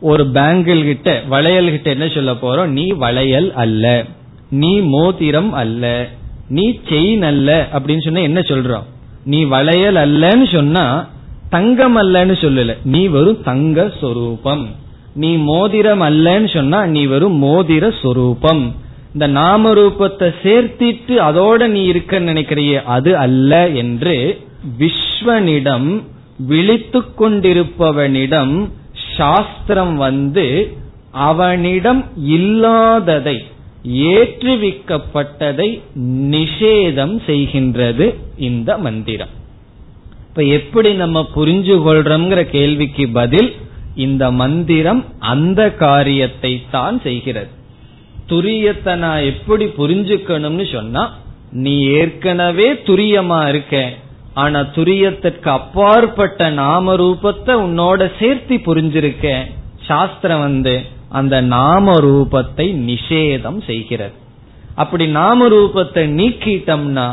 ஒரு 0.00 0.24
பேங்கிள் 0.24 0.84
கிட்ட 0.84 1.22
வளையல் 1.28 1.70
கிட்ட 1.70 1.90
என்ன 1.90 2.08
சொல்ல 2.08 2.32
போறோம்? 2.32 2.66
நீ 2.66 2.90
வளையல் 2.90 3.54
அல்ல. 3.54 4.04
நீ 4.50 4.80
மோதிரம் 4.80 5.52
அல்ல. 5.52 6.08
நீ 6.48 6.80
செயின் 6.88 7.20
அல்ல. 7.20 7.68
அப்படின்னு 7.72 8.00
சொன்னா 8.00 8.20
என்ன 8.20 8.40
சொல்றோம்? 8.40 8.84
நீ 9.24 9.44
வளையல் 9.44 9.94
அல்லன்னு 9.94 10.52
சொன்னா 10.52 11.08
தங்கம் 11.50 11.96
அல்லன்னு 11.96 12.34
சொல்லல. 12.42 12.76
நீ 12.84 13.06
வெறும் 13.06 13.42
தங்க 13.42 13.92
சொரூபம். 14.00 14.64
நீ 15.14 15.30
மோதிரம் 15.36 16.02
அல்லன்னு 16.02 16.54
சொன்னா 16.54 16.86
நீ 16.86 17.04
வெறும் 17.04 17.38
மோதிர 17.42 17.92
சொரூபம். 18.02 18.74
இந்த 19.12 19.26
நாம 19.26 19.72
ரூபத்தை 19.74 20.28
சேர்த்திட்டு 20.42 21.14
அதோட 21.28 21.66
நீ 21.66 21.82
இருக்க 21.84 22.20
நினைக்கிறியே 22.20 22.82
அது 22.96 23.16
அல்ல 23.16 23.68
என்று 23.68 24.40
விஸ்வனிடம் 24.78 25.88
விழித்து 26.50 27.00
கொண்டிருப்பவனிடம் 27.18 28.54
சாஸ்திரம் 29.16 29.96
வந்து 29.96 30.46
அவனிடம் 31.10 32.04
இல்லாததை 32.16 33.36
ஏற்றுவிக்கப்பட்டதை 34.12 35.68
நிஷேதம் 36.36 37.16
செய்கின்றது 37.26 38.14
இந்த 38.38 38.78
மந்திரம். 38.78 39.34
இப்ப 40.30 40.42
எப்படி 40.42 40.90
நம்ம 40.94 41.18
புரிஞ்சு 41.34 41.74
கொள்றோம்ங்கிற 41.86 42.42
கேள்விக்கு 42.50 43.04
பதில் 43.08 43.48
இந்த 43.94 44.24
மந்திரம் 44.30 45.00
அந்த 45.18 45.60
காரியத்தை 45.70 46.50
தான் 46.70 47.00
செய்கிறது. 47.00 47.50
துரியத்தை 48.28 48.92
நான் 48.96 49.22
எப்படி 49.22 49.64
புரிஞ்சுக்கணும்னு 49.78 50.66
சொன்னா 50.72 51.02
நீ 51.52 51.74
ஏற்கனவே 52.00 52.68
துரியமா 52.88 53.48
இருக்க 53.48 53.92
ஆனா 54.34 54.60
துரியத்திற்கு 54.76 55.48
அப்பாற்பட்ட 55.48 56.50
நாம 56.50 56.94
ரூபத்தை 56.94 57.54
உன்னோட 57.66 58.10
சேர்த்து 58.18 58.56
புரிஞ்சிருக்க. 58.68 59.26
சாஸ்திரம் 59.86 60.40
வந்து 60.40 60.74
அந்த 61.08 61.40
நாம 61.40 61.94
ரூபத்தை 62.00 62.68
நிஷேதம் 62.90 63.60
செய்கிறது. 63.64 64.14
அப்படி 64.74 65.06
நாம 65.06 65.48
ரூபத்தை 65.48 66.04
நீக்கிட்டோம்னா 66.18 67.08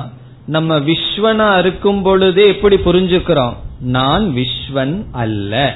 நம்ம 0.47 0.79
விஸ்வனா 0.79 1.59
இருக்கும் 1.59 2.01
பொழுதே 2.01 2.43
எப்படி 2.47 2.75
புரிஞ்சுக்கிறோம்? 2.75 3.53
நான் 3.79 4.33
விஸ்வன் 4.35 5.05
அல்ல. 5.11 5.75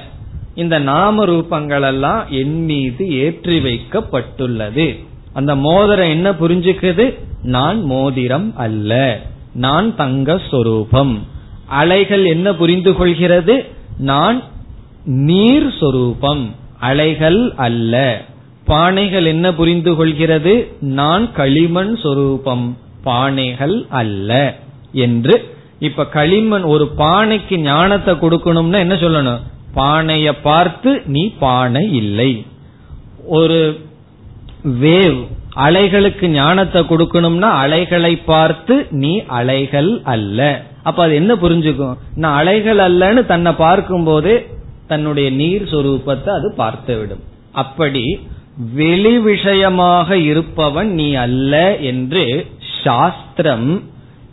இந்த 0.56 0.80
நாம 0.80 1.26
ரூபங்கள் 1.26 1.82
எல்லாம் 1.82 2.26
என் 2.30 2.64
மீது 2.64 3.12
ஏற்றி 3.12 3.60
வைக்கப்பட்டுள்ளது. 3.60 5.06
அந்த 5.34 5.56
மோதிரம் 5.56 6.10
என்ன 6.10 6.32
புரிஞ்சுக்குது? 6.32 7.20
நான் 7.44 7.84
மோதிரம் 7.84 8.54
அல்ல. 8.56 9.22
நான் 9.54 9.96
தங்க 9.96 10.42
சொரூபம். 10.52 11.26
அலைகள் 11.66 12.26
என்ன 12.26 12.54
புரிந்து 12.54 12.94
கொள்கிறது? 12.94 13.66
நான் 13.98 14.42
நீர் 15.06 15.74
சொரூபம். 15.80 16.56
அலைகள் 16.80 17.54
அல்ல. 17.56 18.22
பானைகள் 18.68 19.26
என்ன 19.26 19.54
புரிந்து 19.54 19.96
கொள்கிறது? 19.96 20.72
நான் 20.80 21.32
களிமண் 21.32 21.96
சொரூபம். 21.96 22.78
பானைகள் 23.04 23.76
அல்ல 24.02 24.32
என்று. 25.06 25.36
இப்ப 25.80 26.06
களிமண் 26.06 26.66
ஒரு 26.74 26.86
பானைக்கு 26.98 27.56
ஞானத்தை 27.70 28.14
கொடுக்கணும்னா 28.16 28.80
என்ன 28.86 28.96
சொல்லணும்? 28.96 29.42
பானைய 29.76 30.32
பார்த்து 30.44 30.92
நீ 31.06 31.24
பானை 31.44 31.84
இல்லை. 32.02 32.32
ஒரு 33.40 33.60
வேவ் 34.82 35.20
அலைகளுக்கு 35.66 36.26
ஞானத்தை 36.28 36.82
கொடுக்கணும்னா 36.82 37.50
அலைகளை 37.64 38.14
பார்த்து 38.32 38.76
நீ 39.04 39.14
அலைகள் 39.40 39.92
அல்ல. 40.04 40.40
அப்ப 40.84 41.04
அது 41.04 41.16
என்ன 41.16 41.34
புரிஞ்சுக்கும்? 41.36 41.98
நான் 42.16 42.38
அலைகள் 42.38 42.78
அல்லன்னு 42.78 43.24
தன்னை 43.26 43.52
பார்க்கும் 43.54 44.04
போதே 44.04 44.36
தன்னுடைய 44.88 45.28
நீர் 45.32 45.64
சொரூபத்தை 45.64 46.32
அது 46.38 46.48
பார்த்து 46.56 46.94
விடும். 46.98 47.24
அப்படி 47.52 48.06
வெளி 48.76 49.14
விஷயமாக 49.18 50.18
இருப்பவன் 50.30 50.90
நீ 50.94 51.10
அல்ல 51.26 51.54
என்று 51.92 52.24
சாஸ்திரம் 52.84 53.84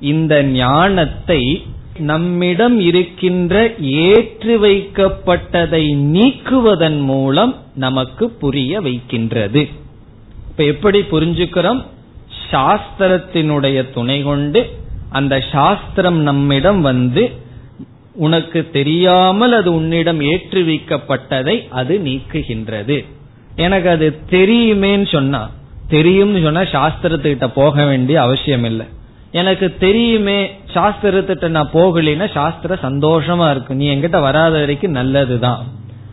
இந்த 0.00 0.42
ஞானத்தை 0.42 1.66
நம்மிடம் 1.98 2.80
இருக்கின்ற 2.80 3.74
ஏற்று 3.78 4.54
வைக்கப்பட்டதை 4.64 5.84
நீக்குவதன் 6.16 7.00
மூலம் 7.00 7.56
நமக்கு 7.74 8.30
புரிய 8.30 8.80
வைக்கின்றது. 8.80 9.68
இப்ப 10.48 10.64
எப்படி 10.64 11.00
புரிஞ்சுக்கிறோம்? 11.00 11.84
சாஸ்திரத்தினுடைய 12.50 13.92
துணை 13.94 14.22
கொண்டு 14.22 14.70
அந்த 15.10 15.44
சாஸ்திரம் 15.52 16.20
நம்மிடம் 16.20 16.80
வந்து 16.80 17.46
உனக்கு 18.14 18.70
தெரியாமல் 18.72 19.52
அது 19.52 19.74
உன்னிடம் 19.74 20.20
ஏற்றுவிக்கப்பட்டதை 20.20 21.68
அது 21.70 22.00
நீக்குகின்றது. 22.04 23.04
எனக்கு 23.56 23.88
அது 23.88 24.18
தெரியுமேன்னு 24.30 25.12
சொன்னா 25.12 25.50
தெரியும்னு 25.88 26.42
சொன்னா 26.42 26.60
சாஸ்திரத்துக்கிட்ட 26.60 27.46
போக 27.54 27.84
வேண்டிய 27.84 28.22
அவசியம் 28.22 28.64
இல்லை 28.64 28.86
எனக்கு 29.32 29.76
தெரியுமே 29.78 30.50
சாஸ்திரத்திட்ட 30.74 31.48
நான் 31.48 31.70
போகலைன்னா 31.72 32.32
சாஸ்திர 32.32 32.78
சந்தோஷமா 32.82 33.50
இருக்கு. 33.50 33.74
நீ 33.74 33.96
என்கிட்ட 33.96 34.20
வராத 34.20 34.58
வரைக்கும் 34.58 34.90
நல்லதுதான். 34.90 35.66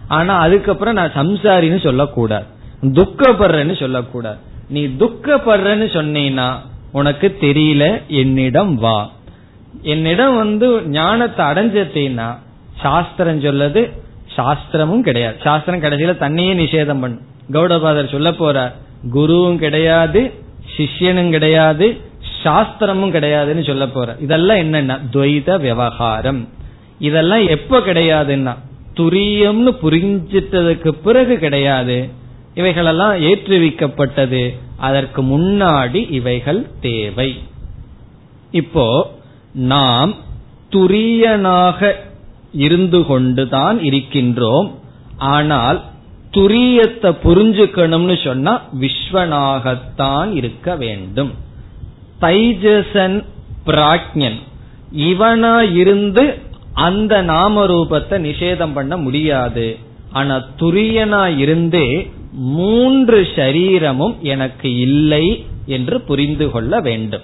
ஆனா 0.07 0.38
அதுக்கப்புறம் 0.38 0.93
நான் 0.93 1.15
சம்சாரின்னு 1.15 1.80
சொல்லக்கூடாது. 1.82 2.45
துக்கப்படுறேன்னு 2.84 3.80
சொல்லக்கூடாது. 3.80 4.38
நீ 4.69 4.86
துக்கப்படுறன்னு 4.86 5.88
சொன்னீன்னா 5.97 6.47
உனக்கு 6.91 7.38
தெரியல 7.41 8.01
என்னிடம் 8.07 8.76
வா. 8.76 9.09
என்னிடம் 9.82 10.36
வந்து 10.36 10.67
ஞானத்தை 10.88 11.45
அடைஞ்சத்தீன்னா 11.45 12.28
சாஸ்திரம் 12.82 13.41
சொல்லது 13.41 13.91
சாஸ்திரமும் 14.38 15.01
கிடையாது. 15.01 15.38
சாஸ்திரம் 15.43 15.82
கடைசியில 15.82 16.17
தன்னையே 16.17 16.53
நிஷேதம் 16.53 17.01
பண்ணு 17.01 17.19
கௌடபாதர் 17.51 18.11
சொல்ல 18.11 18.32
போறார் 18.32 18.73
குருவும் 19.14 19.56
கிடையாது 19.56 20.34
சிஷ்யனும் 20.78 21.30
கிடையாது 21.30 22.02
சாஸ்திரமும் 22.43 23.12
கிடையாதுன்னு 23.12 23.66
சொல்ல 23.66 23.88
போற. 23.88 24.16
இதெல்லாம் 24.20 24.58
என்னன்னா 24.58 25.00
துவைத 25.14 25.60
விவகாரம். 25.60 26.50
இதெல்லாம் 27.00 27.48
எப்ப 27.48 27.80
கிடையாதுன்னா 27.80 28.56
துரியம்னு 28.96 29.72
புரிஞ்சிட்டதுக்கு 29.84 30.89
பிறகு 30.89 31.38
கிடையாது. 31.38 32.10
இவைகளெல்லாம் 32.56 33.16
ஏற்றுவிக்கப்பட்டது. 33.22 34.58
அதற்கு 34.78 35.24
முன்னாடி 35.24 36.12
இவைகள் 36.12 36.68
தேவை. 36.82 37.39
இப்போ 38.52 39.14
நாம் 39.54 40.16
துரியனாக 40.72 41.93
இருந்து 42.54 43.06
கொண்டுதான் 43.06 43.80
இருக்கின்றோம். 43.80 44.72
ஆனால் 45.18 45.84
துரியத்தை 46.36 47.10
புரிஞ்சுக்கணும்னு 47.24 48.24
சொன்னா 48.24 48.62
விஸ்வனாகத்தான் 48.82 50.34
இருக்க 50.34 50.76
வேண்டும். 50.76 51.32
தைஜசன் 52.22 53.24
பிராக்ஞன். 53.66 54.40
இவனா 54.98 55.74
இருந்து 55.74 56.40
அந்த 56.74 57.22
நாம 57.22 57.66
ரூபத்தை 57.66 58.18
நிஷேதம் 58.28 58.74
பண்ண 58.74 58.98
முடியாது. 58.98 59.78
ஆனா 60.12 60.46
துரியனா 60.60 61.38
இருந்தே 61.38 62.12
மூன்று 62.32 63.28
சரீரமும் 63.36 64.18
எனக்கு 64.22 64.78
இல்லை 64.78 65.46
என்று 65.66 66.02
புரிந்து 66.02 66.52
கொள்ள 66.52 66.82
வேண்டும். 66.82 67.22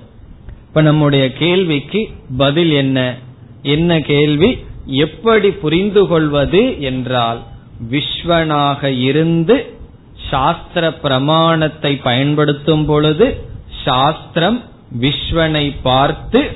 இப்ப 0.68 0.82
நம்முடைய 0.82 1.34
கேள்விக்கு 1.34 2.10
பதில் 2.38 2.72
என்ன? 2.72 3.18
என்ன 3.62 4.00
கேள்வி? 4.00 4.58
எப்படி 4.86 5.50
புரிந்து 5.52 6.08
கொள்வது 6.08 6.82
என்றால் 6.82 7.40
விஸ்வனாக 7.90 8.84
இருந்து 8.84 9.74
சாஸ்திர 10.30 10.94
பிரமாணத்தை 10.94 11.96
பயன்படுத்தும் 11.96 12.86
பொழுது 12.86 13.46
சாஸ்திரம் 13.84 14.64
விஸ்வனை 15.00 15.76
பார்த்து 15.82 16.52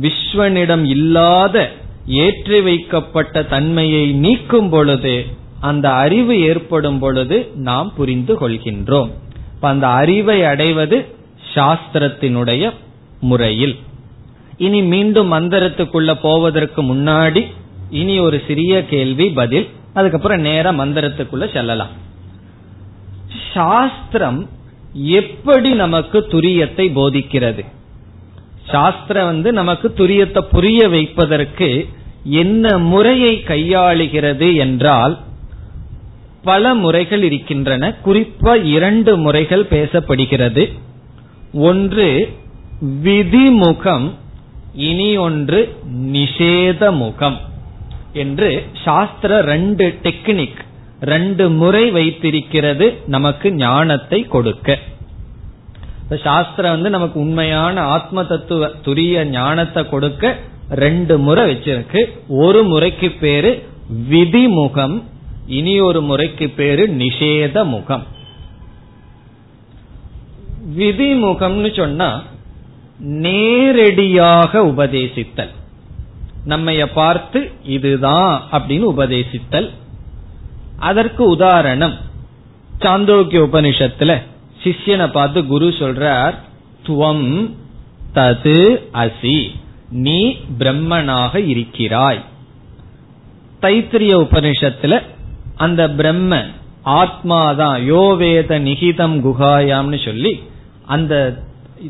விஸ்வனிடம் 0.00 0.84
இல்லாத 0.84 1.70
ஏற்றி 2.06 2.60
வைக்கப்பட்ட 2.60 3.42
தன்மையை 3.42 4.12
நீக்கும் 4.12 4.68
பொழுது 4.68 5.26
அந்த 5.60 5.92
அறிவு 5.92 6.40
ஏற்படும் 6.40 6.98
பொழுது 6.98 7.50
நாம் 7.54 7.92
புரிந்து 7.96 8.34
கொள்கின்றோம். 8.34 9.10
அந்த 9.60 9.86
அறிவை 9.86 10.44
அடைவது 10.44 11.06
சாஸ்திரத்தினுடைய 11.54 12.72
முறையில். 13.20 13.76
இனி 14.58 14.82
மீண்டும் 14.82 15.32
மந்திரத்துக்குள்ள 15.32 16.18
போவதற்கு 16.22 16.82
முன்னாடி 16.82 17.46
இனி 17.90 18.18
ஒரு 18.18 18.42
சிறிய 18.46 18.84
கேள்வி 18.84 19.28
பதில். 19.28 19.68
அதுக்கப்புறம் 19.94 20.40
நேர 20.40 20.72
மந்திரத்துக்குள்ள 20.72 21.52
செல்லலாம். 21.52 21.92
சாஸ்திரம் 23.52 24.48
எப்படி 24.92 25.70
நமக்கு 25.74 26.18
துரியத்தை 26.30 26.86
போதிக்கிறது? 26.98 27.64
சாஸ்திரம் 28.66 29.24
வந்து 29.24 29.52
நமக்கு 29.52 29.94
துரியத்தை 29.96 30.40
புரிய 30.50 30.88
வைப்பதற்கு 30.88 31.88
என்ன 32.24 32.78
முறையை 32.78 33.44
கையாளுகிறது 33.46 34.48
என்றால் 34.56 35.18
பல 36.42 36.74
முறைகள் 36.74 37.22
இருக்கின்றன. 37.22 37.94
குறிப்பா 38.04 38.64
இரண்டு 38.64 39.16
முறைகள் 39.16 39.64
பேசப்படுகிறது. 39.70 40.64
ஒன்று 41.52 42.08
விதிமுகம் 43.04 44.06
இனி 44.74 45.16
ஒன்று 45.16 45.60
நிஷேத 46.12 46.90
முகம் 46.96 47.40
என்று 48.22 48.48
சாஸ்திர 48.84 49.40
ரெண்டு 49.52 49.86
டெக்னிக் 50.02 50.60
ரெண்டு 51.12 51.44
முறை 51.60 51.84
வைத்திருக்கிறது 51.90 52.86
நமக்கு 53.14 53.48
ஞானத்தை 53.52 54.20
கொடுக்க. 54.34 54.78
சாஸ்திரம் 56.22 56.74
வந்து 56.74 56.90
நமக்கு 56.90 57.16
உண்மையான 57.20 57.82
ஆத்ம 57.94 58.24
தத்துவ 58.24 58.66
துரிய 58.86 59.24
ஞானத்தை 59.38 59.82
கொடுக்க 59.88 60.34
ரெண்டு 60.84 61.14
முறை 61.26 61.44
வச்சிருக்கு. 61.50 62.00
ஒரு 62.42 62.60
முறைக்கு 62.62 63.10
பேரு 63.24 63.50
விதிமுகம் 64.10 64.96
இனி 65.58 65.74
ஒரு 65.80 66.00
முறைக்கு 66.10 66.46
பேரு 66.58 66.84
நிஷேத 67.02 67.64
முகம் 67.64 68.04
விதிமுகம்னு 70.78 71.70
சொன்னா 71.76 72.08
நேரடியாக 73.24 74.62
உபதேசித்தல். 74.72 75.52
நம்மைய 76.48 76.84
பார்த்து 76.94 77.40
இதுதான் 77.64 78.42
அப்படின்னு 78.52 78.86
உபதேசித்தல். 78.94 79.68
அதற்கு 80.78 81.22
உதாரணம் 81.28 81.94
சாந்தோக்கிய 82.80 83.40
உபனிஷத்துல 83.48 84.22
சிஷ்யனை 84.64 85.06
பார்த்து 85.10 85.46
குரு 85.46 85.68
சொல்றார் 85.68 86.34
துவம் 86.86 87.28
தது 88.14 88.60
அசி 89.02 89.38
நீ 89.88 90.18
பிரம்மனாக 90.58 91.34
இருக்கிறாய். 91.46 92.20
தைத்திரிய 93.62 94.14
உபனிஷத்துல 94.26 95.02
அந்த 95.56 95.90
பிரம்ம 95.90 96.42
ஆத்மாதான் 96.84 97.76
யோவேத 97.92 98.58
நிகிதம் 98.58 99.16
குகாயாம்னு 99.26 100.04
சொல்லி 100.04 100.42
அந்த 100.86 101.14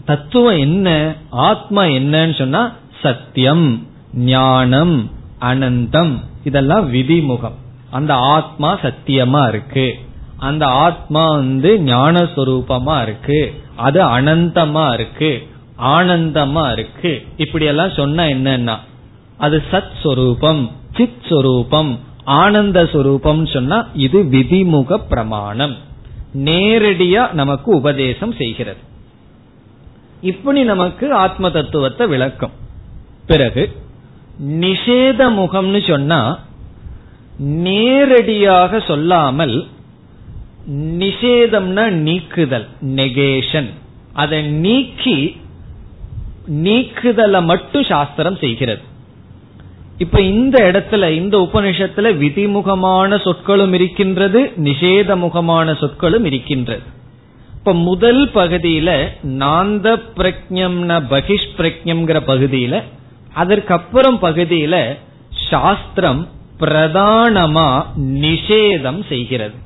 தத்துவம் 0.04 0.58
என்ன 0.58 0.88
ஆத்மா 1.30 1.82
என்னன்னு 1.98 2.38
சொன்னா 2.38 2.62
சத்தியம். 3.02 3.86
ஞானம் 4.14 5.10
அனந்தம் 5.40 6.18
இதெல்லாம் 6.44 6.94
விதிமுகம். 6.94 7.54
அந்த 7.90 8.14
ஆத்மா 8.14 8.78
சத்தியமா 8.78 9.48
இருக்கு. 9.48 9.94
அந்த 10.36 10.66
ஆத்மா 10.66 11.30
வந்து 11.30 11.76
ஞானஸ்வரூபமா 11.76 13.02
இருக்கு. 13.02 13.62
அது 13.76 14.02
அனந்தமா 14.02 14.92
இருக்கு. 14.92 15.48
ஆனந்தமா 15.82 16.72
இருக்கு. 16.72 17.26
இப்படி 17.36 17.64
எல்லாம் 17.64 17.90
சொன்னா 17.90 18.22
என்னன்னா 18.22 18.76
அது 19.38 19.62
சத் 19.70 20.00
சொரூபம் 20.02 20.70
சித் 20.94 21.22
சொரூபம் 21.28 21.98
ஆனந்த 22.24 22.82
சுரூபம் 22.82 23.52
சொன்னா 23.52 23.86
இது 23.94 24.22
விதிமுக 24.22 25.00
பிரமாணம். 25.08 25.76
நேரடியா 26.34 27.32
நமக்கு 27.32 27.76
உபதேசம் 27.76 28.32
செய்கிறது. 28.32 28.78
இப்படி 30.20 30.62
நமக்கு 30.62 31.14
ஆத்ம 31.14 31.50
தத்துவத்தை 31.50 32.06
விளக்கும். 32.06 32.50
பிறகு 33.26 33.82
நிஷேத 34.40 35.20
முகம்னு 35.40 35.88
சொன்னா 35.88 36.38
நேரடியாக 37.38 38.80
சொல்லாமல் 38.80 39.66
நிஷேதம்னா 40.72 41.90
நீக்குதல் 41.90 42.66
நெகேஷன் 42.82 43.70
அதை 44.12 44.42
நீக்கி 44.42 45.36
நீக்குதலை 46.46 47.44
மட்டும் 47.44 47.84
சாஸ்திரம் 47.84 48.36
செய்கிறது. 48.36 48.82
இப்ப 49.98 50.20
இந்த 50.20 50.70
இடத்துல 50.72 51.10
இந்த 51.10 51.48
உபனிஷத்துல 51.52 52.06
விதிமுகமான 52.22 53.20
சொற்களும் 53.20 53.72
இருக்கின்றது 53.72 54.52
நிஷேத 54.56 55.16
முகமான 55.16 55.74
சொற்களும் 55.74 56.24
இருக்கின்றது. 56.24 56.82
இப்ப 57.54 57.74
முதல் 57.74 58.30
பகுதியில 58.34 59.08
நாந்த 59.24 60.02
பிரக்ஞம்ன 60.16 61.02
பகிஷ் 61.10 61.48
பிரக்ஞம்ங்கிற 61.56 62.20
பகுதியில 62.26 62.82
அதற்கப்புறம் 63.34 64.18
பகுதியில 64.22 64.76
சாஸ்திரம் 65.50 66.22
பிரதானமா 66.60 67.68
நிஷேதம் 68.24 69.00
செய்கிறது. 69.08 69.56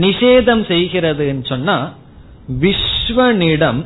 நிஷேதம் 0.00 0.62
செய்கிறதுன்னு 0.72 1.46
சொன்னா 1.46 1.76
விஸ்வனிடம் 2.60 3.80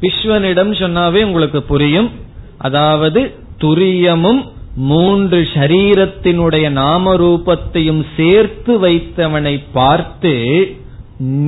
விஸ்வனிடம் 0.00 0.72
சொன்னாவே 0.82 1.22
உங்களுக்கு 1.24 1.62
புரியும். 1.62 2.10
அதாவது 2.58 3.20
துரியமும் 3.58 4.40
மூன்று 4.88 5.38
ஷரீரத்தினுடைய 5.54 6.66
நாம 6.70 7.14
ரூபத்தையும் 7.16 8.02
சேர்த்து 8.16 8.72
வைத்தவனை 8.82 9.54
பார்த்து 9.72 10.34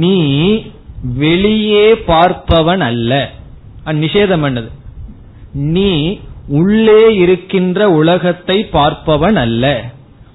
நீ 0.01 0.19
வெளியே 1.17 1.87
பார்ப்பவன் 2.07 2.85
அல்ல. 2.91 3.31
நிஷேதம் 3.87 4.45
பண்ணது. 4.45 4.71
நீ 5.53 6.21
உள்ளே 6.49 7.15
இருக்கின்ற 7.15 7.91
உலகத்தை 7.91 8.69
பார்ப்பவன் 8.73 9.35
அல்ல. 9.35 9.91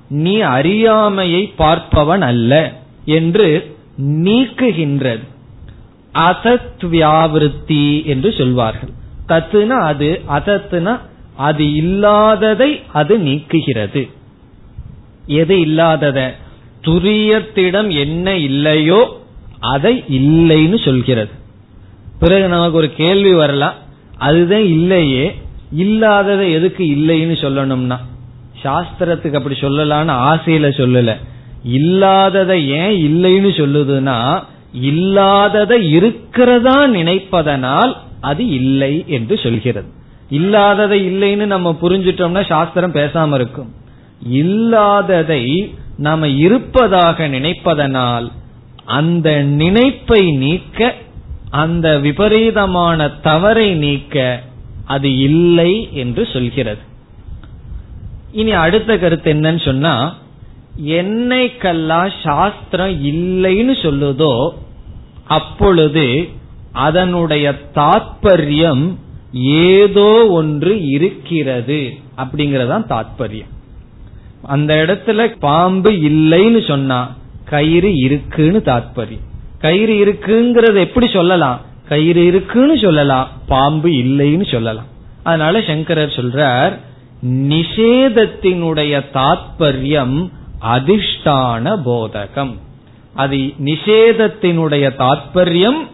நீ 0.09 0.39
அறியாமையை 0.39 1.53
பார்ப்பவன் 1.57 2.21
அல்ல 2.21 2.73
என்று 3.05 3.75
நீக்குகின்றது. 4.01 5.23
அசத்வியாவிருத்தி 6.13 8.05
என்று 8.05 8.33
சொல்வார்கள். 8.33 8.89
தத்துனா 9.27 9.79
அது 9.81 10.21
அதத்துனா 10.29 10.99
அது 11.35 11.73
இல்லாததை 11.73 12.81
அது 12.93 13.17
நீக்குகிறது. 13.17 14.09
எது 15.25 15.59
இல்லாதத? 15.59 16.35
துரியத்திடம் 16.81 17.97
என்ன 17.97 18.35
இல்லையோ 18.35 19.21
அதை 19.59 20.03
இல்லைன்னு 20.09 20.85
சொல்கிறது. 20.85 21.31
பிறகு 22.19 22.47
நமக்கு 22.47 22.77
ஒரு 22.77 22.93
கேள்வி 22.93 23.33
வரலாம். 23.33 23.73
அதுதான் 24.17 24.65
இல்லையே. 24.65 25.35
இல்லாததை 25.71 26.51
எதுக்கு 26.51 26.83
இல்லைன்னு 26.83 27.35
சொல்லணும்னா? 27.41 27.97
சாஸ்திரத்துக்கு 28.63 29.35
அப்படி 29.35 29.55
சொல்லலான்னு 29.61 30.13
ஆசையில 30.31 30.69
சொல்லல. 30.77 31.15
இல்லாததை 31.63 32.69
ஏன் 32.69 32.95
இல்லைன்னு 33.07 33.49
சொல்லுதுன்னா 33.57 34.43
இல்லாததை 34.73 35.91
இருக்கிறதா 35.91 36.87
நினைப்பதனால் 36.87 37.95
அது 38.21 38.47
இல்லை 38.47 39.03
என்று 39.07 39.37
சொல்கிறது. 39.37 39.87
இல்லாததை 40.29 41.11
இல்லைன்னு 41.11 41.45
நம்ம 41.45 41.75
புரிஞ்சிட்டோம்னா 41.81 42.47
சாஸ்திரம் 42.47 42.93
பேசாம 42.93 43.33
இருக்கும். 43.33 43.73
இல்லாததை 44.29 45.73
நாம 45.97 46.27
இருப்பதாக 46.27 47.27
நினைப்பதனால் 47.27 48.27
அந்த 48.85 49.43
நினைப்பை 49.43 50.31
நீக்க 50.31 50.95
அந்த 51.49 51.99
விபரீதமான 51.99 53.09
தவறை 53.09 53.75
நீக்க 53.75 54.43
அது 54.87 55.17
இல்லை 55.17 55.89
என்று 55.93 56.25
சொல்கிறது. 56.33 56.81
இனி 58.31 58.51
அடுத்த 58.51 58.97
கருத்து 58.97 59.33
என்னன்னு 59.33 59.65
சொன்னா 59.65 60.15
என்னைக்கெல்லாம் 60.85 62.11
சாஸ்திரம் 62.23 63.03
இல்லைன்னு 63.03 63.75
சொல்லுதோ 63.81 64.49
அப்பொழுது 65.27 66.29
அதனுடைய 66.71 67.45
தாற்பயம் 67.75 68.85
ஏதோ 69.69 70.27
ஒன்று 70.29 70.89
இருக்கிறது 70.89 71.93
அப்படிங்கறதான் 72.17 72.85
தாற்பயம் 72.87 73.53
அந்த 74.41 74.73
இடத்துல 74.75 75.35
பாம்பு 75.39 75.91
இல்லைன்னு 75.91 76.67
சொன்னா 76.67 76.99
கயிறு 77.45 77.95
இருக்குன்னு 77.95 78.59
தாற்பயம் 78.65 79.25
கயிறு 79.59 79.93
இருக்குங்கிறத 80.05 80.79
எப்படி 80.79 81.07
சொல்லலாம்? 81.07 81.61
கயிறு 81.89 82.25
இருக்குன்னு 82.25 82.77
சொல்லலாம் 82.77 83.29
பாம்பு 83.47 83.89
இல்லைன்னு 83.89 84.51
சொல்லலாம். 84.51 84.85
அதனால 85.23 85.61
சங்கரர் 85.61 86.13
சொல்றார் 86.15 86.77
நிஷேதத்தினுடைய 87.25 89.05
தாத்பரியம் 89.13 90.29
அதிஷ்டான 90.61 91.79
போதகம். 91.85 92.55
அது 93.13 93.37
நிஷேதத்தினுடைய 93.37 94.89
தாத்பரியம் 94.97 95.87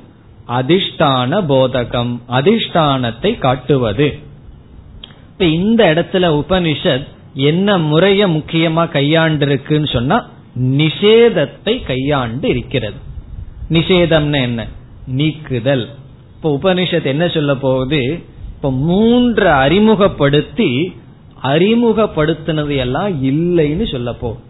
அதிஷ்டான 0.47 1.41
போதகம் 1.49 2.19
அதிஷ்டானத்தை 2.29 3.37
காட்டுவது. 3.37 4.19
இப்ப 5.31 5.45
இந்த 5.45 5.93
இடத்துல 5.93 6.43
உபனிஷத் 6.43 7.07
என்ன 7.33 7.77
முறைய 7.77 8.27
முக்கியமா 8.27 8.83
கையாண்டிருக்குன்னு 8.91 9.93
சொன்னா 9.93 10.29
நிஷேதத்தை 10.59 11.85
கையாண்டு 11.85 12.49
இருக்கிறது. 12.49 12.97
நிஷேதம்னு 13.69 14.41
என்ன? 14.41 14.67
நீக்குதல். 15.07 15.89
இப்ப 16.35 16.59
உபனிஷத் 16.61 17.03
என்ன 17.03 17.27
சொல்ல 17.27 17.55
போகுது? 17.55 18.23
இப்ப 18.47 18.71
மூன்று 18.71 19.49
அறிமுகப்படுத்தி 19.49 20.93
அறிமுகப்படுத்தினது 21.43 22.77
எல்லாம் 22.77 23.23
இல்லைன்னு 23.23 23.91
சொல்ல 23.91 24.13
போகுது. 24.13 24.41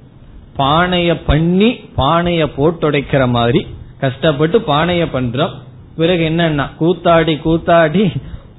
பானைய 0.57 1.21
பண்ணி 1.25 1.79
பானைய 1.97 2.49
போட்டுடைக்கிற 2.57 3.29
மாதிரி. 3.29 3.65
கஷ்டப்பட்டு 3.99 4.59
பானைய 4.59 5.07
பண்றோம். 5.13 5.49
பிறகு 5.97 6.29
என்னன்னா 6.29 6.69
கூத்தாடி 6.79 7.39
கூத்தாடி 7.45 8.15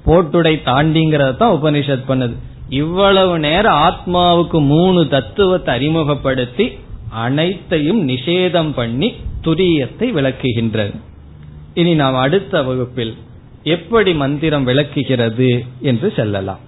போட்டுடை 0.07 0.61
தாண்டிங்கிறத 0.65 1.37
தான் 1.37 1.63
உபனிஷத் 1.63 2.03
பண்ணுது. 2.09 2.35
இவ்வளவு 2.69 3.39
நேரம் 3.39 3.75
ஆத்மாவுக்கு 3.75 4.67
மூணு 4.67 5.09
தத்துவத்தை 5.09 5.75
அறிமுகப்படுத்தி 5.75 6.79
அனைத்தையும் 7.09 8.09
நிஷேதம் 8.09 8.73
பண்ணி 8.75 9.13
துரியத்தை 9.45 10.13
விளக்குகின்றது. 10.13 11.01
இனி 11.75 11.95
நாம் 11.95 12.15
அடுத்த 12.15 12.63
வகுப்பில் 12.63 13.17
எப்படி 13.63 14.15
மந்திரம் 14.15 14.65
விளக்குகிறது 14.65 15.65
என்று 15.81 16.13
செல்லலாம். 16.17 16.61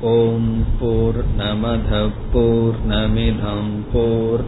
ஓம் 0.00 0.64
போர் 0.80 1.24
நமத 1.38 2.10
போர் 2.32 2.88
நமிதம் 2.88 3.72
போர் 3.92 4.44